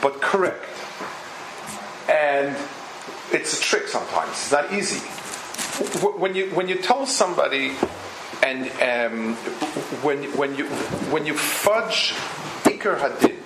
[0.00, 0.64] but correct.
[2.08, 2.56] And
[3.32, 4.30] it's a trick sometimes.
[4.30, 5.00] It's not easy.
[6.18, 7.72] When you when you tell somebody,
[8.42, 9.34] and um,
[10.02, 10.66] when when you
[11.10, 12.14] when you fudge
[12.64, 13.36] ikar hadin,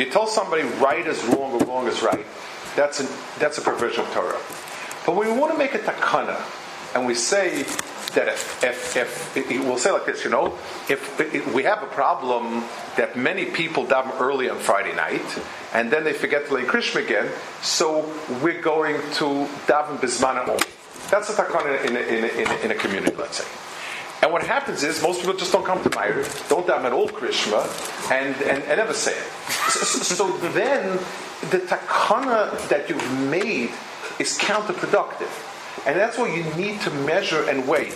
[0.00, 2.26] you tell somebody right is wrong or wrong is right,
[2.74, 3.08] that's, an,
[3.38, 4.40] that's a perversion of Torah.
[5.06, 6.40] But when we want to make a takana,
[6.94, 7.62] and we say
[8.14, 10.58] that if, if, if, we'll say like this, you know,
[10.88, 12.64] if, if, we have a problem
[12.96, 15.22] that many people daven early on Friday night,
[15.72, 17.28] and then they forget to lay Krishma again,
[17.62, 18.12] so
[18.42, 20.64] we're going to daven bismana only.
[21.10, 23.69] That's a takana in a, in, a, in, a, in a community, let's say.
[24.22, 27.12] And what happens is most people just don't come to Meir, don't have an old
[27.12, 27.64] Krishma,
[28.10, 29.28] and, and, and never say it.
[29.70, 30.98] So, so then
[31.50, 33.70] the takana that you've made
[34.18, 35.30] is counterproductive.
[35.86, 37.90] And that's why you need to measure and weigh.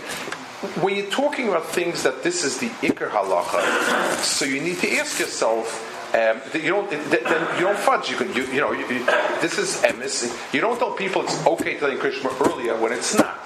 [0.80, 4.96] When you're talking about things that this is the Iker halacha, so you need to
[4.96, 8.08] ask yourself, um, you don't then you don't fudge.
[8.08, 9.04] You can you, you know you, you-
[9.42, 10.32] this is emis.
[10.54, 13.43] You don't tell people it's okay to tell Krishma earlier when it's not.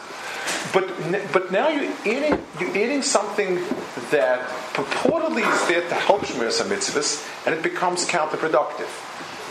[0.72, 3.56] But but now you're eating you're eating something
[4.10, 8.88] that purportedly is there to help Shmiras mitzvahs, and it becomes counterproductive.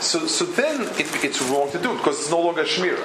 [0.00, 3.02] So so then it, it's wrong to do it because it's no longer Shmira.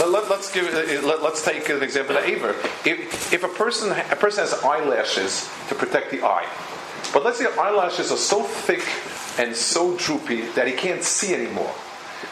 [0.00, 2.56] Let, us give uh, let, us take an example of Aver.
[2.84, 6.48] If, if a person a person has eyelashes to protect the eye,
[7.12, 8.82] but let's say eyelashes are so thick
[9.38, 11.72] and so droopy that he can't see anymore.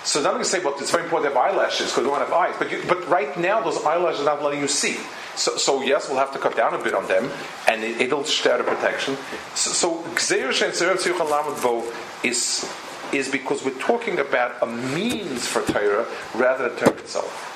[0.04, 2.32] So now we say, well, it's very important to have eyelashes because we don't have
[2.32, 2.54] eyes.
[2.58, 4.96] But, you, but right now, those eyelashes are not letting you see.
[5.36, 7.30] So, so yes, we'll have to cut down a bit on them,
[7.68, 9.16] and it, it'll share protection.
[9.54, 11.90] So, so Gzeir Shen Tzeret Tziyuch Lamed Bo
[12.22, 12.68] is
[13.12, 17.50] is because we're talking about a means for Torah rather than Torah itself.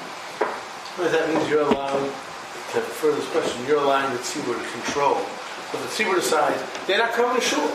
[0.98, 5.14] Well, that means you're allowing, to further this question, you're allowing the tzibur to control.
[5.70, 7.70] But the tzibur decides, they're not coming to shul.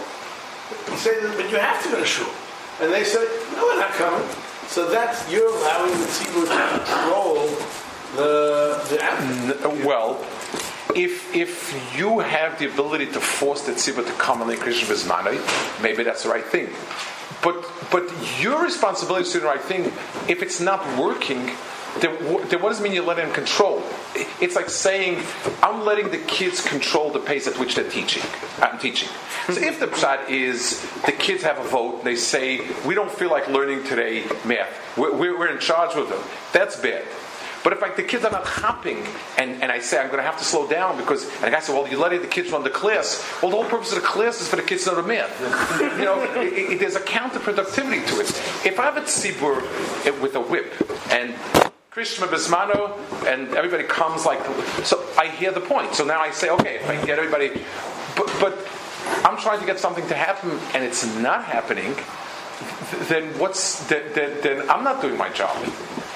[0.91, 2.29] You say, but you have to go to shul.
[2.81, 3.23] And they say,
[3.55, 4.27] no, we're not coming.
[4.69, 7.47] So that's, you're allowing the tzibur to control
[8.15, 9.03] the, the.
[9.03, 10.19] N- Well,
[10.95, 14.85] if if you have the ability to force the tzibur to come on the Krishma
[14.93, 16.69] Bismanai, maybe that's the right thing.
[17.41, 18.03] But but
[18.39, 19.85] your responsibility is to do the right thing.
[20.27, 21.49] If it's not working,
[22.01, 23.83] then, then what does it mean you let him control?
[24.41, 25.23] It's like saying
[25.61, 28.23] I'm letting the kids control the pace at which they're teaching.
[28.59, 29.09] I'm teaching.
[29.47, 33.29] So if the pshat is the kids have a vote, they say we don't feel
[33.29, 34.69] like learning today math.
[34.97, 36.21] We're, we're, in charge with them.
[36.53, 37.05] That's bad.
[37.63, 39.03] But if like the kids are not hopping,
[39.37, 41.59] and, and I say I'm going to have to slow down because, and the guy
[41.59, 43.25] said, well, you're letting the kids run the class.
[43.41, 45.39] Well, the whole purpose of the class is for the kids to know the math.
[45.99, 48.29] you know, it, it, there's a counterproductivity to it.
[48.65, 49.61] If I have a tzibur
[50.05, 50.73] eh, with a whip
[51.11, 51.35] and
[51.91, 52.95] Krishma Bismano
[53.25, 54.39] and everybody comes like,
[54.85, 55.95] so I hear the point.
[55.95, 57.61] So now I say, okay, if I can get everybody,
[58.15, 58.67] but, but
[59.25, 61.95] I'm trying to get something to happen and it's not happening,
[63.07, 65.57] then what's then, then, then I'm not doing my job.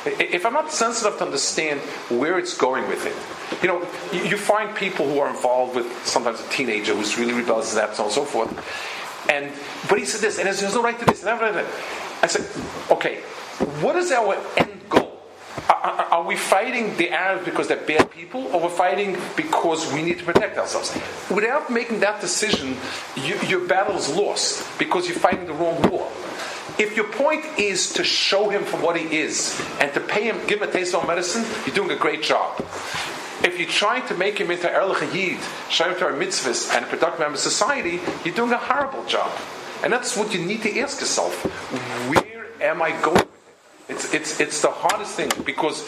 [0.05, 1.79] If I'm not sensitive to understand
[2.09, 3.79] where it's going with it, you know,
[4.11, 7.95] you, find people who are involved with sometimes a teenager who's really rebellious and that
[7.95, 9.51] so on and so forth, and
[9.89, 11.65] but he said this and there's no right to this and.
[12.23, 12.45] I said,
[12.91, 13.21] okay,
[13.81, 14.72] what is our end?
[15.69, 20.01] Are, are- we fighting the Arabs because they're bad people, or we're fighting because we
[20.01, 20.97] need to protect ourselves?
[21.29, 22.77] Without making that decision,
[23.17, 26.09] you, your battle is lost because you're fighting the wrong war.
[26.79, 30.39] If your point is to show him for what he is and to pay him,
[30.47, 32.57] give him a taste of medicine, you're doing a great job.
[33.43, 35.39] If you're trying to make him into Erlich Yid,
[35.69, 39.03] show him to our mitzvahs and a productive member of society, you're doing a horrible
[39.05, 39.29] job.
[39.83, 41.43] And that's what you need to ask yourself.
[42.09, 43.27] Where am I going?
[43.89, 45.83] It's, it's, it's the hardest thing because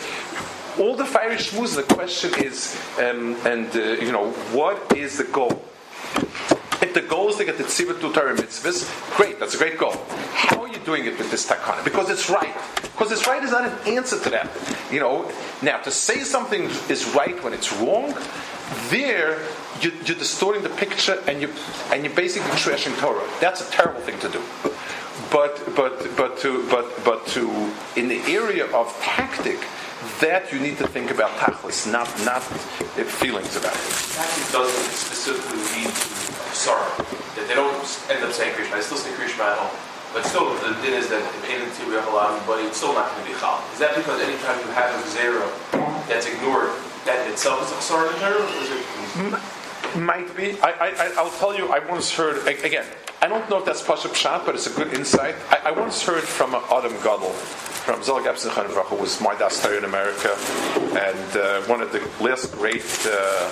[0.77, 5.23] all the fiery schmooze, the question is, um, and uh, you know, what is the
[5.23, 5.63] goal?
[6.81, 9.77] If the goal is to get the tzibur to Torah mitzvahs, great, that's a great
[9.77, 9.95] goal.
[10.33, 11.83] How are you doing it with this takana?
[11.85, 12.53] Because it's right.
[12.81, 14.49] Because it's right is not an answer to that.
[14.91, 15.31] You know,
[15.61, 18.13] now to say something is right when it's wrong,
[18.89, 19.39] there
[19.81, 21.49] you, you're distorting the picture and you
[21.91, 23.27] and you're basically trashing Torah.
[23.39, 24.41] That's a terrible thing to do.
[25.31, 27.47] But but but to but but to
[27.95, 29.59] in the area of tactic,
[30.19, 33.91] that you need to think about tachlis, not not feelings about it.
[34.19, 36.91] Matthew doesn't specifically lead to sorrow.
[37.35, 37.75] That they don't
[38.11, 38.75] end up saying Krishma.
[38.75, 39.75] They still say Krishma at home.
[40.13, 42.77] But still, the din is that if anything we have a lot of money, it's
[42.77, 43.59] still not going to be chal.
[43.73, 45.43] Is that because anytime you have a zero
[46.07, 46.71] that's ignored,
[47.03, 48.39] that itself is a sorrow in Torah?
[48.39, 50.55] Or is it Might be.
[50.61, 52.85] I, I, I- I'll tell you, I once heard, again,
[53.21, 55.35] I don't know if that's Pasha Pshat, but it's a good insight.
[55.49, 59.77] I, I once heard from a Adam Gadol, from Zelig Epstein who was my dastar
[59.77, 60.35] in America,
[60.99, 63.49] and uh, one of the last great uh,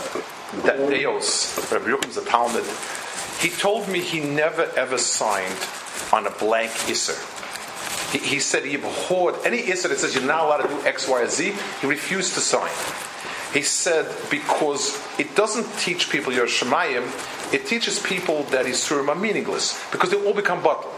[0.90, 2.64] Deos, Rabbi the Talmud,
[3.40, 5.58] he told me he never ever signed
[6.12, 7.18] on a blank Isser.
[8.12, 11.08] He, he said he abhorred any Isser that says you're not allowed to do X,
[11.08, 12.72] Y, or Z, he refused to sign.
[13.54, 17.04] He said because it doesn't teach people your Shemayim,
[17.54, 20.92] it teaches people that Isurim are meaningless because they all become bottle.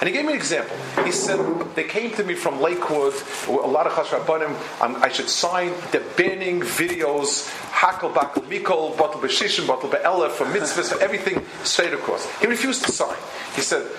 [0.00, 0.76] And he gave me an example.
[1.04, 1.38] He said
[1.74, 3.14] they came to me from Lakewood,
[3.48, 9.20] a lot of Chashrabanim, um, I should sign the banning videos, Hakel Bakel Mikol, Bottle
[9.20, 12.30] Beshishim, Bottle Be'ela, for mitzvahs, for everything straight across.
[12.40, 13.16] He refused to sign.
[13.54, 13.90] He said,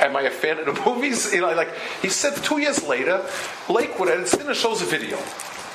[0.00, 1.32] Am I a fan of the movies?
[1.38, 1.72] You know, like
[2.02, 2.36] he said.
[2.44, 3.24] Two years later,
[3.68, 5.18] Lakewood at its dinner shows a video.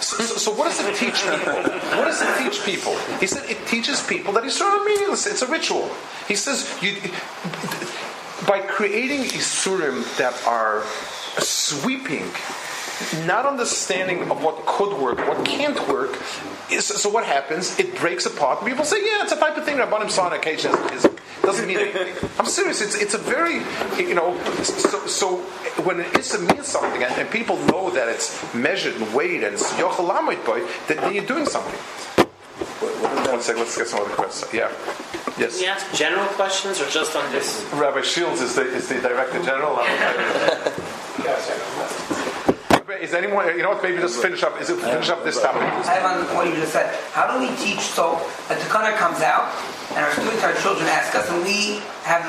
[0.04, 1.54] So, so, so what does it teach people?
[1.98, 2.98] What does it teach people?
[3.20, 5.26] He said it teaches people that it's sort of meaningless.
[5.26, 5.90] It's a ritual.
[6.28, 6.98] He says you,
[8.46, 10.84] by creating Isurim that are
[11.40, 12.30] sweeping
[13.26, 16.20] not understanding of what could work, what can't work.
[16.72, 17.78] Is, so what happens?
[17.80, 18.66] It breaks apart.
[18.66, 21.08] People say, "Yeah, it's a type of thing Rabbanim saw on occasion." Is,
[21.44, 22.30] doesn't mean anything.
[22.40, 22.82] I'm serious.
[22.82, 23.62] It's, it's a very,
[24.02, 25.38] you know, so, so
[25.84, 29.54] when it is means something, and, and people know that it's measured and weighed and
[29.54, 31.78] it's yochalamid boy, then, then you're doing something.
[33.30, 34.54] One second, let's get some other questions.
[34.54, 34.72] Yeah.
[35.38, 35.56] Yes.
[35.56, 37.68] Can we ask general questions or just on this?
[37.74, 39.76] Rabbi Shields is the, is the director general.
[43.02, 45.62] Is anyone, you know what, maybe just finish up, is it, finish up this topic.
[45.62, 46.94] I have on what you just said.
[47.12, 47.80] How do we teach?
[47.80, 48.20] So
[48.52, 49.56] a takana comes out,
[49.96, 52.24] and our students, our children ask us, and we have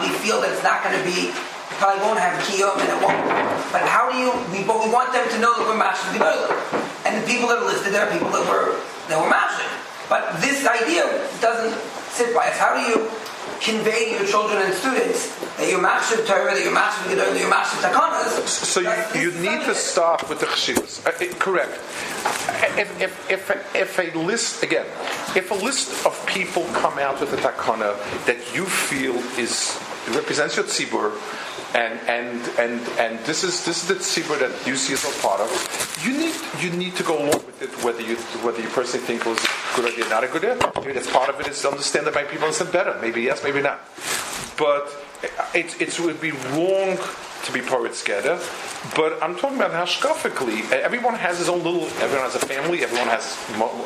[0.00, 1.34] we feel that it's not going to be,
[1.82, 3.18] probably won't have kiyum, and it won't.
[3.74, 4.30] But how do you?
[4.54, 6.54] We, but we want them to know that we're mashing gedolim,
[7.06, 8.78] and the people that are listed there are people that were
[9.10, 9.70] that were mashing.
[10.08, 11.04] But this idea
[11.42, 11.74] doesn't
[12.14, 12.56] sit by us.
[12.56, 13.10] How do you
[13.60, 17.40] convey to your children and students that you're master Torah, that you're master Gedolim, that
[17.40, 18.46] you're master Takanas?
[18.48, 21.06] So you, you need to start with the chshivas.
[21.06, 21.72] Uh, it- correct.
[22.78, 24.86] If, if, if, if a list, again,
[25.36, 29.78] if a list of people come out with a takana that you feel is
[30.14, 31.12] represents your tzibur,
[31.74, 35.22] and and and and this is this is the tzibur that you see as a
[35.22, 35.48] part of.
[36.04, 39.20] You need you need to go along with it, whether you whether you personally think
[39.20, 40.72] it was a good idea, not a good idea.
[40.76, 42.98] Maybe that's part of it is to understand that my people understand better.
[43.00, 43.80] Maybe yes, maybe not.
[44.56, 44.90] But
[45.54, 46.98] it, it would be wrong
[47.44, 48.38] to be poets together.
[48.94, 50.70] But I'm talking about hashkafically.
[50.72, 51.84] Everyone has his own little.
[52.02, 52.82] Everyone has a family.
[52.82, 53.36] Everyone has.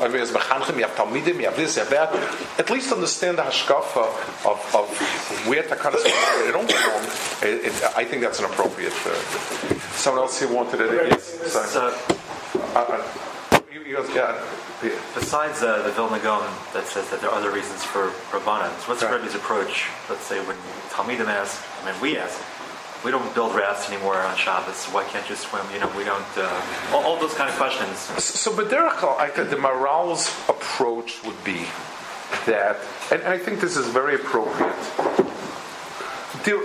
[0.00, 0.76] Everyone has mechanchim.
[0.76, 1.36] You have talmidim.
[1.36, 1.76] You have this.
[1.76, 2.14] You have that.
[2.58, 4.06] At least understand the hashkafa
[4.46, 6.44] of, of where takanas are.
[6.44, 7.04] They don't belong.
[7.42, 8.92] It, it, I think that's an appropriate.
[9.06, 9.14] Uh,
[9.92, 11.08] someone else here wanted it.
[11.10, 11.24] Yes.
[11.52, 11.94] Sorry.
[12.74, 13.02] Uh, uh,
[13.72, 14.44] you, you guys, yeah.
[14.82, 14.98] yeah.
[15.14, 19.02] Besides uh, the Vilna Gaon that says that there are other reasons for Rabbanans, what's
[19.02, 19.14] Right.
[19.14, 19.88] Rebbe's approach?
[20.08, 20.56] Let's say when
[20.90, 22.40] Talmidim ask, I mean, we ask,
[23.04, 24.86] we don't build rafts anymore on Shabbos.
[24.86, 25.64] Why can't you swim?
[25.72, 26.24] You know, we don't.
[26.36, 26.62] Uh,
[26.92, 27.98] all, all those kind of questions.
[28.22, 31.66] So, but there, I think the Maharal's approach would be
[32.46, 32.78] that,
[33.10, 34.76] and I think this is very appropriate.
[36.44, 36.60] There,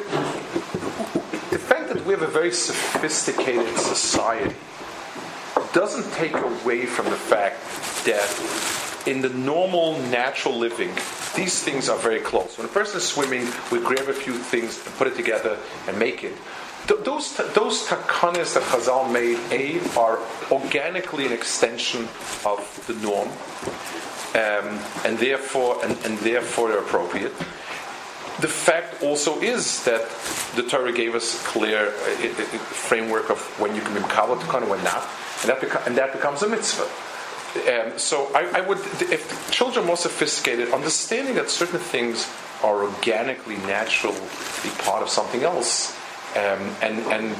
[1.51, 4.55] the fact that we have a very sophisticated society
[5.73, 7.59] doesn't take away from the fact
[8.05, 10.91] that in the normal natural living,
[11.35, 12.57] these things are very close.
[12.57, 15.57] When a person is swimming, we grab a few things and put it together
[15.87, 16.33] and make it.
[16.87, 20.19] Th- those those takanas that Chazal made, a are
[20.51, 22.07] organically an extension
[22.45, 23.29] of the norm,
[24.35, 27.33] um, and therefore and, and therefore they're appropriate.
[28.39, 30.01] The fact also is that
[30.55, 32.59] the Torah gave us a clear uh, i- i-
[32.89, 35.03] framework of when you can be Mikabel Takana and when not,
[35.41, 36.87] and that, beco- and that becomes a mitzvah.
[37.55, 42.29] Um, so I, I would, if children are more sophisticated, understanding that certain things
[42.63, 44.19] are organically, naturally
[44.79, 45.95] part of something else,
[46.35, 47.35] um, and and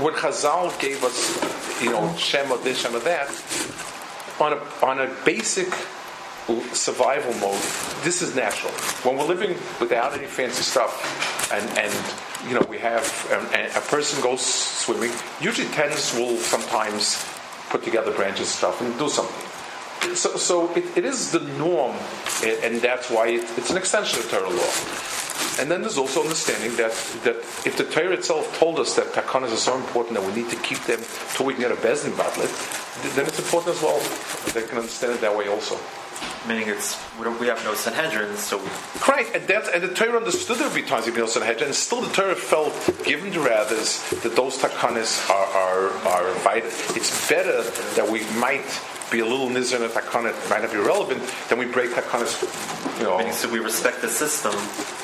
[0.00, 3.28] what Chazal gave us, you know, Shema this, Shema that,
[4.40, 5.72] on a on a basic
[6.72, 7.62] survival mode,
[8.02, 8.72] this is natural.
[9.04, 13.70] When we're living without any fancy stuff, and and you know we have um, and
[13.76, 15.12] a person goes swimming.
[15.40, 17.24] Usually, tens will sometimes
[17.72, 20.14] put together branches and stuff and do something.
[20.14, 21.96] So, so it, it is the norm,
[22.44, 24.72] and that's why it, it's an extension of Torah law.
[25.58, 26.92] And then there's also understanding that,
[27.24, 30.50] that if the Torah itself told us that takanas are so important that we need
[30.50, 31.00] to keep them
[31.34, 32.52] till we can get a bezdin batlet,
[33.16, 33.98] then it's important as well.
[34.52, 35.78] They can understand it that way also.
[36.46, 38.58] Meaning it's we, don't, we have no Sanhedrin, so
[39.08, 41.74] Right, and that and the Torah understood there would be times of Bill Sanhedrin, and
[41.74, 42.72] still the Torah felt,
[43.04, 46.68] given the rathers, that those takanas are are are vital.
[46.96, 47.62] It's better
[47.94, 48.66] that we might
[49.10, 52.42] be a little nizar in a takana might not be relevant than we break takanas.
[52.98, 54.52] You know, meaning so we respect the system.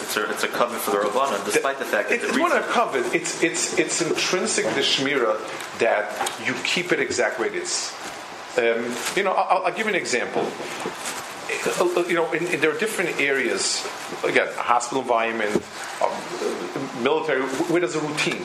[0.02, 2.36] It's a it's a covenant for the Rabbanan, despite the fact that It- the it's
[2.36, 3.06] reason, one of covered.
[3.14, 5.38] It's it's it's intrinsic to Shmira
[5.78, 6.10] that
[6.44, 7.92] you keep it exact where it is.
[8.59, 10.43] Um, you know, I'll, I'll give you an example.
[12.09, 13.86] You know, in, in- there are different areas.
[14.24, 15.55] Again, hospital environment,
[16.02, 18.44] um, military, where there's a routine,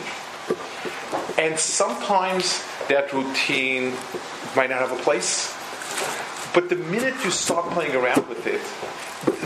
[1.38, 3.94] and sometimes that routine
[4.56, 5.52] might not have a place.
[6.54, 8.62] But the minute you start playing around with it,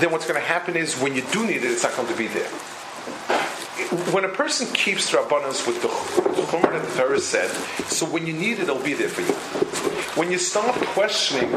[0.02, 2.18] then what's going to happen is when you do need it, it's not going to
[2.18, 2.49] be there
[4.11, 7.49] when a person keeps abundance with the chumrah that the Torah said,
[7.88, 9.66] so when you need it, it'll be there for you.
[10.18, 11.52] When you stop questioning,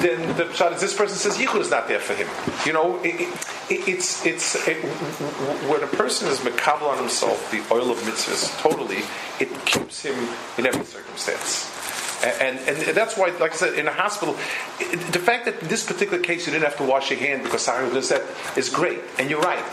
[0.00, 2.28] then the pshat is this person says yichud is not there for him.
[2.64, 3.20] You know, it,
[3.68, 4.76] it, it's it's it,
[5.68, 9.02] when a person is mekabel on himself the oil of mitzvahs totally,
[9.40, 10.14] it keeps him
[10.56, 11.66] in every circumstance.
[12.22, 14.36] And, and, and that's why, like I said, in a hospital,
[14.78, 17.42] it- the fact that in this particular case you didn't have to wash your hand
[17.42, 18.22] because Sarah does that
[18.56, 19.64] is great, and you're right.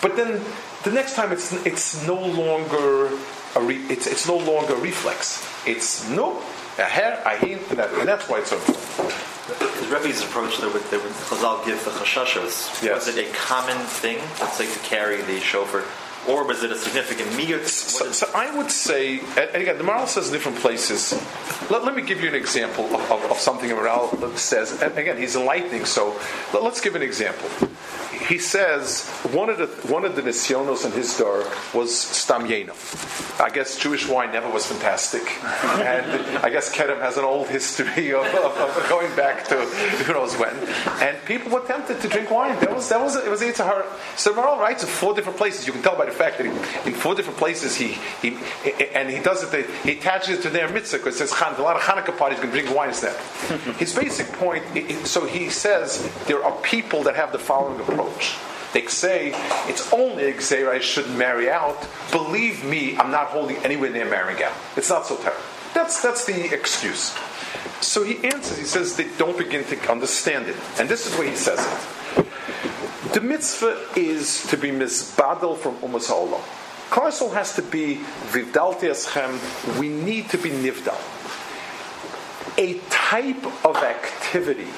[0.00, 0.40] But then
[0.84, 3.10] the next time it's it's no longer
[3.56, 5.44] a re, it's, it's no longer reflex.
[5.66, 6.40] It's no,
[6.78, 9.14] a hair, a and, that, that's why it's so important.
[9.46, 13.06] Because Rebbe's approach there with, with Chazal give the chashashos, Yes.
[13.06, 15.84] was it a common thing, let's say, to carry the shofar,
[16.28, 17.66] or was it a significant miyut?
[17.66, 21.12] So, so I would say, and again, the Maharal says in different places.
[21.70, 24.82] Let, let me give you an example of, of, of something the Maharal says.
[24.82, 26.18] And again, he's enlightening, so
[26.52, 27.48] let, us give an example.
[28.28, 32.74] He says one of the one of the nisyonos in his door was stam yeno.
[33.40, 38.12] I guess Jewish wine never was fantastic, and I guess Kedem has an old history
[38.12, 40.56] of, of, going back to who knows when.
[41.00, 42.58] And people were tempted to drink wine.
[42.60, 43.84] That was that was it was Yitzhar.
[44.16, 45.66] So Maharal writes in four different places.
[45.66, 48.36] You can tell by the fact that he, in four different places he, he
[48.94, 49.70] and he does it.
[49.84, 52.40] He attaches it to their mitzvah because it says Chan, a lot of Hanukkah parties
[52.40, 53.16] can drink wine instead.
[53.78, 54.64] His basic point.
[55.06, 58.36] So he says there are people that have the following approach.
[58.72, 59.32] They say
[59.68, 61.86] it's only a Xer I shouldn't marry out.
[62.10, 64.52] Believe me, I'm not holding anywhere near marrying out.
[64.76, 65.42] It's not so terrible.
[65.72, 67.14] That's that's the excuse.
[67.80, 68.58] So he answers.
[68.58, 71.96] He says they don't begin to understand it, and this is where he says it.
[73.12, 76.42] The mitzvah is to be misbadel from umas ha'olam.
[76.90, 77.96] Klarsol has to be
[78.30, 79.78] vivdalti eschem.
[79.78, 80.96] We need to be nivdal.
[82.58, 84.68] A type of activity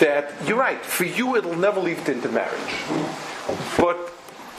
[0.00, 0.84] that you're right.
[0.84, 2.74] For you, it'll never lead into marriage,
[3.78, 4.12] but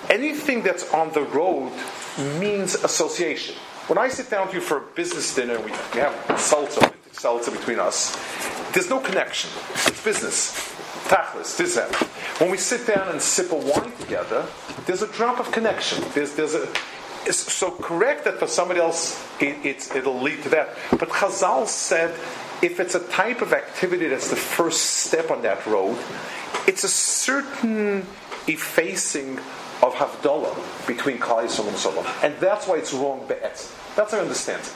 [0.09, 1.71] anything that's on the road
[2.39, 3.55] means association.
[3.87, 7.51] When I sit down to you for a business dinner, we, we have salsa, salsa
[7.51, 8.17] between us.
[8.73, 9.49] There's no connection.
[9.73, 10.72] It's business.
[11.05, 11.93] Tachlis, this that.
[12.39, 14.45] When we sit down and sip a wine together,
[14.85, 16.03] there's a drop of connection.
[16.13, 16.67] There's, there's a,
[17.25, 20.75] it's so correct that for somebody else it, it'll lead to that.
[20.91, 22.11] But Chazal said
[22.61, 25.97] if it's a type of activity that's the first step on that road,
[26.67, 28.05] it's a certain
[28.47, 29.37] effacing
[29.81, 32.23] of Havdalah between Yisrael and Solom.
[32.23, 33.75] And that's why it's wrong be'etz.
[33.95, 34.73] That's how I understand it.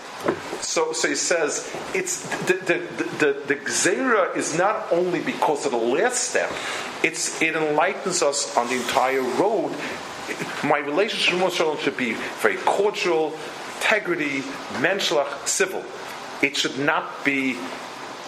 [0.62, 2.80] So, so he says it's the the
[3.20, 6.52] the, the, is not only because of the last step,
[7.04, 9.76] it's it enlightens us on the entire road.
[10.64, 13.34] My relationship with Shalom should be very cordial,
[13.78, 14.42] integrity,
[14.82, 15.84] menschlich, civil.
[16.42, 17.58] It should not be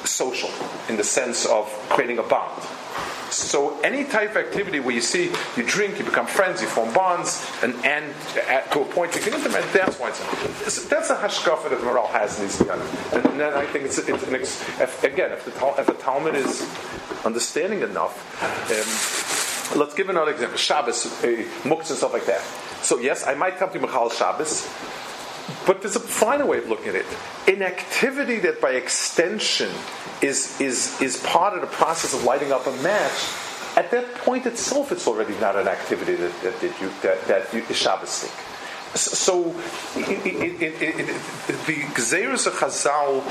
[0.05, 0.49] social
[0.87, 2.63] in the sense of creating a bond.
[3.31, 6.93] So any type of activity where you see you drink, you become friends, you form
[6.93, 8.13] bonds, and and
[8.47, 9.71] at, to a point you can implement.
[9.71, 13.65] That's why it's that's a hashkafa that Maharal has in these and, and then I
[13.65, 16.67] think it's, it's an ex, if, again if the if the Talmud is
[17.25, 18.15] understanding enough.
[19.73, 22.41] Um, let's give another example: Shabbos, uh, and stuff like that.
[22.81, 24.67] So yes, I might come to Michal Shabbos.
[25.65, 27.05] But there's a finer way of looking at it.
[27.47, 29.71] An activity that by extension
[30.21, 33.29] is, is, is part of the process of lighting up a match,
[33.75, 37.53] at that point itself, it's already not an activity that, that, that you, that, that
[37.53, 37.77] you, is
[38.95, 39.55] So,
[39.95, 41.07] it, it, it,
[41.65, 43.21] the Gzeirus of Chazal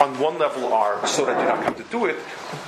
[0.00, 2.16] on one level are so that you're not come to do it,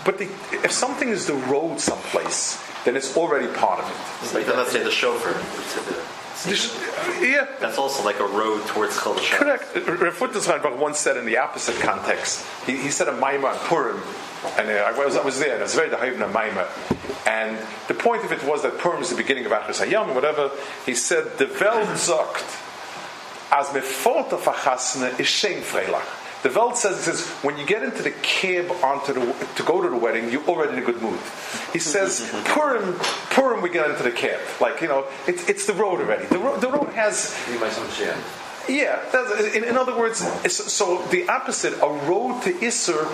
[0.04, 4.46] but the, if something is the road someplace, then it's already part of it.
[4.56, 6.20] Let's say the chauffeur.
[6.46, 7.46] Yeah.
[7.60, 9.74] That's also like a road towards Chol Correct.
[9.74, 12.44] Rafut Zranbach once said in the opposite context.
[12.66, 14.00] He, he said a Maima on Purim,
[14.58, 16.66] and uh, I was, I was there, and it was very the Hayvna Maima.
[17.26, 17.58] And
[17.88, 20.50] the point of it was that Purim is the beginning of Achris Hayam, or whatever.
[20.84, 22.44] He said, the Welt sagt,
[23.52, 26.21] as me fort of Achasne is shame freilach.
[26.42, 29.80] The Welt says, it says, when you get into the cab onto the, to go
[29.80, 31.20] to the wedding, you're already in a good mood.
[31.72, 32.94] He says, Purim,
[33.30, 34.40] Purim, we get into the cab.
[34.60, 36.26] Like, you know, it's, it's the road already.
[36.26, 37.32] The, ro- the road has.
[38.68, 39.00] Yeah,
[39.54, 40.18] in, in other words,
[40.52, 43.10] so the opposite, a road to Isser,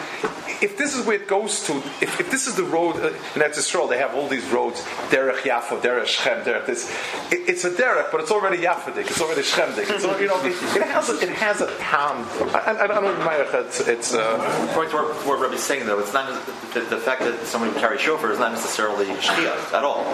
[0.62, 3.42] if this is where it goes to, if, if this is the road, uh, in
[3.42, 6.90] Eretz they have all these roads, Derech Yafo, Derech Shem, Derech this.
[7.32, 9.90] It, it's a Derech, but it's already Yafadik, it's already Shemdik.
[9.90, 12.26] It's already, you know, it, it, has a, it has a tam.
[12.54, 16.12] I, I, I don't know, it's, it's uh, Point to what, Rebbe's saying though, it's
[16.12, 16.28] not
[16.74, 20.04] the, the fact that someone carries chauffeur is not necessarily shkia at all.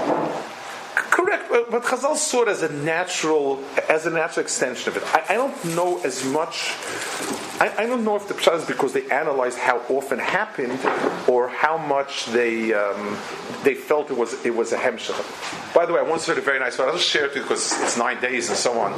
[1.70, 5.14] But, but Chazal saw it as a natural, as a natural extension of it.
[5.14, 6.74] I, I don't know as much.
[7.60, 10.78] I, I don't know if the pshat is because they analyzed how often happened,
[11.28, 13.16] or how much they um,
[13.62, 15.74] they felt it was it was a hemshach.
[15.74, 16.88] By the way, I once heard a very nice one.
[16.88, 18.92] I'll just share it because it's nine days and so on.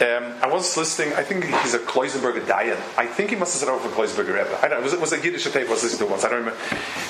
[0.00, 1.14] Um, I was listening.
[1.14, 2.80] I think he's a Kloisenberger Dayan.
[2.98, 4.58] I think he must have said over from Kloisenberger Rebbe.
[4.58, 4.78] I don't know.
[4.78, 6.24] It was, it was a Yiddish tape I was listening to once.
[6.24, 6.60] I don't remember.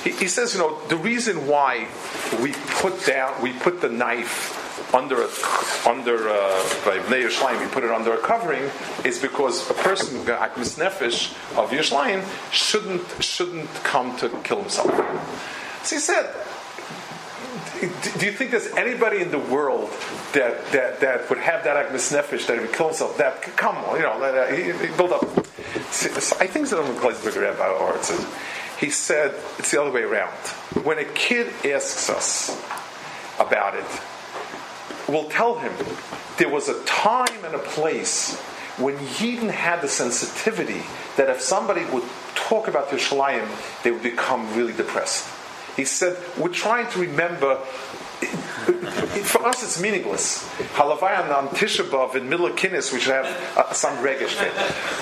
[0.03, 1.89] He, he says, you know, the reason why
[2.43, 4.61] we put down, we put the knife
[4.95, 5.29] under a,
[5.87, 8.71] under uh, by Bnei Yerushalayim, we put it under a covering,
[9.05, 14.91] is because a person, Akmis Nefesh of Yerushalayim, shouldn't shouldn't come to kill himself.
[15.85, 16.33] So he said,
[17.81, 19.91] do you think there's anybody in the world
[20.33, 23.19] that that, that would have that agnes nefesh that would kill himself?
[23.19, 25.23] That come on, you know, that, he, he built up.
[25.23, 28.27] I think it's the Kleisberg Rebbe, or it says
[28.79, 30.33] he said it's the other way around.
[30.85, 32.51] When a kid asks us
[33.39, 33.85] about it,
[35.09, 35.73] we'll tell him
[36.39, 38.41] there was a time and a place
[38.77, 40.83] when Yidden had the sensitivity
[41.17, 42.03] that if somebody would
[42.35, 43.47] talk about Yerushalayim,
[43.85, 45.29] they would become really depressed.
[45.77, 47.61] He said, we're trying to remember
[49.25, 50.49] for us, it's meaningless.
[50.75, 53.27] Halavayan on Tisha B'av in middle of Kinnis, we should have
[53.57, 54.53] uh, some regish there.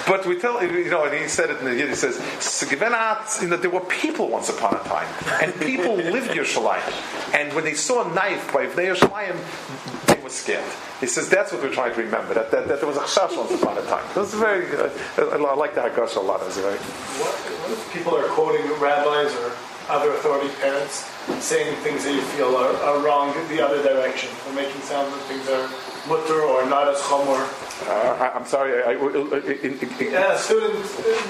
[0.06, 1.88] But we tell you know, and he said it in the Yiddish.
[1.88, 5.08] He says, you know, there were people once upon a time,
[5.42, 10.30] and people lived Yerushalayim, and when they saw a knife by Vnei Yerushalayim, they were
[10.30, 10.64] scared.
[11.00, 12.34] He says that's what we're trying to remember.
[12.34, 14.04] That, that, that there was a chash once upon a time.
[14.14, 14.66] That's very.
[14.76, 16.40] Uh, I like that Hakash a lot.
[16.46, 16.78] It's very.
[16.78, 19.52] What, what if people are quoting rabbis or
[19.88, 21.08] other authority parents
[21.40, 25.12] saying things that you feel are, are wrong in the other direction, or making sounds
[25.14, 25.68] that things are
[26.08, 27.42] mutter or not as chomer.
[27.88, 28.82] Uh, I, am sorry.
[28.82, 30.74] I, I, in, in, yeah, a student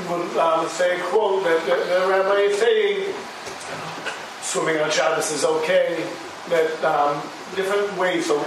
[0.08, 3.14] would um, say, quote, that the, the, rabbi is saying
[4.40, 6.04] swimming on Shabbos is okay,
[6.48, 7.22] that um,
[7.54, 8.26] different ways.
[8.26, 8.44] So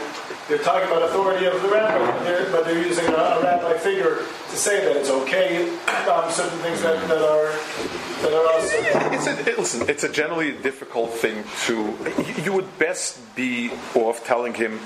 [0.47, 3.77] they're talking about authority of the rabbi, but they're, but they're using a, a, rabbi
[3.77, 5.69] figure to say that it's okay.
[6.07, 7.51] Um, certain things that, that are
[8.21, 9.13] that are.
[9.13, 9.89] It's a, it, listen.
[9.89, 11.95] It's a generally difficult thing to.
[12.43, 14.79] You would best be off telling him.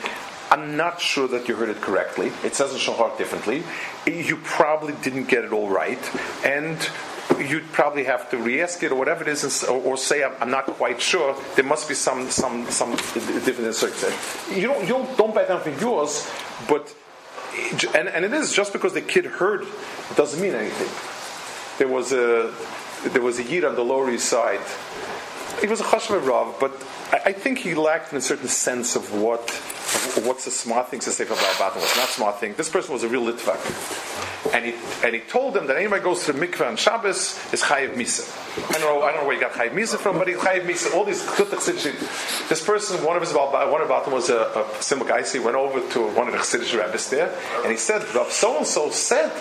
[0.52, 2.32] I'm not sure that you heard it correctly.
[2.44, 3.64] It says in Shulchan differently.
[4.08, 6.00] You probably didn't get it all right,
[6.44, 6.76] and
[7.38, 10.50] you'd probably have to re-ask it or whatever it is, or, or say I'm, I'm,
[10.50, 11.36] not quite sure.
[11.56, 13.82] There must be some some some difference.
[14.52, 16.30] You don't you don't don't buy down yours,
[16.68, 16.94] but
[17.96, 19.66] and, and it is just because the kid heard
[20.16, 20.90] doesn't mean anything.
[21.78, 22.54] There was a
[23.10, 24.60] there was a yid on the Lower East Side.
[25.62, 26.72] He was a chashav rav, but
[27.12, 31.00] I, think he lacked in a certain sense of what of what's a smart thing
[31.00, 32.54] to say about Batim, what's not smart thing.
[32.56, 34.20] This person was a real litvak
[34.54, 37.62] and he and he told them that anybody goes to the mikveh on Shabbos is
[37.62, 38.28] chayiv misa.
[38.70, 40.66] I don't know I don't know where he got chayiv misa from, but he chayiv
[40.66, 40.94] misa.
[40.94, 41.26] All these
[42.50, 45.24] This person, one of his one about them was a, a simple guy.
[45.24, 48.58] So he went over to one of the chassidish rabbis there, and he said, so
[48.58, 49.32] and so said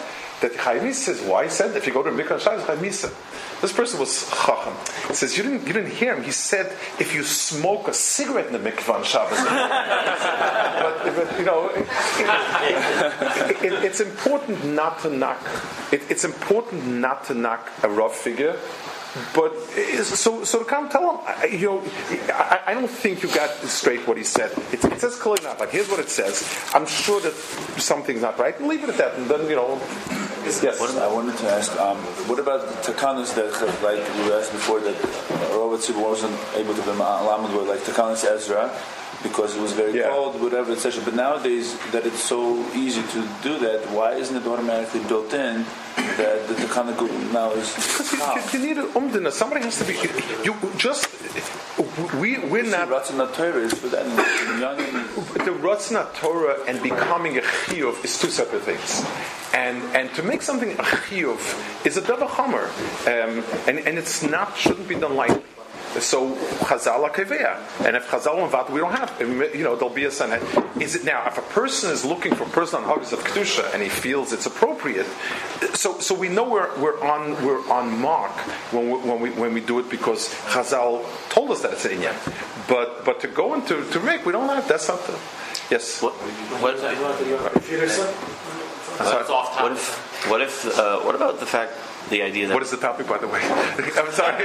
[0.41, 3.61] that chayiv misa is why said if you go to on Shabbos chayiv misa.
[3.61, 4.75] This person was chacham.
[5.09, 6.23] He says, you didn't, you didn't hear him.
[6.23, 6.67] He said,
[7.01, 9.37] if you smoke a cigarette in the mikvah Shabbos.
[11.05, 11.87] but, but, you know, it,
[13.51, 15.45] it, it, it's important not to knock.
[15.91, 18.57] it's important not to knock a rough figure
[19.35, 19.53] but
[20.05, 21.83] so so to come tell him, you know,
[22.29, 24.53] I, I, don't think you got straight what he said.
[24.73, 25.59] It, it says clearly not.
[25.61, 26.47] Like here's what it says.
[26.75, 27.35] I'm sure that
[27.81, 28.59] something's not right.
[28.59, 29.15] And leave it at that.
[29.15, 29.81] And then you know.
[30.49, 30.81] Yes.
[30.81, 33.53] I wanted to ask, um, what about the takanas that,
[33.83, 34.97] like we asked before, that
[35.53, 38.73] Robert wasn't able to be lamed like takanas Ezra,
[39.23, 40.09] because it was very yeah.
[40.09, 41.03] cold, whatever, etc.
[41.05, 45.65] But nowadays, that it's so easy to do that, why isn't it automatically built in
[45.97, 47.75] that the, the kind of now is?
[47.75, 49.33] Because you, you, need an umdina.
[49.33, 49.95] Somebody has to be.
[50.45, 51.09] You just
[52.21, 52.89] we we're not.
[52.89, 54.07] Ratzon Torah is for that
[54.61, 54.77] young.
[54.77, 59.05] The Ratzon Torah and becoming a chiyuv is two separate things.
[59.55, 62.71] And and to make something a chiyuv is a double hammer,
[63.07, 65.43] um, and and it's not shouldn't be done lightly.
[66.01, 66.35] So
[66.67, 70.11] Chazal Kevea, and if Chazal and Vat we don't have, you know, there'll be a
[70.11, 70.33] son.
[70.81, 71.27] Is it now?
[71.27, 75.07] If a person is looking for personal hugs of kedusha and he feels it's appropriate,
[75.75, 78.33] so so we know we're, we're on we're on mark
[78.73, 81.93] when we, when we when we do it because Chazal told us that it's an
[81.93, 82.15] inyan.
[82.69, 84.69] But but to go into to make we don't have.
[84.69, 85.19] That's not the
[85.71, 86.03] yes.
[86.03, 86.13] What
[86.63, 86.97] what is that?
[88.99, 91.73] What if what if uh, what about the fact
[92.11, 92.55] the idea that.
[92.55, 93.41] What is the topic, by the way?
[93.43, 94.45] I'm sorry.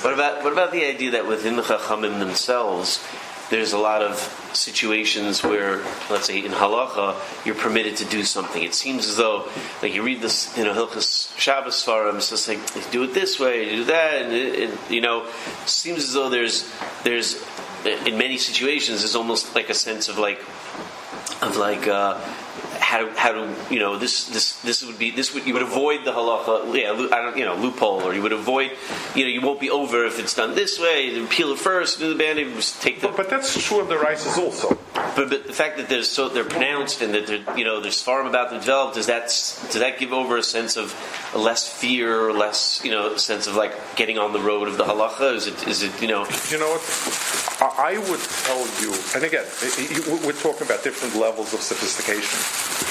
[0.00, 3.06] what about what about the idea that within the Chachamim themselves,
[3.50, 4.18] there's a lot of
[4.52, 5.78] situations where,
[6.10, 7.14] let's say in halacha,
[7.46, 8.62] you're permitted to do something.
[8.62, 9.48] It seems as though,
[9.82, 13.38] like you read this, you know, Hilchas Shabbos Farim, it's just like do it this
[13.38, 15.26] way, do that, and it, it, you know,
[15.66, 16.70] seems as though there's
[17.04, 17.44] there's
[17.84, 20.40] in many situations there's almost like a sense of like
[21.42, 21.86] of like.
[21.86, 22.20] Uh,
[22.96, 25.62] how to, how to you know this this this would be this would you would
[25.62, 28.72] avoid the halacha yeah I don't you know loophole or you would avoid
[29.14, 31.98] you know you won't be over if it's done this way then peel it first
[31.98, 34.78] do the bandage take the but, but that's true of the rices also.
[34.94, 38.00] But, but the fact that they're so they're pronounced and that they're you know there's
[38.00, 40.94] farm about them developed does that does that give over a sense of
[41.34, 44.84] less fear or less you know sense of like getting on the road of the
[44.84, 45.34] halacha?
[45.34, 46.26] Is it is it you know?
[46.50, 46.82] You know what?
[47.60, 49.44] I would tell you and again
[50.24, 52.85] we're talking about different levels of sophistication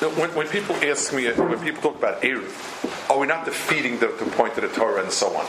[0.00, 4.06] when, when, people ask me, when people talk about Eruv, are we not defeating the,
[4.06, 5.46] the point of the Torah and so on?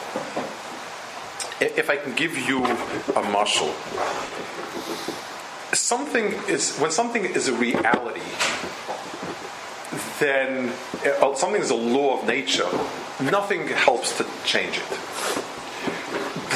[1.61, 3.71] if I can give you a muscle,
[5.73, 8.21] something is when something is a reality,
[10.19, 10.73] then
[11.05, 12.67] uh, something is a law of nature.
[13.21, 14.89] Nothing helps to change it.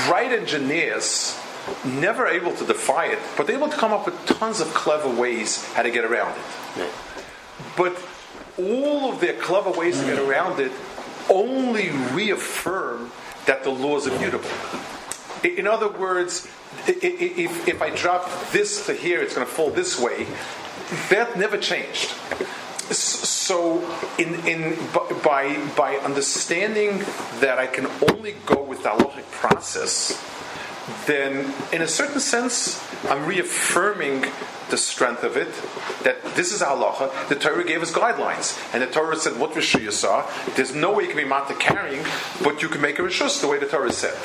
[0.07, 1.39] Bright engineers
[1.84, 5.09] never able to defy it, but they're able to come up with tons of clever
[5.09, 6.89] ways how to get around it.
[7.77, 7.97] But
[8.57, 10.72] all of their clever ways to get around it
[11.30, 13.11] only reaffirm
[13.45, 14.49] that the laws are mutable.
[15.43, 16.47] I- In other words,
[16.88, 20.27] if, if I drop this to here, it's going to fall this way.
[21.10, 22.14] That never changed.
[22.91, 23.81] So,
[24.19, 24.77] in, in,
[25.23, 26.99] by, by understanding
[27.39, 30.14] that I can only go with the halachic process,
[31.06, 34.26] then in a certain sense, I'm reaffirming
[34.70, 35.49] the strength of it,
[36.03, 37.28] that this is halacha.
[37.30, 40.30] The Torah gave us guidelines, and the Torah said what Rishus you saw.
[40.56, 42.03] There's no way you can be mata carrying,
[42.44, 44.18] but you can make a Rishus the way the Torah said.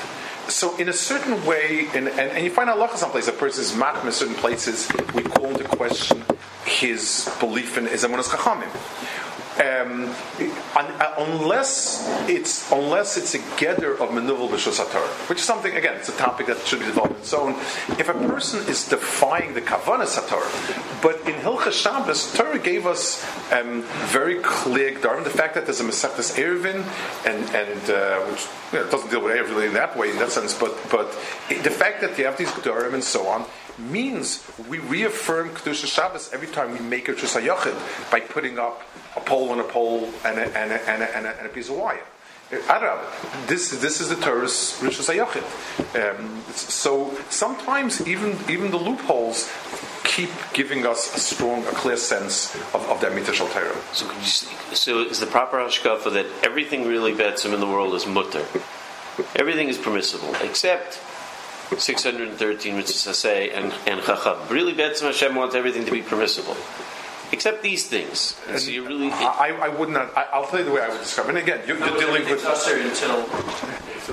[0.51, 3.73] So in a certain way, and, and, and you find halacha someplace, a person is
[3.73, 6.25] matm in certain places, we call into question
[6.65, 8.69] his belief in his emunas chachamim.
[9.61, 10.15] Um,
[10.75, 15.97] uh, unless it's unless it's a gather of manuval b'shus Torah, which is something again,
[15.97, 17.53] it's a topic that should be developed in its own.
[17.99, 20.49] If a person is defying the kavanas Torah,
[21.03, 23.23] but in Hilchas Shabbos, Torah gave us
[23.53, 25.25] um, very clear gdarim.
[25.25, 26.83] The fact that there's a Masechtas Eruvin,
[27.27, 30.33] and and uh, which you know, doesn't deal with Erev in that way, in that
[30.33, 31.11] sense, but but
[31.49, 33.45] the fact that you have these gdarim and so on
[33.79, 38.83] means we reaffirm Kedusha Shabbos every time we make a Tshus by putting up
[39.17, 41.51] a pole and a pole and a, and a, and a, and a, and a
[41.51, 42.03] piece of wire.
[42.69, 42.99] Arab,
[43.47, 45.47] this this is the Torah's Rishus HaYachid.
[45.95, 49.49] Um, so sometimes even even the loopholes
[50.03, 53.77] keep giving us a strong, a clear sense of, of that Mitzvah Torah.
[53.93, 54.11] So,
[54.75, 58.45] so is the proper hashkafa that everything really betzim in the world is mutter?
[59.37, 61.01] Everything is permissible except
[61.79, 64.39] 613 mitzvahs say and and chacham.
[64.49, 66.57] Really, betzim Hashem wants everything to be permissible,
[67.33, 68.39] except these things.
[68.49, 69.11] And so you really.
[69.11, 70.17] I, I would not.
[70.17, 71.27] I, I'll tell you the way I would describe.
[71.27, 71.31] it.
[71.31, 73.27] And again, you're, you're dealing with until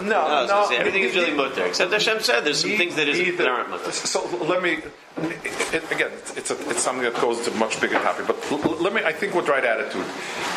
[0.04, 0.56] no, I was no.
[0.56, 3.48] gonna say, everything is really mutter, except Hashem said there's some things that isn't that
[3.48, 3.92] aren't mutter.
[3.92, 4.80] So let me
[5.18, 6.12] it, it- again.
[6.36, 8.28] It's a, it's something that goes to a much bigger topic.
[8.28, 9.02] But l- l- let me.
[9.04, 10.06] I think what right attitude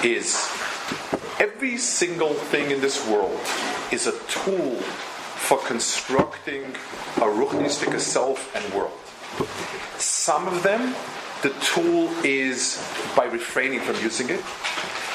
[0.04, 0.34] is
[1.38, 3.40] every single thing in this world
[3.92, 6.64] is a tool for constructing
[7.16, 8.92] a ruchnistic self and world.
[9.98, 10.94] Some of them,
[11.42, 12.82] the tool is
[13.16, 14.44] by refraining from using it.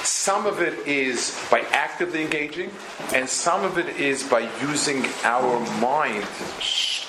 [0.03, 2.72] Some of it is by actively engaging,
[3.14, 6.26] and some of it is by using our mind,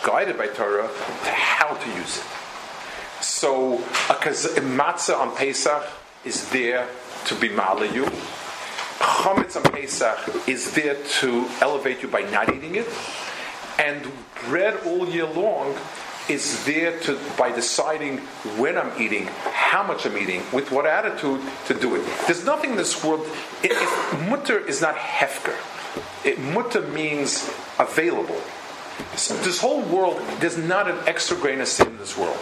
[0.02, 2.24] guided by Torah, to how to use it.
[3.22, 4.14] So a,
[4.60, 5.84] matzah on Pesach
[6.24, 6.86] is there
[7.26, 8.04] to be you.
[8.98, 12.88] Chametz on Pesach is there to elevate you by not eating it,
[13.78, 14.10] and
[14.46, 15.74] bread all year long
[16.28, 18.18] is there to by deciding
[18.58, 22.06] when I'm eating, how much I'm eating, with what attitude to do it.
[22.26, 23.26] There's nothing in this world.
[23.62, 25.56] If mutter is not hefker,
[26.24, 27.48] it, mutter means
[27.78, 28.40] available.
[29.14, 32.38] So this whole world, there's not an extra grain of sin in this world.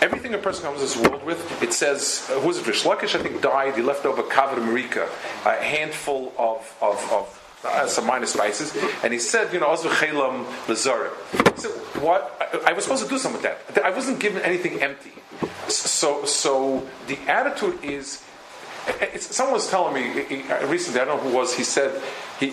[0.00, 2.66] Everything a person comes to this world with, it says, uh, who was it?
[2.66, 3.74] Rish Lakish, I think, died.
[3.74, 5.08] He left over kavod marika,
[5.44, 9.90] a handful of, of, of uh, some minor spices, and he said, you know, Azvu
[9.90, 10.44] chelam
[10.76, 11.70] said,
[12.02, 12.36] what?
[12.40, 13.84] I, I was supposed to do something with that.
[13.84, 15.12] I wasn't given anything empty.
[15.68, 18.22] So, so the attitude is
[19.18, 20.22] someone was telling me
[20.66, 22.00] recently, I don't know who was, he said,
[22.38, 22.50] he,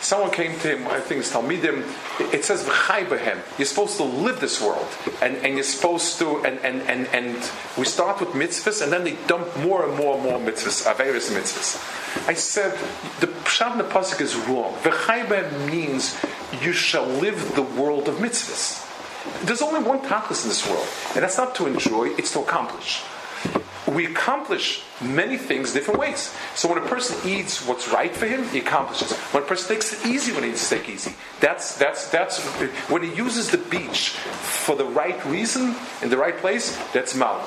[0.00, 1.84] someone came to him, I think it's Talmidim,
[2.32, 4.86] it says, "V'chai behem." You're supposed to live this world,
[5.22, 9.04] and, and you're supposed to, and, and, and, and we start with mitzvahs, and then
[9.04, 12.28] they dump more and more and more mitzvahs, various mitzvahs.
[12.28, 12.72] I said,
[13.20, 14.74] the Pshat in the Pasuk is wrong.
[14.82, 16.18] V'chai behem means
[16.60, 18.88] you shall live the world of mitzvahs.
[19.46, 23.02] There's only one tachlis in this world, and that's not to enjoy, it's to accomplish
[23.86, 26.34] we accomplish many things different ways.
[26.54, 29.12] So when a person eats what's right for him, he accomplishes.
[29.32, 32.40] When a person takes it easy when he eats steak easy, that's that's that's
[32.88, 37.40] when he uses the beach for the right reason in the right place, that's mal.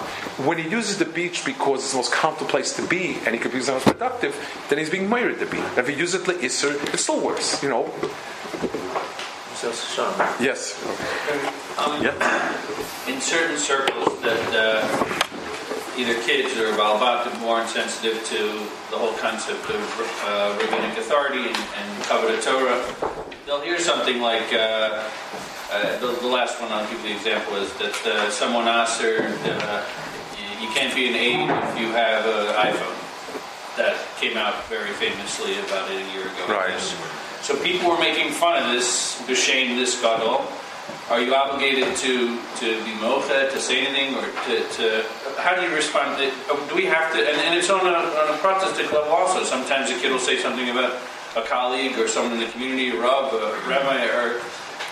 [0.43, 3.39] When he uses the beach because it's the most comfortable place to be and he
[3.39, 4.35] can be the most productive,
[4.69, 5.59] then he's being married to be.
[5.77, 7.89] If he uses it le'isr, it's still worse, you know.
[10.39, 10.75] Yes.
[11.77, 12.03] Um,
[13.07, 15.24] In certain circles that uh,
[15.97, 18.37] either kids or Balbat are more insensitive to
[18.91, 19.81] the whole concept of
[20.25, 22.83] uh, rabbinic authority and, and Kavod Torah,
[23.45, 25.03] they'll hear something like uh,
[25.71, 29.17] uh, the, the last one I'll give the example is that uh, someone asked her,
[29.21, 29.85] uh,
[30.37, 33.01] you, you can't be an aide if you have an iPhone.
[33.77, 36.47] That came out very famously about a year ago.
[36.47, 36.79] Right.
[37.41, 40.45] So people were making fun of this B'Shem, this gadol.
[41.07, 45.05] Are you obligated to to be mocha, to say anything, or to, to
[45.37, 46.17] how do you respond?
[46.17, 47.19] Do we have to?
[47.19, 49.43] And, and it's on a, on a protestant level also.
[49.43, 50.97] Sometimes a kid will say something about
[51.37, 54.41] a colleague or someone in the community, a rab, a rabbi, or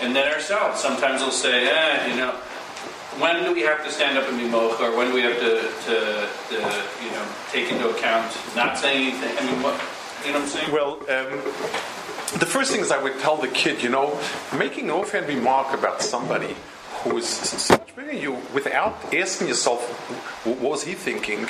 [0.02, 0.80] and then ourselves.
[0.80, 2.30] Sometimes we'll say, eh, you know,
[3.18, 5.38] when do we have to stand up and be mocha, or when do we have
[5.40, 6.56] to, to, to
[7.02, 9.36] you know take into account not saying anything?
[9.36, 9.74] I mean, what
[10.24, 10.70] you know what I'm saying?
[10.70, 11.00] Well.
[11.10, 11.93] Um,
[12.38, 14.18] the first thing is I would tell the kid, you know,
[14.56, 16.54] making no offhand remark about somebody
[17.02, 19.88] who is so much bigger than you without asking yourself,
[20.44, 21.48] what was he thinking?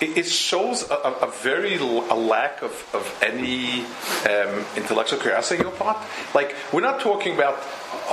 [0.00, 3.82] It shows a, a very a lack of, of any
[4.28, 5.98] um, intellectual curiosity on your part.
[6.34, 7.62] Like we're not talking about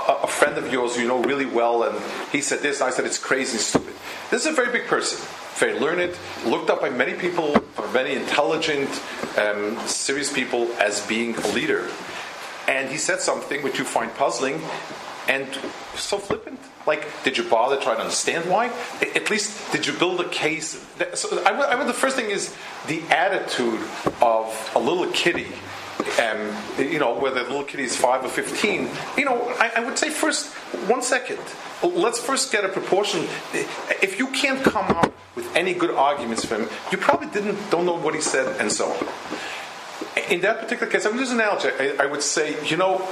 [0.07, 1.99] a, a, friend of yours you know really well, and
[2.31, 3.95] he said this, I said it's crazy, stupid.
[4.29, 5.19] This is a very big person,
[5.55, 6.15] very learned,
[6.45, 8.89] looked up by many people, by many intelligent,
[9.37, 11.89] um, serious people as being a leader
[12.71, 14.57] and he said something which you find puzzling
[15.27, 15.47] and
[15.95, 16.59] so flippant.
[16.87, 18.71] Like, did you bother trying to understand why?
[19.19, 20.69] At least, did you build a case?
[21.13, 22.55] So I I the first thing is
[22.87, 23.81] the attitude
[24.21, 25.51] of a little kitty
[26.17, 26.41] Um,
[26.79, 28.89] you know, whether the little kitty is five or fifteen.
[29.17, 30.49] You know, I, I would say first,
[30.89, 31.37] one second.
[31.83, 33.27] Let's first get a proportion.
[34.01, 37.85] If you can't come up with any good arguments for him, you probably didn't don't
[37.85, 38.97] know what he said, and so on
[40.29, 41.69] in that particular case, I'm use an analogy.
[41.79, 43.07] I, I, would say, you know,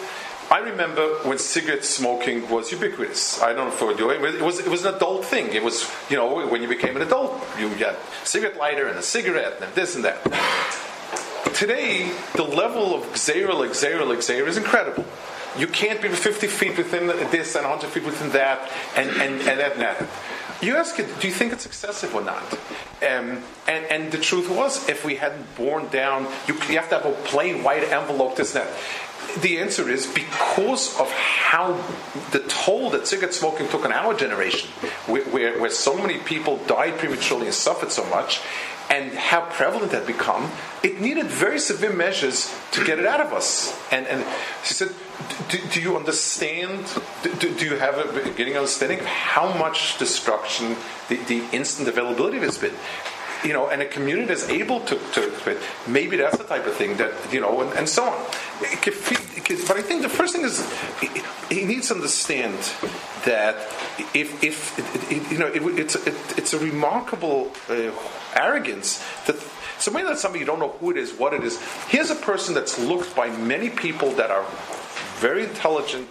[0.51, 3.41] I remember when cigarette smoking was ubiquitous.
[3.41, 5.53] I don't know for you, it was it was an adult thing.
[5.53, 9.03] It was you know when you became an adult, you had cigarette lighter and a
[9.03, 10.23] cigarette and this and that.
[11.53, 15.05] Today, the level of xera, like xera is incredible.
[15.57, 19.59] You can't be 50 feet within this and 100 feet within that, and, and, and
[19.59, 20.07] that and that.
[20.61, 22.43] You ask it, do you think it's excessive or not?
[23.01, 26.99] Um, and, and the truth was, if we hadn't borne down, you, you have to
[26.99, 28.69] have a plain white envelope, this and.
[29.41, 31.73] The answer is because of how
[32.31, 34.69] the toll that cigarette smoking took on our generation,
[35.05, 38.41] where, where, where so many people died prematurely and suffered so much,
[38.89, 40.49] and how prevalent that become,
[40.83, 43.77] it needed very severe measures to get it out of us.
[43.91, 44.25] And, and
[44.63, 44.89] she said,
[45.49, 46.85] do, do you understand,
[47.23, 50.75] do, do, you have a beginning understanding of how much destruction
[51.07, 52.73] the, the instant availability of it's been?
[53.43, 55.57] You know, and a community is able to, to
[55.87, 58.25] maybe that's the type of thing that, you know, and, and so on.
[58.59, 60.67] But I think the first thing is
[61.49, 62.57] he needs to understand
[63.25, 63.55] that
[64.13, 67.91] if, if you know, it, it's, it, it's a remarkable uh,
[68.39, 69.35] arrogance that
[69.79, 71.57] so maybe that's something you don't know who it is, what it is.
[71.87, 74.45] Here's a person that's looked by many people that are
[75.19, 76.07] very intelligent,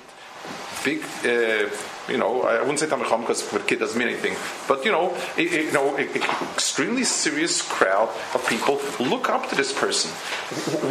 [0.85, 1.03] big.
[1.25, 1.69] Uh,
[2.09, 4.35] you know, I wouldn't say Tamacham because for a kid doesn't mean anything,
[4.67, 6.17] but you know, it, it, you know, it,
[6.55, 10.11] extremely serious crowd of people look up to this person.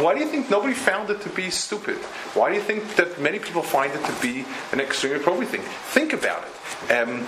[0.00, 1.96] Why do you think nobody found it to be stupid?
[2.34, 5.62] Why do you think that many people find it to be an extremely appropriate thing?
[5.62, 6.92] Think about it.
[6.92, 7.26] Um,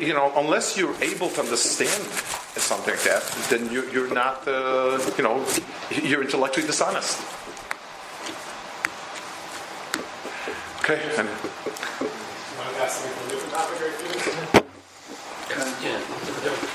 [0.00, 2.02] you know, unless you're able to understand
[2.56, 5.44] something like that, then you, are not, uh, you know,
[6.02, 7.20] you're intellectually dishonest.
[10.80, 11.00] Okay.
[11.16, 11.28] And,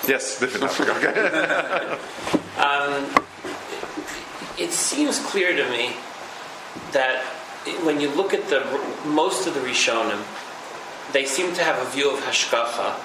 [0.07, 0.71] Yes, different.
[0.97, 1.97] Okay.
[2.57, 3.25] um,
[4.57, 5.91] it seems clear to me
[6.93, 7.23] that
[7.83, 8.63] when you look at the
[9.05, 10.23] most of the Rishonim,
[11.11, 12.95] they seem to have a view of hashgacha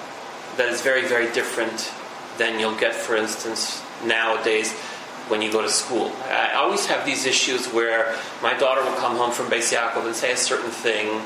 [0.57, 1.91] that is very, very different
[2.37, 4.71] than you'll get, for instance, nowadays
[5.29, 6.11] when you go to school.
[6.25, 10.15] I always have these issues where my daughter will come home from Beis Yaakov and
[10.15, 11.21] say a certain thing,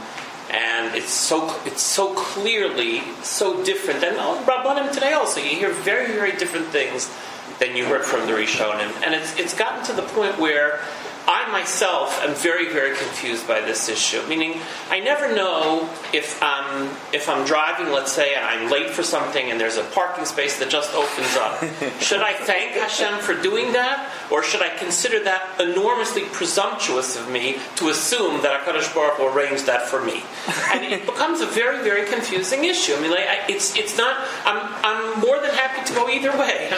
[0.50, 4.04] and it's so it's so clearly so different.
[4.04, 7.12] And oh, Rabbanim today also, you hear very, very different things
[7.60, 10.80] than you heard from the Rishonim, and it's it's gotten to the point where
[11.28, 14.26] I myself am very, very confused by this issue.
[14.28, 19.04] Meaning, I never know if I'm if I'm driving, let's say, and I'm late for
[19.04, 21.60] something, and there's a parking space that just opens up.
[22.02, 27.30] should I thank Hashem for doing that, or should I consider that enormously presumptuous of
[27.30, 30.24] me to assume that Hakadosh Baruch will arrange that for me?
[30.72, 32.94] And it becomes a very, very confusing issue.
[32.94, 34.16] I mean, like, it's it's not.
[34.46, 36.70] I'm I'm more than happy to go either way.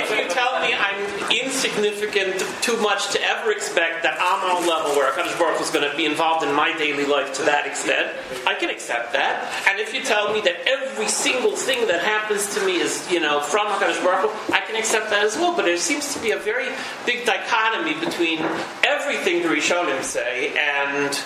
[0.00, 0.96] if you tell me I'm
[1.30, 5.70] insignificant too much to ever expect that I'm on a level where Hakadosh Baruch is
[5.70, 8.16] going to be involved in my daily life to that extent,
[8.46, 9.52] I can accept that.
[9.68, 13.20] And if you tell me that every single thing that happens to me is, you
[13.20, 15.54] know, from Hakadosh Baruch I can accept that as well.
[15.54, 16.68] But there seems to be a very
[17.04, 18.40] big dichotomy between
[18.84, 21.18] everything the Rishonim say and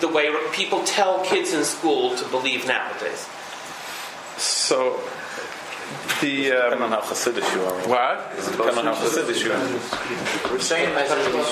[0.00, 3.28] the way people tell kids in school to believe nowadays.
[4.36, 5.00] So
[6.20, 7.88] the um, depending on how Hasidish you are.
[7.88, 8.32] What?
[8.36, 10.52] Depending on how Hasidish you are.
[10.52, 10.94] We're saying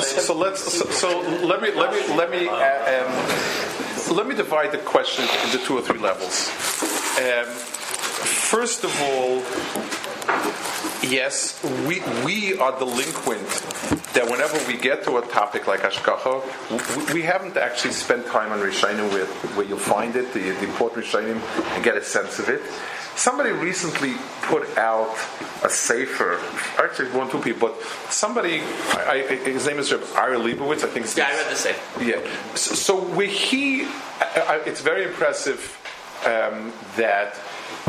[0.02, 0.60] So let's.
[0.72, 5.24] So, so let me let me let me uh, um, let me divide the question
[5.44, 6.48] into two or three levels.
[7.18, 9.42] Um, first of all,
[11.08, 13.48] yes, we we are delinquent
[14.14, 18.50] that whenever we get to a topic like Ashkacha, we, we haven't actually spent time
[18.50, 21.40] on Rishonim where, where you'll find it, the, the important Rishonim,
[21.74, 22.62] and get a sense of it.
[23.16, 25.16] Somebody recently put out
[25.64, 26.38] a safer,
[26.78, 27.82] actually one, two people, but
[28.12, 28.60] somebody,
[28.92, 31.06] I, I, his name is Ari Leibowitz, I think.
[31.16, 32.04] Yeah, I read the safer.
[32.04, 32.54] yeah.
[32.54, 33.84] So, so where he,
[34.20, 35.80] I, it's very impressive
[36.26, 37.36] um, that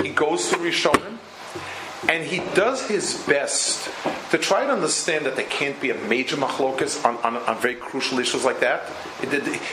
[0.02, 1.18] he goes to Rishonim
[2.10, 3.90] and he does his best
[4.32, 7.76] to try to understand that there can't be a major machlokas on, on, on very
[7.76, 8.90] crucial issues like that.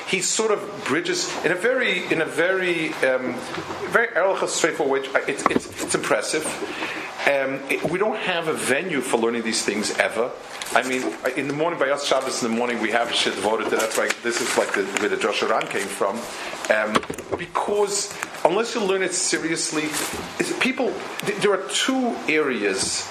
[0.08, 3.34] He sort of bridges in a very, in a very, um,
[3.90, 4.08] very
[4.48, 5.22] straightforward way.
[5.28, 6.44] It's, it's, it's impressive.
[7.26, 10.30] Um, it- we don't have a venue for learning these things ever.
[10.72, 11.02] I mean,
[11.36, 13.96] in the morning, by us Shabbos in the morning, we have shit devoted to that's
[13.96, 16.18] why this is like the, where the Drashos HaRan came from.
[16.74, 16.94] Um,
[17.38, 18.12] because
[18.44, 19.84] unless you learn it seriously,
[20.60, 20.92] people,
[21.40, 23.10] there are two areas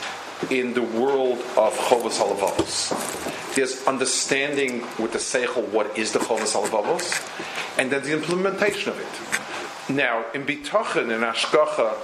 [0.50, 3.56] in the world of Chovos Halavavos.
[3.56, 9.00] There's understanding with the Seichel what is the Chovos Halavavos, and then the implementation of
[9.00, 9.94] it.
[9.94, 11.96] Now, in Bitochen and Ashkacha,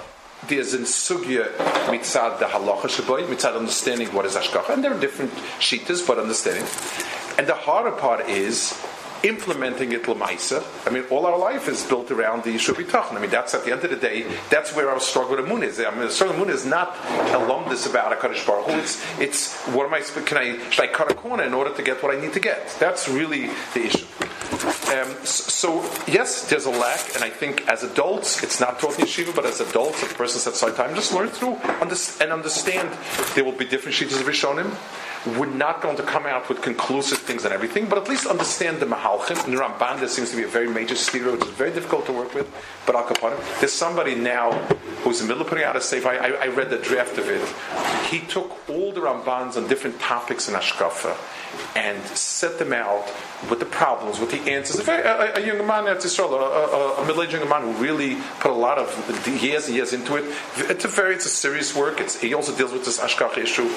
[0.48, 1.54] there's in Sugya
[1.86, 6.18] mitzad the halacha shaboy, mitzad understanding what is Ashkacha, and there are different shitas, but
[6.18, 6.64] understanding.
[7.38, 8.72] And the harder part is
[9.22, 10.64] implementing it lemaisa.
[10.86, 13.14] I mean, all our life is built around the Yishuv B'tachon.
[13.14, 15.52] I mean, that's at the end of the day, that's where our struggle with the
[15.52, 15.80] moon is.
[15.80, 16.96] I mean, the struggle with moon is not
[17.32, 18.78] alumnus about a Kaddish Baruch Hu.
[18.78, 21.82] It's, it's what am I, can I, should I cut a corner in order to
[21.82, 22.76] get what I need to get?
[22.78, 24.06] That's really the issue.
[24.90, 29.04] Um, so, yes, there's a lack, and I think as adults, it's not taught in
[29.06, 32.90] yeshiva, but as adults, if a person sets aside time, just learn through and understand
[33.34, 34.74] there will be different sheets of Rishonim.
[35.26, 38.80] We're not going to come out with conclusive things and everything, but at least understand
[38.80, 39.46] the Mahalchim.
[39.46, 42.12] In Ramban, there seems to be a very major stira, which is very difficult to
[42.12, 42.48] work with,
[42.86, 43.38] but Kapanim.
[43.60, 44.52] There's somebody now
[45.02, 46.06] who's in the middle of putting out a safe.
[46.06, 47.46] I, I, I read the draft of it.
[48.10, 51.14] He took all the Rambans on different topics in Ashkafa
[51.76, 53.04] and set them out
[53.50, 54.78] with the problems, with the answers.
[54.80, 57.72] A, very, a, a young man at Israel, a, a, a middle-aged young man who
[57.72, 58.88] really put a lot of
[59.42, 60.24] years and years into it.
[60.56, 62.00] It's a very, it's a serious work.
[62.00, 63.68] It's, he also deals with this Ashkacha issue.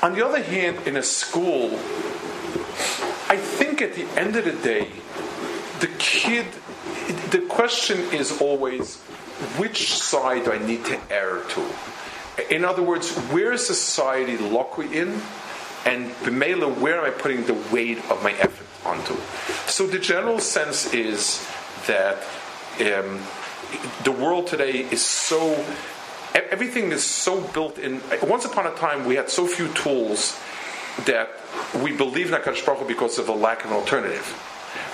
[0.00, 1.70] On the other hand, in a school,
[3.28, 4.88] I think at the end of the day,
[5.80, 6.46] the kid,
[7.30, 8.96] the question is always,
[9.56, 12.54] which side do I need to err to?
[12.54, 15.20] In other words, where is society lokui in?
[15.84, 19.16] And b'meila, where am I putting the weight of my effort onto?
[19.66, 21.44] So the general sense is
[21.86, 22.18] that
[22.80, 23.20] um,
[24.04, 25.64] the world today is so
[26.34, 28.00] everything is so built in.
[28.22, 30.38] Once upon a time, we had so few tools
[31.06, 31.30] that
[31.82, 34.44] we believe in Hakadosh Baruch because of a lack of an alternative.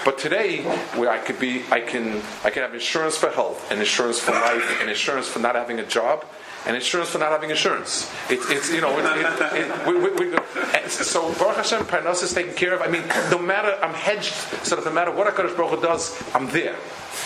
[0.05, 0.63] But today,
[0.97, 4.33] where I could be, I can, I can have insurance for health, and insurance for
[4.33, 6.25] life, and insurance for not having a job,
[6.67, 8.11] and insurance for not having insurance.
[8.31, 10.37] It, it's you know, it, it, it, we, we, we
[10.89, 12.83] so Baruch Hashem, Parnas is taken care of.
[12.83, 14.33] I mean, no matter I'm hedged,
[14.65, 16.77] so no matter what Hakadosh Baruch Hu does, I'm there.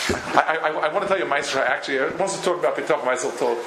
[0.09, 1.61] I, I, I want to tell you, Meister.
[1.61, 3.59] Actually, I want to talk about Bitach Meisel told.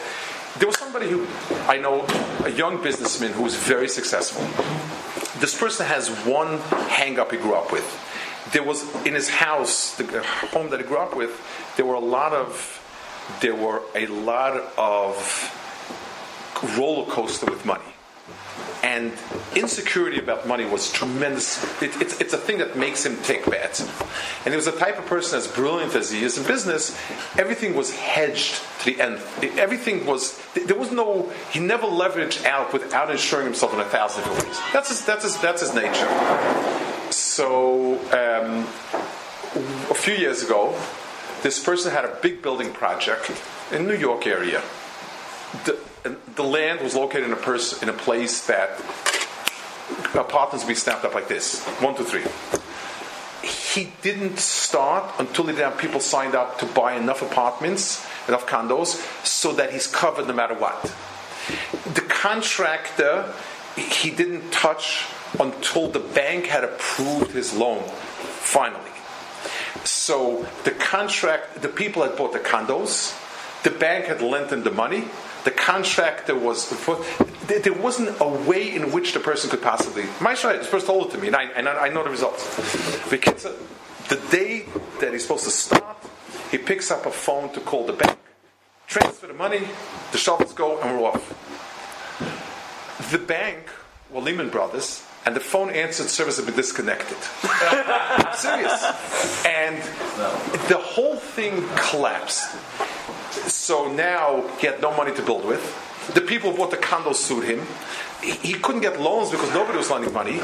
[0.59, 1.25] There was somebody who
[1.67, 2.05] I know,
[2.43, 4.43] a young businessman who was very successful.
[5.39, 7.85] This person has one hang up he grew up with.
[8.51, 11.31] There was in his house, the home that he grew up with,
[11.77, 12.77] there were a lot of
[13.39, 15.57] there were a lot of
[16.77, 17.83] roller coaster with money.
[18.83, 19.11] And
[19.55, 21.63] insecurity about money was tremendous.
[21.83, 23.81] It, it's, it's a thing that makes him take bets.
[24.43, 26.97] And he was the type of person as brilliant as he is in business.
[27.37, 29.19] Everything was hedged to the end.
[29.59, 31.31] Everything was there was no.
[31.51, 34.59] He never leveraged out without insuring himself in a thousand different ways.
[34.73, 35.05] That's his.
[35.05, 35.39] That's his.
[35.39, 37.11] That's his nature.
[37.11, 38.65] So um,
[39.91, 40.75] a few years ago,
[41.43, 43.31] this person had a big building project
[43.71, 44.61] in New York area.
[45.65, 45.77] The,
[46.35, 48.79] the land was located in a person in a place that
[50.13, 52.23] apartments would be snapped up like this one, two, three.
[53.43, 58.95] He didn't start until he have people signed up to buy enough apartments, enough condos,
[59.25, 60.81] so that he's covered no matter what.
[61.93, 63.33] The contractor
[63.75, 65.05] he didn't touch
[65.39, 67.83] until the bank had approved his loan.
[67.83, 68.91] Finally,
[69.85, 73.17] so the contract, the people had bought the condos,
[73.63, 75.05] the bank had lent them the money.
[75.43, 76.69] The contractor was
[77.47, 80.05] there wasn't a way in which the person could possibly.
[80.19, 82.43] My this first told it to me, and I, and I know the results.
[83.09, 84.65] The day
[84.99, 85.97] that he's supposed to start,
[86.51, 88.17] he picks up a phone to call the bank,
[88.87, 89.61] transfer the money,
[90.11, 91.25] the shovels go, and we're off.
[93.11, 93.69] The bank,
[94.11, 97.17] well, Lehman Brothers, and the phone answered service had been disconnected.
[97.43, 99.45] I'm serious.
[99.45, 99.77] And
[100.67, 102.55] the whole thing collapsed.
[103.47, 105.63] So now he had no money to build with.
[106.13, 107.65] The people who bought the condo sued him.
[108.21, 110.39] He couldn't get loans because nobody was lending money.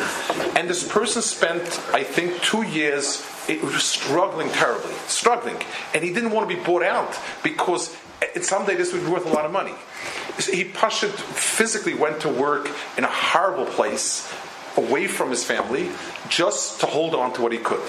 [0.55, 1.61] And this person spent,
[1.93, 5.57] I think, two years it was struggling terribly, struggling.
[5.93, 9.25] And he didn't want to be bought out because eh, someday this would be worth
[9.25, 9.73] a lot of money.
[10.39, 14.31] So He Pashut physically went to work in a horrible place,
[14.75, 15.89] away from his family,
[16.29, 17.81] just to hold on to what he could.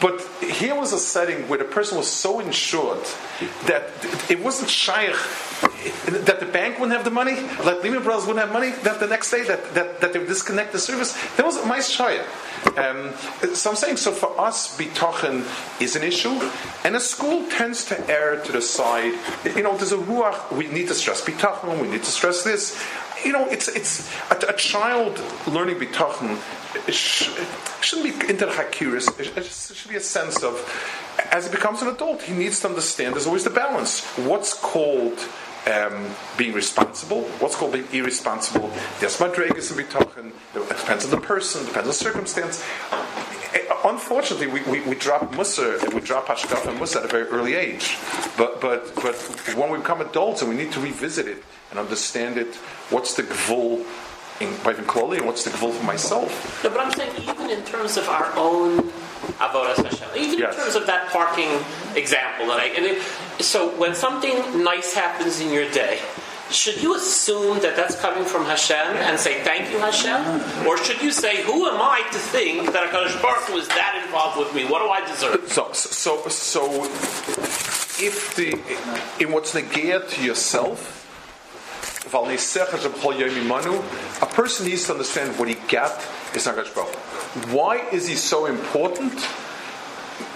[0.00, 3.04] But here was a setting where the person was so insured
[3.66, 3.90] that
[4.28, 5.16] it wasn't shaykh
[6.06, 9.06] that the bank wouldn't have the money, like Lehman Brothers wouldn't have money, that the
[9.06, 11.12] next day that, that, that they would disconnect the service.
[11.36, 11.98] That was a nice.
[11.98, 13.12] Um,
[13.54, 15.46] so I'm saying, so for us, bitochen
[15.80, 16.40] is an issue,
[16.84, 19.14] and a school tends to err to the side,
[19.56, 22.80] you know, there's a ruach, we need to stress bitochen, we need to stress this.
[23.24, 26.38] You know, it's, it's a, a child learning bitochen
[26.90, 27.30] sh-
[27.82, 29.08] shouldn't be the hakiris.
[29.18, 30.54] It should be a sense of,
[31.32, 34.04] as he becomes an adult, he needs to understand there's always the balance.
[34.16, 35.18] What's called
[35.66, 38.70] um, being responsible, what's called being irresponsible.
[39.00, 40.32] There's madregas and bitochen.
[40.54, 42.64] It depends on the person, depends on circumstance.
[43.84, 47.54] Unfortunately, we, we, we drop Musa, we drop Hashkaf and Musa at a very early
[47.54, 47.96] age.
[48.36, 49.14] But, but, but
[49.56, 52.54] when we become adults and we need to revisit it and understand it,
[52.90, 53.84] what's the gvul
[54.40, 56.62] in Bavim Kloli and what's the gvul for myself?
[56.64, 58.90] No, but I'm saying even in terms of our own
[59.38, 60.54] avodas Hashem, even Yes.
[60.54, 61.50] in terms of that parking
[61.96, 62.66] example that I.
[62.66, 63.02] And it,
[63.40, 65.98] so when something nice happens in your day.
[66.50, 68.74] Should you assume that that's coming from Hashem
[69.04, 72.88] and say thank you Hashem, or should you say who am I to think that
[72.90, 74.64] Hakadosh Baruch Hu is that involved with me?
[74.64, 75.46] What do I deserve?
[75.52, 76.84] So, so, so,
[78.00, 78.52] if the
[79.22, 81.87] in what's negate to yourself, Val Neisech Hashem Chol Yom Imanu,
[84.22, 85.98] a person needs to understand what he got
[86.34, 86.94] is Hakadosh Baruch.
[87.52, 89.12] Why is he so important?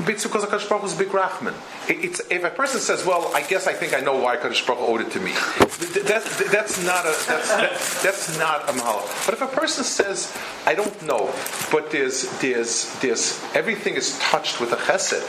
[0.05, 1.55] Because Hakadosh Baruch is a big Rachman.
[1.88, 4.66] It- It's, if a person says, "Well, I guess I think I know why Hakadosh
[4.66, 7.70] Baruch owed it to me," th- that, that's not a that's, that,
[8.02, 9.02] that's not a mahal.
[9.26, 10.32] But if a person says,
[10.66, 11.32] "I don't know,"
[11.70, 15.24] but there's there's there's everything is touched with a chesed.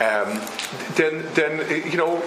[0.00, 0.40] Um,
[0.96, 1.52] then, then
[1.90, 2.20] you know,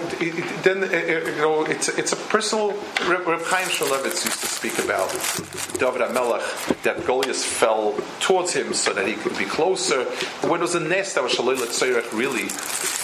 [0.62, 2.72] then uh, uh, you know, it's it's a personal.
[3.06, 5.10] Reb Chaim Shmulevitz used to speak about
[5.78, 10.04] David Amelech that Goliath fell towards him so that he could be closer.
[10.48, 11.60] When it was a nest that was Shalil
[12.12, 12.48] really,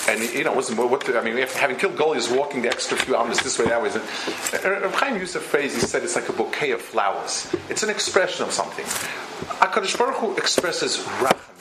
[0.08, 3.40] and you know, wasn't what I mean, having killed Goliath, walking the extra few hours
[3.40, 3.90] this way that way.
[3.90, 5.74] Uh, Reb Chaim used a phrase.
[5.74, 7.54] He said it's like a bouquet of flowers.
[7.68, 8.84] It's an expression of something.
[8.84, 11.54] Hakadosh Baruch Hu expresses rachamim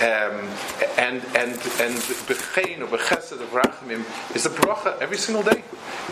[0.00, 0.48] um,
[0.96, 1.94] and and and
[2.24, 4.02] bechein or bechesed of rachamim
[4.34, 5.62] is a bracha every single day,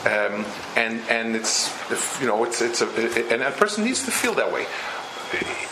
[0.05, 0.45] um,
[0.77, 1.73] and and it's
[2.21, 4.67] you know it's it's a and a person needs to feel that way.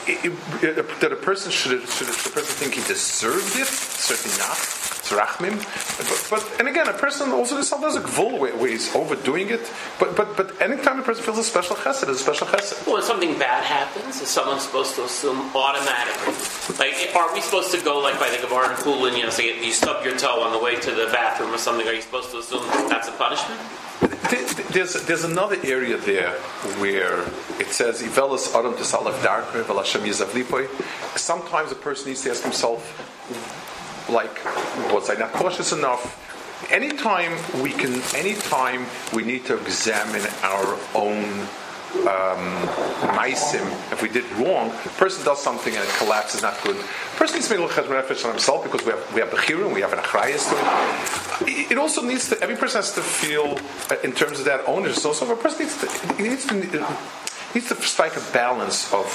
[0.07, 0.25] It-
[0.63, 3.67] it- that a person should should the person think he deserved it?
[3.67, 4.59] Certainly not.
[5.07, 5.55] Rachmim,
[5.99, 9.71] but, but and again, a person also there's a gvul where, where he's overdoing it.
[10.01, 12.85] But but but anytime a person feels a special chesed, it's a special chesed.
[12.87, 16.35] Well, when something bad happens, is someone supposed to assume automatically?
[16.83, 19.65] Like, are we supposed to go like by the Gemara and Kulin, you know, say
[19.65, 21.87] you stub your toe on the way to the bathroom or something?
[21.87, 23.61] Are you supposed to assume that's a punishment?
[24.01, 24.45] There-
[24.77, 26.33] There's, there's another area there
[26.83, 27.21] where
[27.59, 28.75] it says, "Ivelas adam.
[31.17, 32.83] Sometimes a person needs to ask himself,
[34.11, 34.37] like,
[34.93, 36.03] was I not cautious enough?
[36.71, 37.33] Anytime
[37.63, 41.47] we can, anytime we need to examine our own
[42.07, 42.67] um,
[43.29, 46.77] if we did wrong, a person does something and it collapses, not good.
[46.77, 49.75] A person needs to make chesed nefesh on himself because we have we have bechirim,
[49.75, 51.73] we have an achrayas to it.
[51.73, 52.41] It also needs to.
[52.41, 53.59] Every person has to feel,
[53.91, 54.99] uh, in terms of that ownership.
[54.99, 56.55] So, so a person needs to needs to
[57.55, 59.07] needs to strike a balance of.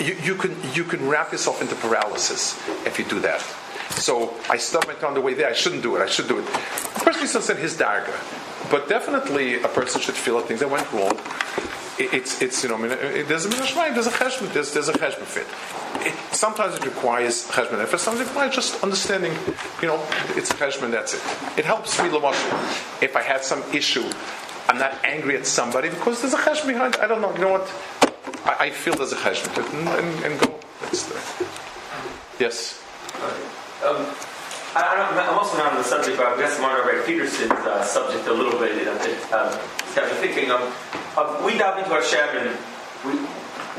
[0.00, 3.40] You, you can you can wrap yourself into paralysis if you do that.
[3.90, 5.48] So I stubbed my toe on the way there.
[5.48, 6.02] I shouldn't do it.
[6.02, 6.48] I should do it.
[6.48, 8.12] A person needs to understand his darga,
[8.70, 11.16] but definitely a person should feel that things that went wrong
[11.98, 14.92] it- it's it's you know it- there's a minashmai, there's a cheshbon, there's there's a
[14.92, 15.46] cheshbon fit.
[16.06, 17.98] It, sometimes it requires cheshbon effort.
[17.98, 19.32] sometimes it requires just understanding.
[19.80, 20.00] You know,
[20.36, 20.90] it's a cheshbon.
[20.90, 21.22] That's it.
[21.58, 22.40] It helps me lamosh.
[23.02, 24.04] If I had some issue,
[24.68, 26.96] I'm not angry at somebody because there's a cheshbon behind.
[26.96, 27.32] I don't know.
[27.34, 27.68] You know what?
[28.44, 30.54] I, I feel there's a cheshbon and, and, and go.
[30.82, 31.14] That's the,
[32.38, 32.82] yes.
[33.86, 34.06] Um,
[34.74, 37.84] I, I I'm also not on the subject, but I guess Martin Ray Peterson's uh,
[37.84, 38.76] subject a little bit.
[38.78, 40.50] You know, that, it's got me thinking.
[40.50, 40.62] Um,
[41.16, 42.58] um, we dive into Hashem and
[43.04, 43.26] we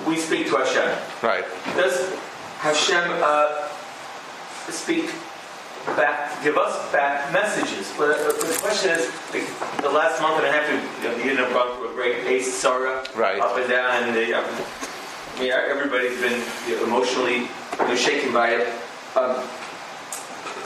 [0.07, 0.97] we speak to Hashem.
[1.22, 1.45] Right.
[1.76, 2.13] Does
[2.59, 3.67] Hashem uh,
[4.72, 5.11] speak
[5.93, 7.93] back, give us back messages.
[7.97, 9.45] But, uh, but the question is, like,
[9.81, 12.23] the last month and a half, you know, the Union have gone through a great
[12.23, 13.39] pace, Sarah, Right.
[13.39, 14.45] up and down, and um,
[15.35, 18.67] I mean, everybody's been you know, emotionally you know, shaken by it.
[19.15, 19.43] Um,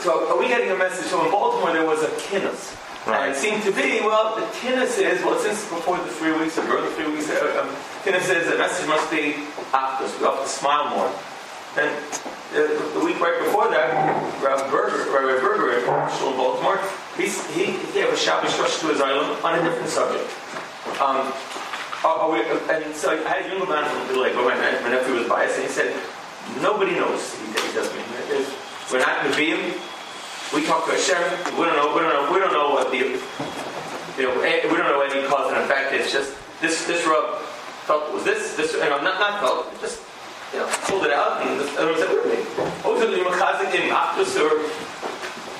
[0.00, 1.06] so are we getting a message?
[1.06, 2.76] So in Baltimore, there was a kinnis.
[3.06, 6.58] And it seemed to be, well, the kinnis is, well, since before the three weeks,
[6.58, 7.68] or during the three weeks, um,
[8.04, 9.40] kinnis is, the message must be
[9.72, 10.18] optus.
[10.20, 11.10] We have to smile more.
[11.78, 11.88] And
[12.52, 13.94] uh, the week right before that,
[14.42, 16.80] Rabbi Berger, Rabbi Berger in Baltimore,
[17.16, 20.28] he's, he, he gave a Shabbos Rosh to his island on a different subject.
[21.00, 21.32] Um,
[22.04, 25.28] are, are we, and so I had Jungelman from like, oh, my, my nephew was
[25.28, 25.94] biased, and he said,
[26.60, 27.34] nobody knows.
[27.38, 28.04] He, he doesn't mean.
[28.92, 29.60] We're not in the Nevi'im.
[30.52, 31.22] We talk to Hashem.
[31.58, 31.94] We don't know.
[31.94, 32.32] We don't know.
[32.32, 34.40] We don't know what the you know.
[34.42, 35.92] eh, We don't know any cause and effect.
[35.94, 36.86] It's just this.
[36.86, 37.38] This rub
[37.86, 38.56] felt was this.
[38.56, 38.72] This.
[38.74, 39.70] You know, not not felt.
[39.80, 40.02] Just
[40.52, 42.46] you know, pulled it out, and this, everyone said, "What do you mean?
[42.82, 44.50] So you machazik in Actus or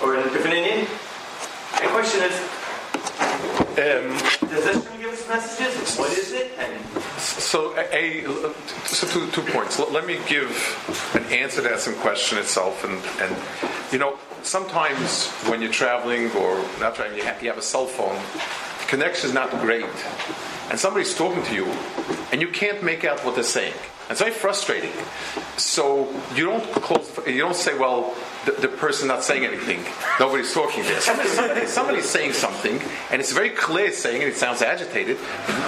[0.02, 0.86] or in different Indian?"
[1.78, 2.34] The question is,
[3.70, 3.76] Um,
[4.48, 5.96] does Hashem give us messages?
[5.96, 6.52] What is it?
[6.58, 8.24] And So, a,
[8.84, 9.78] so two, two points.
[9.78, 10.50] Let, let me give
[11.14, 13.36] an answer to that some question itself, and, and
[13.92, 17.86] you know, sometimes when you're traveling or not traveling, you have, you have a cell
[17.86, 18.20] phone,
[18.80, 19.84] the connection is not great,
[20.70, 21.66] and somebody's talking to you,
[22.32, 23.74] and you can't make out what they're saying.
[24.10, 24.92] It's very frustrating.
[25.56, 27.16] So you don't close.
[27.26, 28.16] You don't say, "Well,
[28.46, 29.84] the, the person not saying anything.
[30.18, 32.80] Nobody's talking there." Somebody, somebody, somebody's saying something,
[33.10, 34.28] and it's very clear saying it.
[34.28, 35.18] It sounds agitated.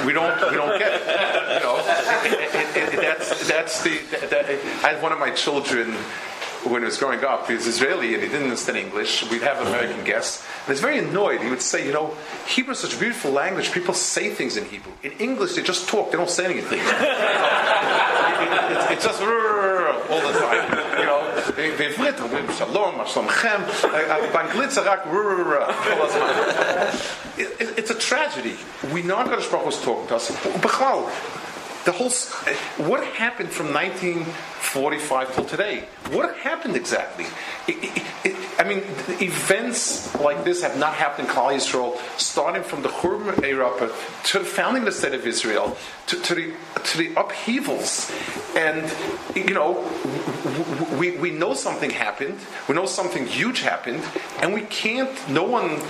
[0.07, 0.35] We don't.
[0.51, 1.03] We don't get it.
[1.03, 3.99] You know, it- it- it- that's that's the.
[4.31, 4.47] That-
[4.85, 5.95] I had one of my children
[6.64, 9.24] when he was growing up, he was Israeli and he didn't understand English.
[9.30, 11.42] We'd have American guests, and he was very annoyed.
[11.42, 12.08] He would say, "You know,
[12.46, 13.72] Hebrew is such a beautiful language.
[13.72, 14.94] People say things in Hebrew.
[15.04, 16.12] In English, they just talk.
[16.12, 16.82] They don't say anything."
[18.74, 20.66] it's, it's just all the time.
[21.00, 21.22] You know,
[21.78, 23.62] בעברית אומרים שלום, מה שלומכם,
[24.34, 26.28] באנגלית זה רק כל הזמן.
[27.38, 28.58] It- it- It's a tragedy.
[28.94, 30.32] We know HaKadosh Baruch Hu was talking to us.
[30.62, 30.98] בכלל,
[31.85, 32.55] the whole, uh,
[32.89, 35.85] what happened from 1945 till today?
[36.11, 37.27] What happened exactly?
[37.67, 38.83] It- it- it- I mean,
[39.21, 43.89] events like this have not happened in Klal Yisrael, starting from the Churban era uh,
[44.25, 45.77] to the founding of the state of Israel,
[46.07, 46.53] to, to the
[46.85, 48.11] to the upheavals,
[48.57, 48.91] and
[49.35, 49.85] you know,
[50.99, 52.39] we we know something happened.
[52.69, 54.03] We know something huge happened,
[54.41, 55.11] and we can't.
[55.29, 55.81] No one,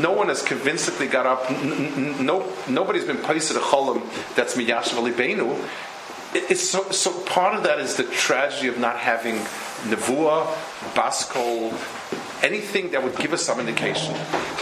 [0.00, 1.50] no one has convincingly got up.
[1.62, 4.02] No, nobody's been placed at a cholam
[4.34, 4.98] that's miyashav
[5.34, 5.56] alibeinu.
[6.34, 9.36] It- It's so, so part of that is the tragedy of not having
[9.88, 10.46] nevuah,
[10.94, 11.72] baskol,
[12.42, 14.14] anything that would give us some indication.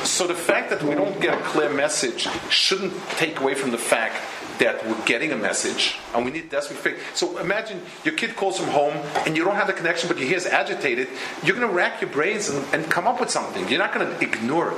[0.05, 3.79] So the fact that we don't get a clear message shouldn't take away from the
[3.79, 4.17] fact
[4.59, 7.01] that we're getting a message and we need desperate fix.
[7.15, 8.95] So imagine your kid calls from home
[9.25, 11.09] and you don't have the connection, but your hair's agitated.
[11.43, 13.67] You're going to rack your brains and, and come up with something.
[13.69, 14.77] You're not going to ignore it.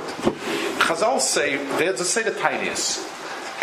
[0.79, 3.05] Chazal say, they just say the tiniest.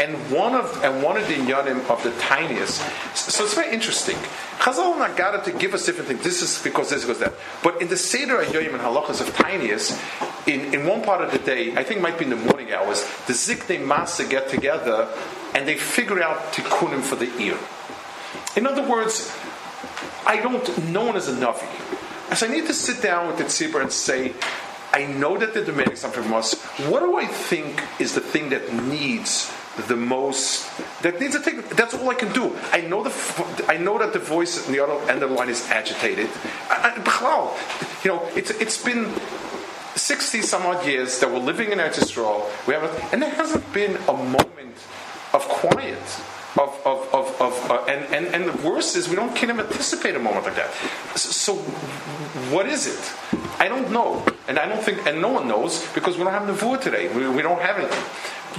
[0.01, 2.81] And one of and one of the inyanim of the tiniest.
[3.15, 4.17] So it's very interesting.
[4.59, 6.25] Chazal Nagara to give us different things.
[6.25, 7.35] This is because this because that.
[7.63, 10.01] But in the Seder Ayoyim and Halachas of tiniest,
[10.47, 13.03] in, in one part of the day, I think might be in the morning hours,
[13.27, 15.13] the Zikne Masa get together
[15.55, 17.59] and they figure out tikkunim for the ear.
[18.57, 19.31] In other words,
[20.27, 20.89] I don't.
[20.89, 22.37] No one is a navi.
[22.37, 24.33] So I need to sit down with the tzibur and say,
[24.95, 26.55] I know that they're demanding something from us.
[26.89, 29.53] What do I think is the thing that needs
[29.89, 30.67] the most?
[31.03, 31.69] That needs to take.
[31.71, 32.57] That's all I can do.
[32.73, 35.49] I know the I know that the voice in the other end of the line
[35.49, 36.29] is agitated.
[36.69, 37.59] I, I,
[38.05, 39.13] you know, it's it's been.
[39.97, 41.99] 60 some odd years that we're living in Eretz
[42.67, 44.77] we have, a, and there hasn't been a moment
[45.35, 45.99] of quiet.
[46.57, 50.17] Of, of, of, of uh, and, and, and the worst is we don't even anticipate
[50.17, 50.71] a moment like that.
[51.13, 51.55] S- So,
[52.51, 53.13] what is it?
[53.61, 56.49] I don't know, and I don't think, and no one knows because we don't have
[56.49, 57.07] Nevuah today.
[57.15, 58.03] We, we don't have anything.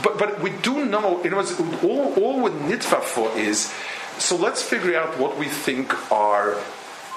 [0.03, 1.21] But but we do know.
[1.21, 3.73] In other words, all all we're nitva for is.
[4.17, 6.57] So let's figure out what we think are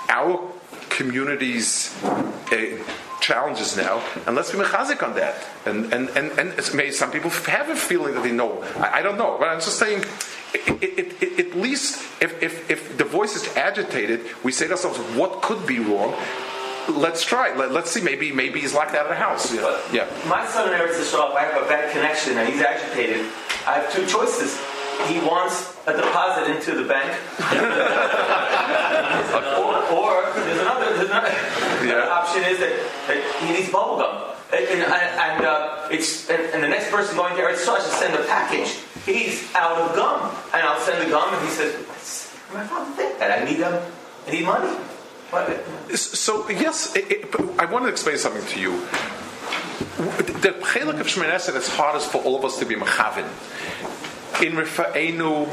[0.08, 0.50] our
[0.88, 2.82] community's uh,
[3.20, 5.34] challenges now, and let's be mechazik on that.
[5.66, 8.62] And and and and it's, may some people have a feeling that they know.
[8.76, 10.04] I, I don't know, but I'm just saying.
[10.54, 14.74] It, it, it, at least if, if, if the voice is agitated, we say to
[14.74, 16.14] ourselves, what could be wrong?
[16.88, 17.54] Let's try.
[17.54, 18.00] Let, let's see.
[18.00, 19.52] Maybe maybe he's locked out of the house.
[19.52, 19.80] Yeah.
[19.92, 20.28] yeah.
[20.28, 23.26] My son in Eretz Yisrael, if I have a bad connection and he's agitated,
[23.66, 24.60] I have two choices.
[25.08, 27.10] He wants a deposit into the bank,
[29.58, 31.34] or, or there's another, there's another,
[31.80, 32.72] another option is that,
[33.08, 34.30] that he needs bubble gum.
[34.52, 38.14] And, and, uh, it's and, and the next person going to Eretz Yisrael should send
[38.14, 38.78] a package.
[39.04, 41.74] He's out of gum, and I'll send the gum, and he says,
[42.52, 43.82] "My father think that I need um,
[44.28, 44.78] I need money."
[45.96, 48.80] So yes, it, it, I want to explain something to you.
[49.96, 53.24] The chelik of Esrei that's hardest for all of us to be mechavin.
[54.42, 55.48] In Rifa'enu,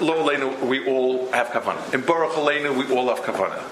[0.00, 1.94] Lo we all have kavanah.
[1.94, 3.62] In Baruch we all have kavanah.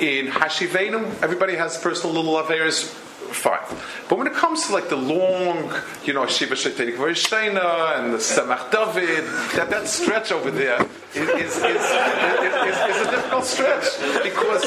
[0.00, 2.94] In Hashivenu, everybody has personal little affairs.
[3.30, 3.60] Fine,
[4.08, 5.72] but when it comes to like the long,
[6.04, 9.24] you know, Shiva Shetenik Varishtaina and the Tzemach David,
[9.54, 10.84] that, that stretch over there
[11.14, 13.84] is, is, is, is, a difficult stretch
[14.22, 14.64] because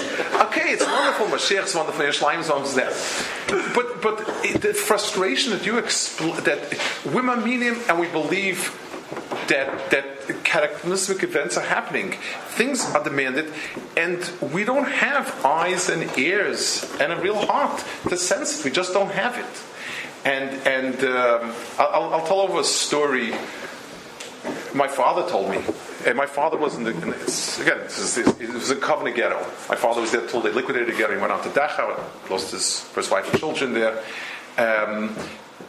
[0.47, 4.17] okay, it's wonderful, Mashiach wonderful, Yerushalayim is wonderful, there, but but
[4.61, 8.79] the frustration that you expl- that we're minim and we believe
[9.47, 12.15] that that cataclysmic events are happening.
[12.49, 13.51] Things are demanded,
[13.97, 14.19] and
[14.53, 18.65] we don't have eyes and ears and a real heart to sense it.
[18.65, 20.25] We just don't have it.
[20.25, 23.33] And and um, I'll, I'll tell over a story.
[24.73, 25.59] My father told me,
[26.05, 27.79] and my father was in the in this, again.
[27.83, 29.39] This is, it was in Kovno Ghetto.
[29.69, 31.13] My father was there till they liquidated the ghetto.
[31.13, 31.99] He went out to Dachau,
[32.29, 34.03] lost his first wife and children there,
[34.57, 35.15] um,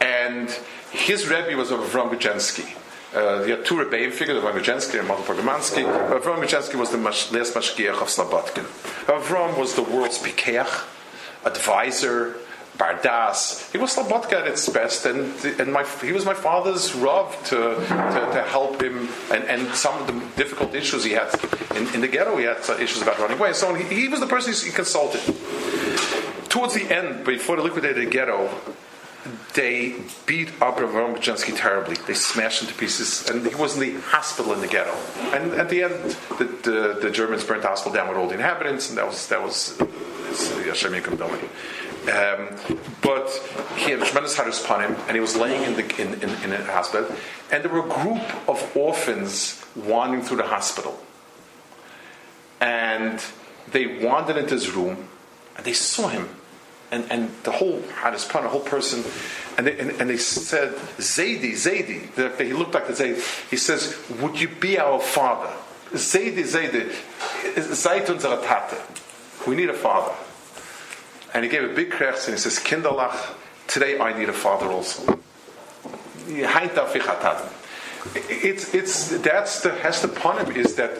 [0.01, 0.49] and
[0.91, 2.75] his rebbe was Avram Grodzensky.
[3.15, 5.85] Uh, the two Rebbeim figures, Avram Grodzensky and Martin Pogramansky.
[5.85, 8.65] Avram uh, Grodzensky was the mash, last mashgiach of Slobodkin.
[9.07, 10.83] Uh, Avram was the world's pikeach,
[11.45, 12.35] advisor,
[12.77, 13.71] bardas.
[13.71, 17.75] He was Slobodka at its best, and and my he was my father's rav to,
[17.75, 21.33] to, to help him, and, and some of the difficult issues he had
[21.73, 22.35] in, in the ghetto.
[22.35, 23.73] He had uh, issues about running away, so.
[23.75, 25.21] He, he was the person he consulted.
[26.49, 28.49] Towards the end, before they liquidated the ghetto,
[29.53, 29.95] they
[30.25, 31.19] beat up Avram
[31.57, 31.95] terribly.
[32.07, 34.93] They smashed him to pieces, and he was in the hospital in the ghetto.
[35.35, 35.93] And at the end,
[36.37, 39.27] the, the, the Germans burnt the hospital down with all the inhabitants, and that was
[39.29, 39.77] that was
[40.65, 42.49] Hashem Um,
[43.01, 43.29] but
[43.77, 46.29] he had a tremendous hardest upon him, and he was laying in the in, in,
[46.43, 47.15] in a hospital,
[47.51, 50.99] and there were a group of orphans wandering through the hospital,
[52.61, 53.23] and
[53.71, 55.07] they wandered into his room,
[55.57, 56.29] and they saw him
[56.91, 59.03] and, and the whole Hadis Pan, the whole person,
[59.57, 62.37] and they, and, and they said, Zaidi, Zaidi.
[62.37, 63.49] He looked like the Zaidi.
[63.49, 65.51] He says, Would you be our father?
[65.91, 66.91] Zaidi, Zaidi.
[67.55, 69.47] Zaitun Zaratate.
[69.47, 70.13] We need a father.
[71.33, 73.35] And he gave a big krech and he says, Kinderlach,
[73.67, 75.19] today I need a father also.
[78.15, 80.91] It's, it's, that's the Panim is that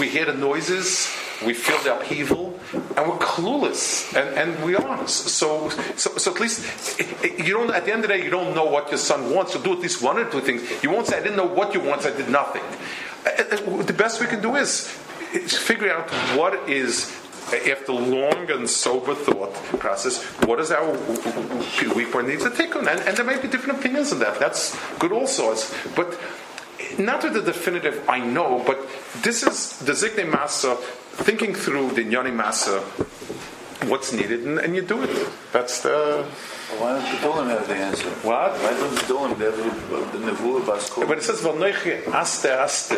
[0.00, 1.08] we hear the noises,
[1.44, 5.06] we feel the upheaval, and we're clueless, and, and we are.
[5.08, 7.00] So, so, so at least
[7.38, 7.70] you don't.
[7.70, 9.52] At the end of the day, you don't know what your son wants.
[9.52, 10.62] So do at least one or two things.
[10.82, 12.62] You won't say, "I didn't know what you want, I did nothing."
[13.26, 17.20] Uh, uh, uh, the best we can do is figure out what is.
[17.44, 20.92] After long and sober thought process, what is our
[21.94, 22.88] weak point needs to take on?
[22.88, 24.40] And, and there may be different opinions on that.
[24.40, 25.54] That's good also.
[25.94, 26.18] But
[26.98, 28.86] not with the definitive I know, but
[29.22, 32.80] this is the Zikne Masa thinking through the Nyani Masa,
[33.88, 35.28] what's needed, and, and, you do it.
[35.52, 36.24] That's the.
[36.78, 38.08] Why don't the Dolim have the answer?
[38.26, 38.52] What?
[38.52, 41.06] Why don't the Dolim have the Nevuah Baskol?
[41.06, 42.92] But it says, Vanoichi aste aste.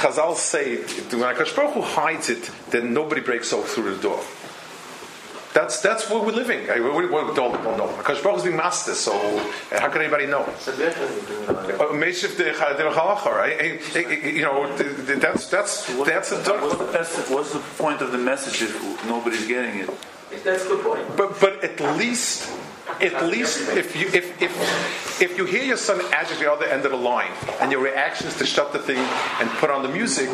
[0.00, 4.20] Chazal say, when Akash Baruch Hu hides it, then nobody breaks out through the door.
[5.54, 6.68] That's that's where we're living.
[6.70, 7.88] I, we, we, we don't, don't know.
[7.96, 9.12] Because Baruch is being master, so
[9.70, 10.42] how can anybody know?
[10.42, 14.34] Uh, Meishiv de right?
[14.34, 18.62] You know, that's that's that's what's, what's the best, what's the point of the message
[18.62, 19.90] if nobody's getting it?
[20.44, 21.16] That's a good point.
[21.16, 22.50] But but at least
[23.00, 26.84] at least if you if if if you hear your son agitate the other end
[26.84, 29.88] of the line and your reaction is to shut the thing and put on the
[29.88, 30.28] music,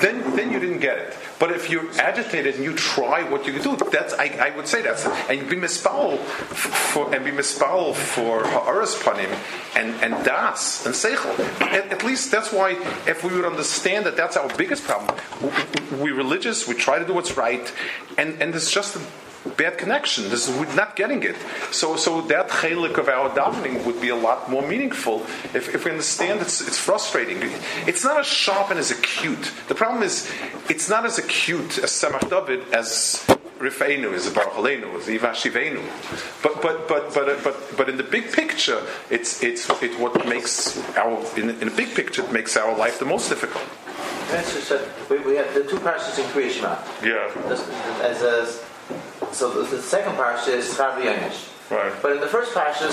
[0.00, 1.16] then then you didn't get it.
[1.38, 4.68] But if you're agitated and you try what you can do, that's I, I would
[4.68, 9.32] say that's and be misfoul for and be misfoul for ha'aras panim
[9.76, 11.38] and and das and seichel.
[11.60, 12.72] At, at, least that's why
[13.06, 17.06] if we would understand that that's our biggest problem, we, we religious, we try to
[17.06, 17.72] do what's right,
[18.18, 18.96] and and it's just.
[18.96, 19.00] A,
[19.50, 20.28] bad connection.
[20.30, 21.36] This is, we're not getting it.
[21.70, 25.20] So, so that chelik of our davening would be a lot more meaningful
[25.54, 27.38] if, if we understand it's, it's frustrating.
[27.86, 29.52] It's not as sharp and as acute.
[29.68, 30.30] The problem is,
[30.68, 33.24] it's not as acute as Tzemach David as
[33.58, 35.82] Rifeinu, as Baruch Aleinu, as Ivashivenu.
[36.42, 40.76] But, but, but, but, but, but in the big picture, it's, it's, it's what makes
[40.96, 43.64] our, in, in the big picture, it makes our life the most difficult.
[44.42, 46.76] Said, we, we have the two parts in Kriya Shema.
[47.04, 47.30] Yeah.
[48.02, 48.73] As a
[49.32, 51.50] so the, the second parsha is Chav Yomish.
[51.70, 51.92] Right.
[52.02, 52.88] But in the first parsha,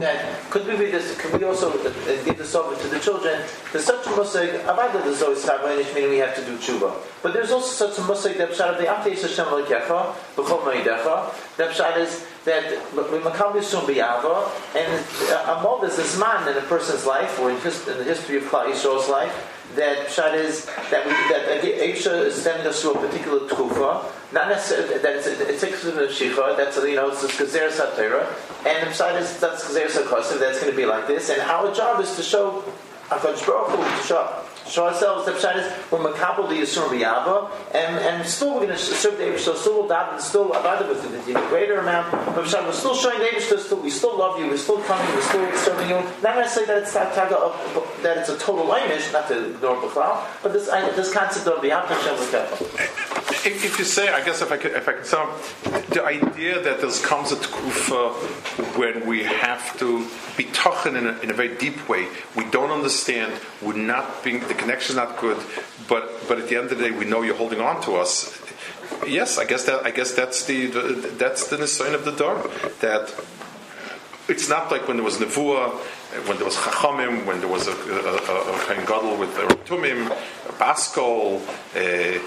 [0.00, 1.16] that could we read this?
[1.18, 3.42] Could we also uh, give this over to the children?
[3.72, 4.62] There's such a musig.
[4.64, 6.94] Avada there's always Chav Yomish, meaning we have to do tshuva.
[7.22, 11.56] But there's also such a musig that pshat of the Ate Hashem Lekecha b'chol Ma'idecha.
[11.56, 16.58] That pshat is that we makam yisum b'yava, and a mold is this man in
[16.58, 19.32] a person's life, or in, his, in the history of Klal Yisrael's life,
[19.78, 24.48] that Pshat is that we, that Aisha is sending us to a particular tkufa, not
[24.48, 28.26] necessarily that it's a, it's a shicha, that's you know it's a Gezer Satira,
[28.66, 31.72] and the Pshat is that's Gezer Sakosim, that's going to be like this, and our
[31.74, 32.62] job is to show
[33.10, 34.44] to show
[34.76, 36.88] ourselves the pshat is we're makabel the yisur
[37.74, 40.88] and and still we're going to serve the Eibush, so still we'll daven, still abada
[40.88, 42.10] with it in a greater amount.
[42.10, 45.06] But pshat, we're still showing the Eibush, still we still love you, we're still coming,
[45.14, 45.96] we're still serving you.
[46.22, 49.76] Not necessarily that it's that taga of, that it's a total einish, not to ignore
[49.76, 52.18] b'chlal, but this this concept of the Hashem
[53.46, 55.28] if, if you say, I guess if I could, if I could sum,
[55.90, 58.12] the idea that there comes a tkufa
[58.76, 60.06] when we have to
[60.36, 63.32] be tochen in a, in a very deep way, we don't understand,
[63.62, 65.38] we're not being the connection's not good,
[65.88, 68.38] but but at the end of the day, we know you're holding on to us.
[69.06, 70.80] Yes, I guess that I guess that's the, the
[71.18, 73.14] that's the sign of the door that
[74.28, 75.72] it's not like when there was nevuah,
[76.28, 80.06] when there was chachamim, when there was a, a, a, gadol with the tumim,
[80.58, 81.40] baskol,
[81.74, 82.18] uh,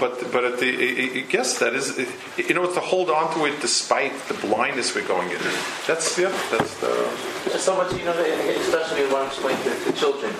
[0.00, 1.98] but but at the, I guess that is
[2.38, 5.38] you know to hold on to it despite the blindness we're going in.
[5.86, 7.58] That's yeah, that's the.
[7.58, 10.32] So much you know, especially when explain to, to children.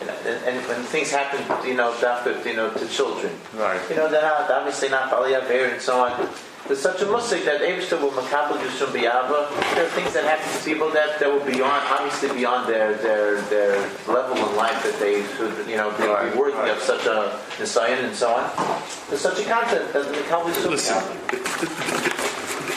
[0.00, 3.80] And, and, when things happen, you know, after, you know, to children, right?
[3.90, 6.28] You know, they're not obviously not Bali and so on
[6.66, 9.50] there's such a musik that Avishta will makabel Yusum Biyava.
[9.74, 13.40] There are things that happen to people that, that will beyond, obviously beyond their, their,
[13.42, 16.70] their level in life that they should, you know, be, right, worthy right.
[16.70, 18.50] of such a Nisayan and so on.
[19.08, 20.96] There's such a concept that the makabel Yusum Listen,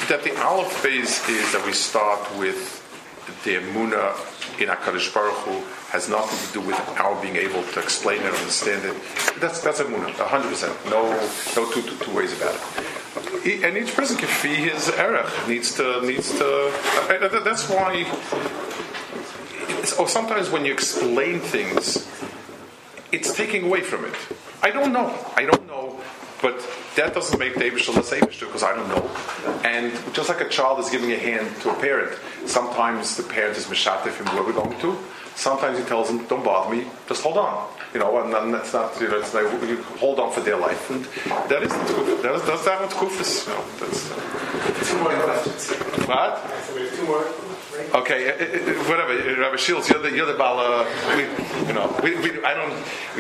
[0.08, 2.83] that the Aleph phase is that we start with
[3.44, 4.16] the Emuna
[4.60, 5.52] in HaKadosh Baruch Hu
[5.92, 8.96] has nothing to do with our being able to explain it, understand it.
[9.40, 10.90] That's that's a Emuna, 100%.
[10.90, 11.10] No,
[11.56, 13.04] no two, two, two ways about it
[13.46, 16.72] and each person can fee his erech needs to needs to.
[17.10, 18.06] Uh, uh, that's why.
[20.00, 22.08] Or sometimes when you explain things,
[23.12, 24.16] it's taking away from it.
[24.62, 25.14] I don't know.
[25.36, 25.83] I don't know.
[26.44, 26.60] But
[26.98, 29.10] that doesn't make the Abish less Abish because I don't know.
[29.64, 33.56] And just like a child is giving a hand to a parent, sometimes the parent
[33.58, 34.98] is mishatif him where we're going to.
[35.36, 36.86] Sometimes he tells him, "Don't bother me.
[37.08, 39.00] Just hold on." You know, and, and that's not.
[39.00, 41.06] You know, it's like you hold on for their life, and
[41.50, 43.48] that is the that is that's that what kufis.
[43.48, 44.12] You know, that's.
[44.12, 44.18] Uh,
[44.84, 45.72] two more questions.
[46.08, 46.44] What?
[46.98, 47.26] Two more.
[47.74, 50.86] Okay, uh, uh, whatever, Rabbi Shields, you're the you're the bala.
[51.16, 51.24] We,
[51.68, 52.74] you know, we, we, I don't.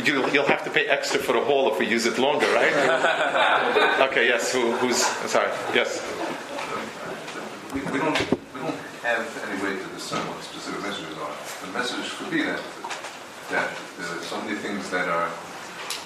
[0.06, 2.72] You, you'll have to pay extra for the hall if we use it longer, right?
[4.09, 4.51] okay, yes.
[4.53, 4.98] Who, who's
[5.32, 5.49] sorry?
[5.73, 6.06] Yes.
[7.73, 8.19] We, we don't
[8.53, 11.35] we don't have any way to discern what the specific messages are.
[11.65, 12.61] The message could be that
[13.49, 15.32] that there's so many things that are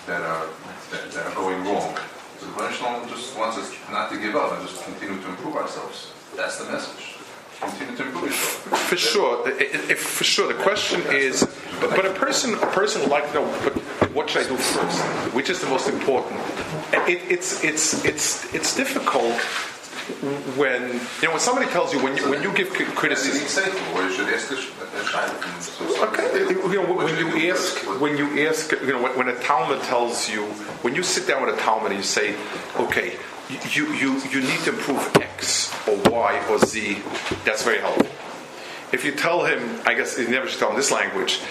[0.06, 0.48] that are
[0.92, 1.98] that, that are going wrong.
[2.40, 5.56] So the Baruch just wants us not to give up and just continue to improve
[5.58, 6.14] ourselves.
[6.36, 7.17] That's the message.
[7.60, 8.80] Continue to improve yourself.
[8.90, 10.48] For sure, if, for sure.
[10.48, 11.44] The question is,
[11.80, 13.74] but, but a person, a person would like to know, but
[14.14, 15.34] what should I do first?
[15.34, 16.40] Which is the most important?
[17.08, 19.36] It, it's it's it's it's difficult
[20.56, 23.44] when you know when somebody tells you when you, when you give criticism.
[26.08, 29.82] Okay, you know when you ask when you ask you know when, when a Talmud
[29.84, 30.46] tells you
[30.84, 32.36] when you sit down with a Talmud and you say,
[32.78, 33.18] okay,
[33.50, 37.02] you you you need to improve X or Y or Z.
[37.46, 38.08] That's very helpful.
[38.92, 41.42] If you tell him, I guess you never should tell him this language.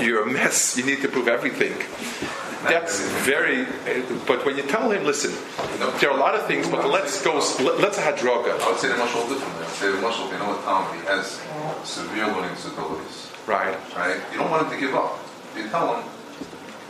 [0.00, 0.76] You're a mess.
[0.76, 1.74] You need to prove everything
[2.64, 3.66] that's very.
[4.26, 5.32] But when you tell him, listen,
[6.00, 7.34] there are a lot of things, but let's go.
[7.34, 8.58] Let's have droga.
[8.60, 9.62] I would say the mushal differently.
[9.62, 11.40] I would say the mushal, you know what Tom, he has
[11.84, 13.30] severe learning disabilities.
[13.46, 13.76] Right.
[13.96, 14.20] Right.
[14.32, 15.18] You don't want him to give up.
[15.56, 16.08] You tell him,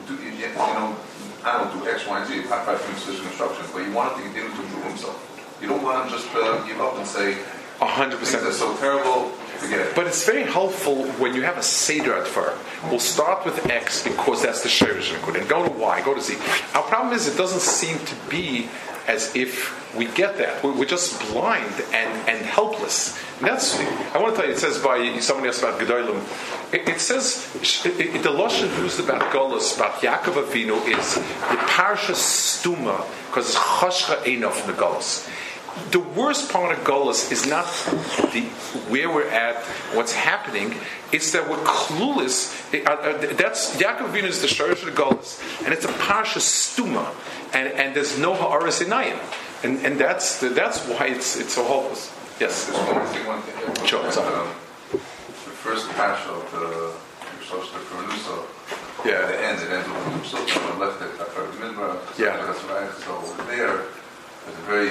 [0.06, 0.96] do, you know,
[1.44, 2.40] I don't do X, Y, and Z.
[2.50, 5.56] I try to give instructions, but you want him to continue to improve himself.
[5.60, 7.38] You don't want him just to give up and say,
[7.78, 8.42] hundred percent.
[8.44, 9.32] That's so terrible.
[9.94, 12.56] But it's very helpful when you have a Seder Advar.
[12.90, 16.36] We'll start with X because that's the Shirish and go to Y, go to Z.
[16.74, 18.68] Our problem is it doesn't seem to be
[19.08, 20.62] as if we get that.
[20.62, 23.18] We're just blind and, and helpless.
[23.38, 23.78] And that's,
[24.14, 26.22] I want to tell you, it says by somebody else about Gedolim.
[26.72, 27.48] It, it says,
[27.86, 33.56] it, the Lashon used about Golos, about Yaakov Avinu, is the Parsha Stuma, because it's
[33.56, 34.74] Choshcha Enof in
[35.90, 37.66] the worst part of Golas is not
[38.32, 38.42] the,
[38.88, 39.56] where we're at,
[39.94, 40.74] what's happening.
[41.12, 42.52] It's that we're clueless.
[42.74, 47.14] Uh, uh, that's Yaakov Avinu is the Shorish of Golas, and it's a parsha stuma,
[47.54, 49.18] and, and there's no ha'aras inayim,
[49.64, 52.12] and and that's the, that's why it's it's so hopeless.
[52.40, 52.66] Yes.
[53.86, 54.04] Sure.
[54.04, 54.48] Um,
[54.92, 54.98] the
[55.64, 56.94] first parsha of the
[57.44, 58.42] Shosh the Producer.
[59.04, 59.26] Yeah.
[59.26, 62.18] The end, it ends with the left it after the Midbar.
[62.18, 62.36] Yeah.
[62.44, 62.92] That's right.
[63.02, 63.86] So there,
[64.44, 64.90] there's a very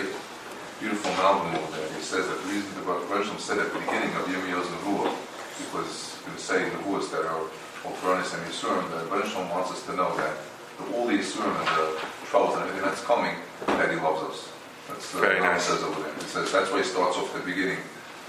[0.80, 1.90] beautiful Malbim over there.
[1.94, 5.10] He says that the reason the Rosham said at the beginning of Yirmiyah's Nevuah,
[5.58, 7.42] he was going to say Nevuahs that are
[7.86, 10.36] or Furnace and Yisurim, the Rebbe Shalom wants us to know that
[10.78, 13.36] the, all the Yisurim and the troubles and everything that's coming,
[13.68, 14.50] that he loves us.
[14.90, 15.64] That's the Very Rambam nice.
[15.66, 16.14] says over there.
[16.16, 17.78] He says that's why he starts off at the beginning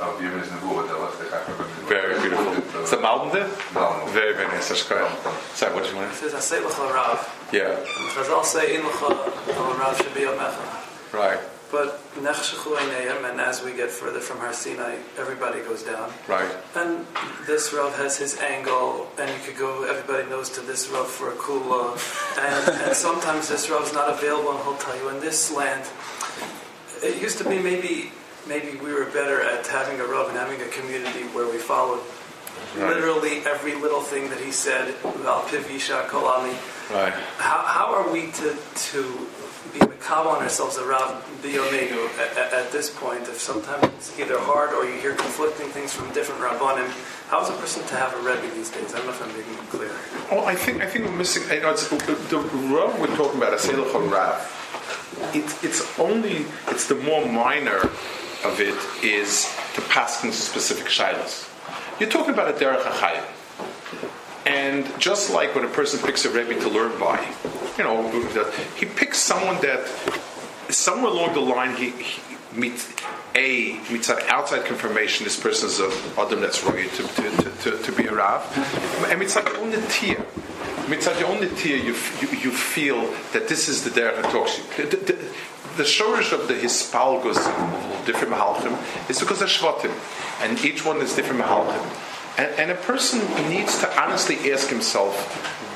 [0.00, 1.54] of Yirmiyah's Nebuah, the left the Chacham.
[1.88, 2.80] Very beautiful.
[2.82, 4.08] It's a Malbim Malbim.
[4.10, 4.68] Very, very nice.
[4.68, 5.10] That's great.
[5.54, 7.48] Sorry, what did you want It says, I say l'cha Rav.
[7.50, 7.74] to Yeah,
[8.14, 11.12] Chazal say, in l'cha, al Rav should be a mecha.
[11.12, 11.40] right,
[11.70, 16.10] But and as we get further from Har Sinai, everybody goes down.
[16.26, 16.50] right.
[16.74, 17.06] And
[17.46, 21.28] this Rav has his angle, and you could go, everybody knows to this Rav for
[21.28, 21.94] a kula.
[22.38, 25.84] And, and sometimes this Rav's not available, and he'll tell you, in this land,
[27.02, 28.12] it used to be maybe
[28.48, 32.00] maybe we were better at having a Rav and having a community where we followed
[32.76, 32.88] Right.
[32.94, 36.52] literally every little thing that he said, Val Pivisha Kolami.
[36.92, 37.12] Right.
[37.38, 38.56] How, how are we to,
[38.90, 39.26] to
[39.72, 43.22] be makab on ourselves around the Omega at, at, this point?
[43.22, 46.88] If sometimes it's either hard or you hear conflicting things from different rabbanim,
[47.28, 48.94] how is a person to have a rebbe these days?
[48.94, 49.90] I don't know if I'm making it clear.
[50.30, 51.42] Oh, I think I think we're missing.
[51.52, 52.38] You know, it's, the
[52.72, 55.30] Rav we're talking about, a Aselach Rav.
[55.34, 57.78] It's it's only it's the more minor
[58.44, 61.48] of it is to pass into specific shilas.
[61.98, 63.24] You're talking about a derech achayim.
[64.48, 67.20] And just like when a person picks a rebbe to learn by,
[67.76, 68.08] you know,
[68.76, 69.86] he picks someone that
[70.70, 72.20] somewhere along the line he, he
[72.58, 72.90] meets
[73.34, 77.82] a meets an outside confirmation this person is a adam that's right to, to, to,
[77.82, 78.42] to, be a rav,
[79.10, 80.24] and it's like on the tier.
[80.86, 84.76] Mitzad your own tier, you, you, feel that this is the derech.
[84.76, 85.12] The, the, the,
[85.76, 89.92] the shorish of the hispalgos of different mahalchim is because they're shvatim,
[90.40, 92.07] and each one is different mahalchim.
[92.38, 95.14] And, and a person needs to honestly ask himself,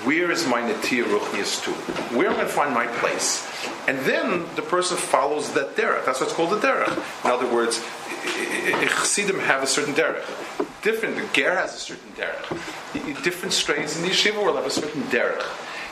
[0.07, 1.71] where is my Natir Ruchnias to?
[2.17, 3.47] Where am I going to find my place?
[3.87, 6.07] And then the person follows that derech.
[6.07, 7.25] That's what's called a derech.
[7.25, 7.85] In other words,
[8.25, 10.25] Chassidim have a certain derech.
[10.83, 13.23] Different, the Ger has a certain derech.
[13.23, 15.45] Different strains in the yeshiva will have a certain derech.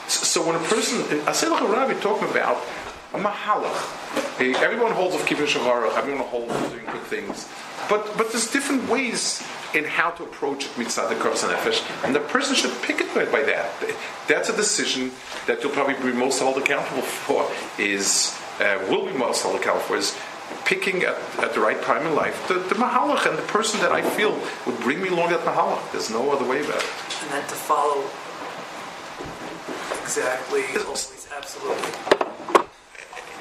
[0.09, 2.65] So when a person, I Aselach Rabbi talking about
[3.13, 4.61] a mahalach.
[4.63, 5.97] Everyone holds of kibbutz shavarach.
[5.97, 7.49] Everyone holds of doing good things,
[7.89, 9.43] but but there's different ways
[9.75, 13.33] in how to approach it mitzvah the korban nefesh, and the person should pick it
[13.33, 13.71] by that.
[14.29, 15.13] That's a decision
[15.47, 17.51] that you'll probably be most held accountable for.
[17.79, 20.17] Is uh, will be most held accountable for is
[20.65, 23.93] picking at, at the right time in life the, the mahalach and the person that
[23.93, 25.93] I feel would bring me along that mahalach.
[25.93, 26.91] There's no other way about it.
[27.23, 28.05] And then to follow
[30.03, 32.30] exactly, always, absolutely.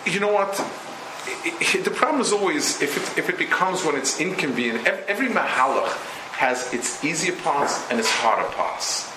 [0.05, 0.59] You know what?
[0.59, 4.87] I- I- the problem is always if it, if it becomes when it's inconvenient.
[4.87, 5.91] ev- Every mahalach
[6.37, 9.07] has its easier parts and its harder parts.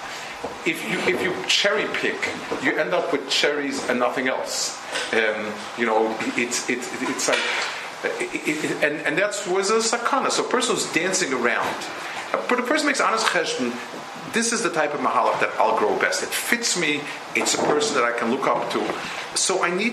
[0.66, 2.28] If you if you cherry pick,
[2.64, 4.76] you end up with cherries and nothing else.
[5.12, 7.38] Um, you know, it's it's it's like.
[8.04, 10.32] It, it, and, and that's was a sakana.
[10.32, 11.76] So a person who's dancing around.
[12.48, 13.70] But a person makes honest cheshbon.
[14.32, 16.22] This is the type of mahalach that I'll grow best.
[16.22, 17.02] It fits me.
[17.34, 18.80] It's a person that I can look up to.
[19.36, 19.92] So I need,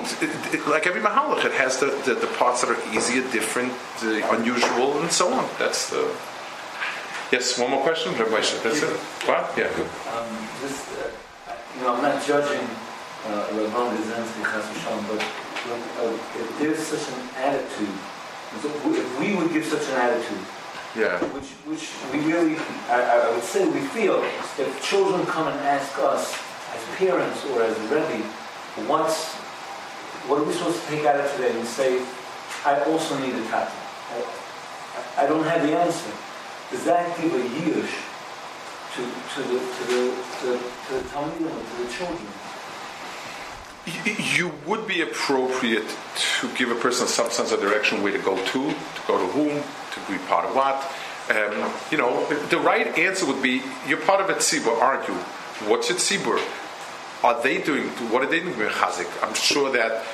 [0.68, 5.01] like every mahalach, it has the, the, the parts that are easier, different, uh, unusual,
[5.01, 5.50] and so on.
[5.59, 6.08] That's the.
[7.32, 8.42] Yes, one more question, Rabbi.
[8.64, 8.95] That's it.
[9.27, 9.53] What?
[9.58, 9.85] Yeah, good.
[10.08, 11.11] Um, this, uh,
[11.76, 12.64] you know, I'm not judging
[13.27, 17.95] uh, Rabban v'shalom, but uh, if there's such an attitude,
[18.56, 20.40] if we would give such an attitude,
[20.98, 21.19] Yeah.
[21.34, 22.58] which, which we really,
[22.90, 24.24] I, I would say we feel,
[24.58, 26.34] if children come and ask us
[26.74, 28.24] as parents or as a Rebbe,
[28.90, 29.35] what's,
[30.26, 32.03] what are we supposed to take out of today and say,
[32.66, 33.72] I also need a tata.
[34.11, 36.11] I, I don't have the answer.
[36.72, 37.93] Does that give a yish
[38.95, 40.01] to, to the to the
[40.42, 42.27] to, to the Talmudim or to the children?
[44.35, 45.88] You would be appropriate
[46.40, 49.26] to give a person some sense of direction where to go to, to go to
[49.34, 50.76] whom, to be part of what.
[51.30, 55.14] Um, you know, the right answer would be you're part of a tzibur, aren't you?
[55.69, 56.42] What's your tzibur?
[57.24, 57.90] Are they doing?
[58.11, 59.09] What are they doing with chazik?
[59.22, 60.06] I'm sure that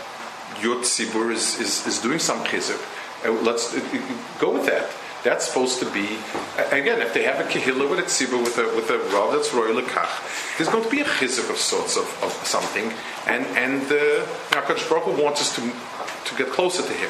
[0.62, 2.82] your tzibur is, is, is doing some chizuk.
[3.26, 4.90] Uh, let's uh, uh, go with that.
[5.24, 6.18] That's supposed to be
[6.58, 7.02] uh, again.
[7.02, 9.82] If they have a kehillah with a tzibur with a with a rav that's royal
[9.82, 12.92] lekach, there's going to be a chizuk of sorts of, of something,
[13.26, 17.10] and and uh, Hakadosh Baruch Hu wants us to to get closer to Him.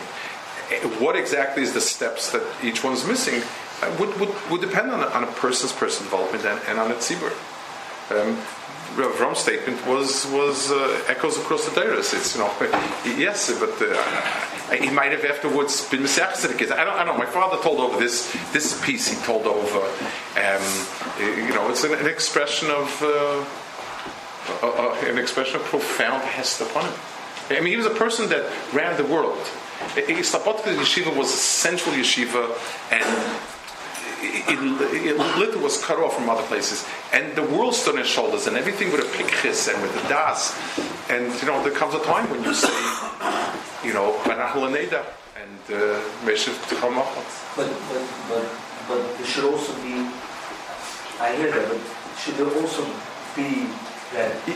[1.00, 3.42] What exactly is the steps that each one is missing
[3.82, 6.92] uh, would, would, would depend on a, on a person's personal development and, and on
[6.92, 7.34] a tzibur.
[8.12, 8.38] Um,
[8.96, 12.14] Rav statement was was uh, echoes across the Dairis.
[12.14, 12.52] It's you know
[13.18, 16.80] yes, but uh, he might have afterwards been misachs to.
[16.80, 17.18] I don't, I don't know.
[17.18, 19.08] My father told over this this piece.
[19.10, 19.80] He told over.
[19.80, 20.64] Um,
[21.20, 23.44] you know, it's an, an expression of uh,
[25.08, 26.94] an expression of profound hest upon him.
[27.50, 29.38] I mean, he was a person that ran the world.
[29.96, 32.56] Slobodka yeshiva was a central yeshiva,
[32.92, 33.06] and
[34.22, 38.08] it, in, Little was cut off from other places, and the world stood on his
[38.08, 40.56] shoulders, and everything with a pikchis and with a das,
[41.10, 42.70] and you know there comes a time when you say,
[43.86, 45.06] you know, Banach Laneda
[45.38, 47.56] and uh, Meshiv Tchamachot.
[47.56, 48.46] But, but, but,
[48.88, 50.10] but there should also be,
[51.20, 51.82] I hear that, but
[52.20, 52.86] should there also
[53.36, 53.68] be?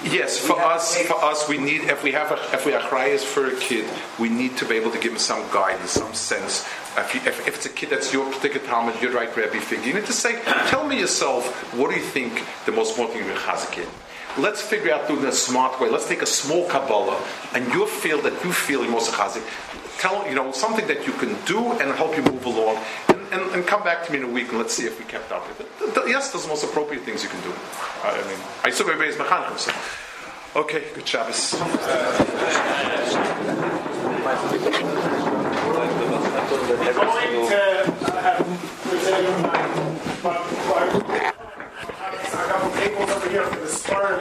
[0.04, 3.24] Yes, for us, for us, we need if we have a, if we are cryers
[3.24, 3.86] for a kid,
[4.18, 6.66] we need to be able to give him some guidance, some sense.
[6.98, 9.86] If, you, if, if it's a kid that's your particular Talmud, your right Rebbe figure,
[9.86, 13.30] you need to say, tell me yourself, what do you think the most important thing
[13.30, 13.88] is in?
[14.38, 15.90] Let's figure out in a smart way.
[15.90, 17.22] Let's take a small Kabbalah
[17.54, 19.44] and your field that you feel most chazik.
[20.00, 22.78] Tell you know something that you can do and help you move along,
[23.10, 25.04] and, and, and come back to me in a week and let's see if we
[25.04, 25.68] kept up with it.
[25.78, 27.54] Th- th- Yes, those are the most appropriate things you can do.
[28.04, 29.58] I mean, I saw everybody's mechanchim.
[29.60, 29.72] So.
[30.62, 31.52] Okay, good Shabbos.
[43.52, 44.20] the.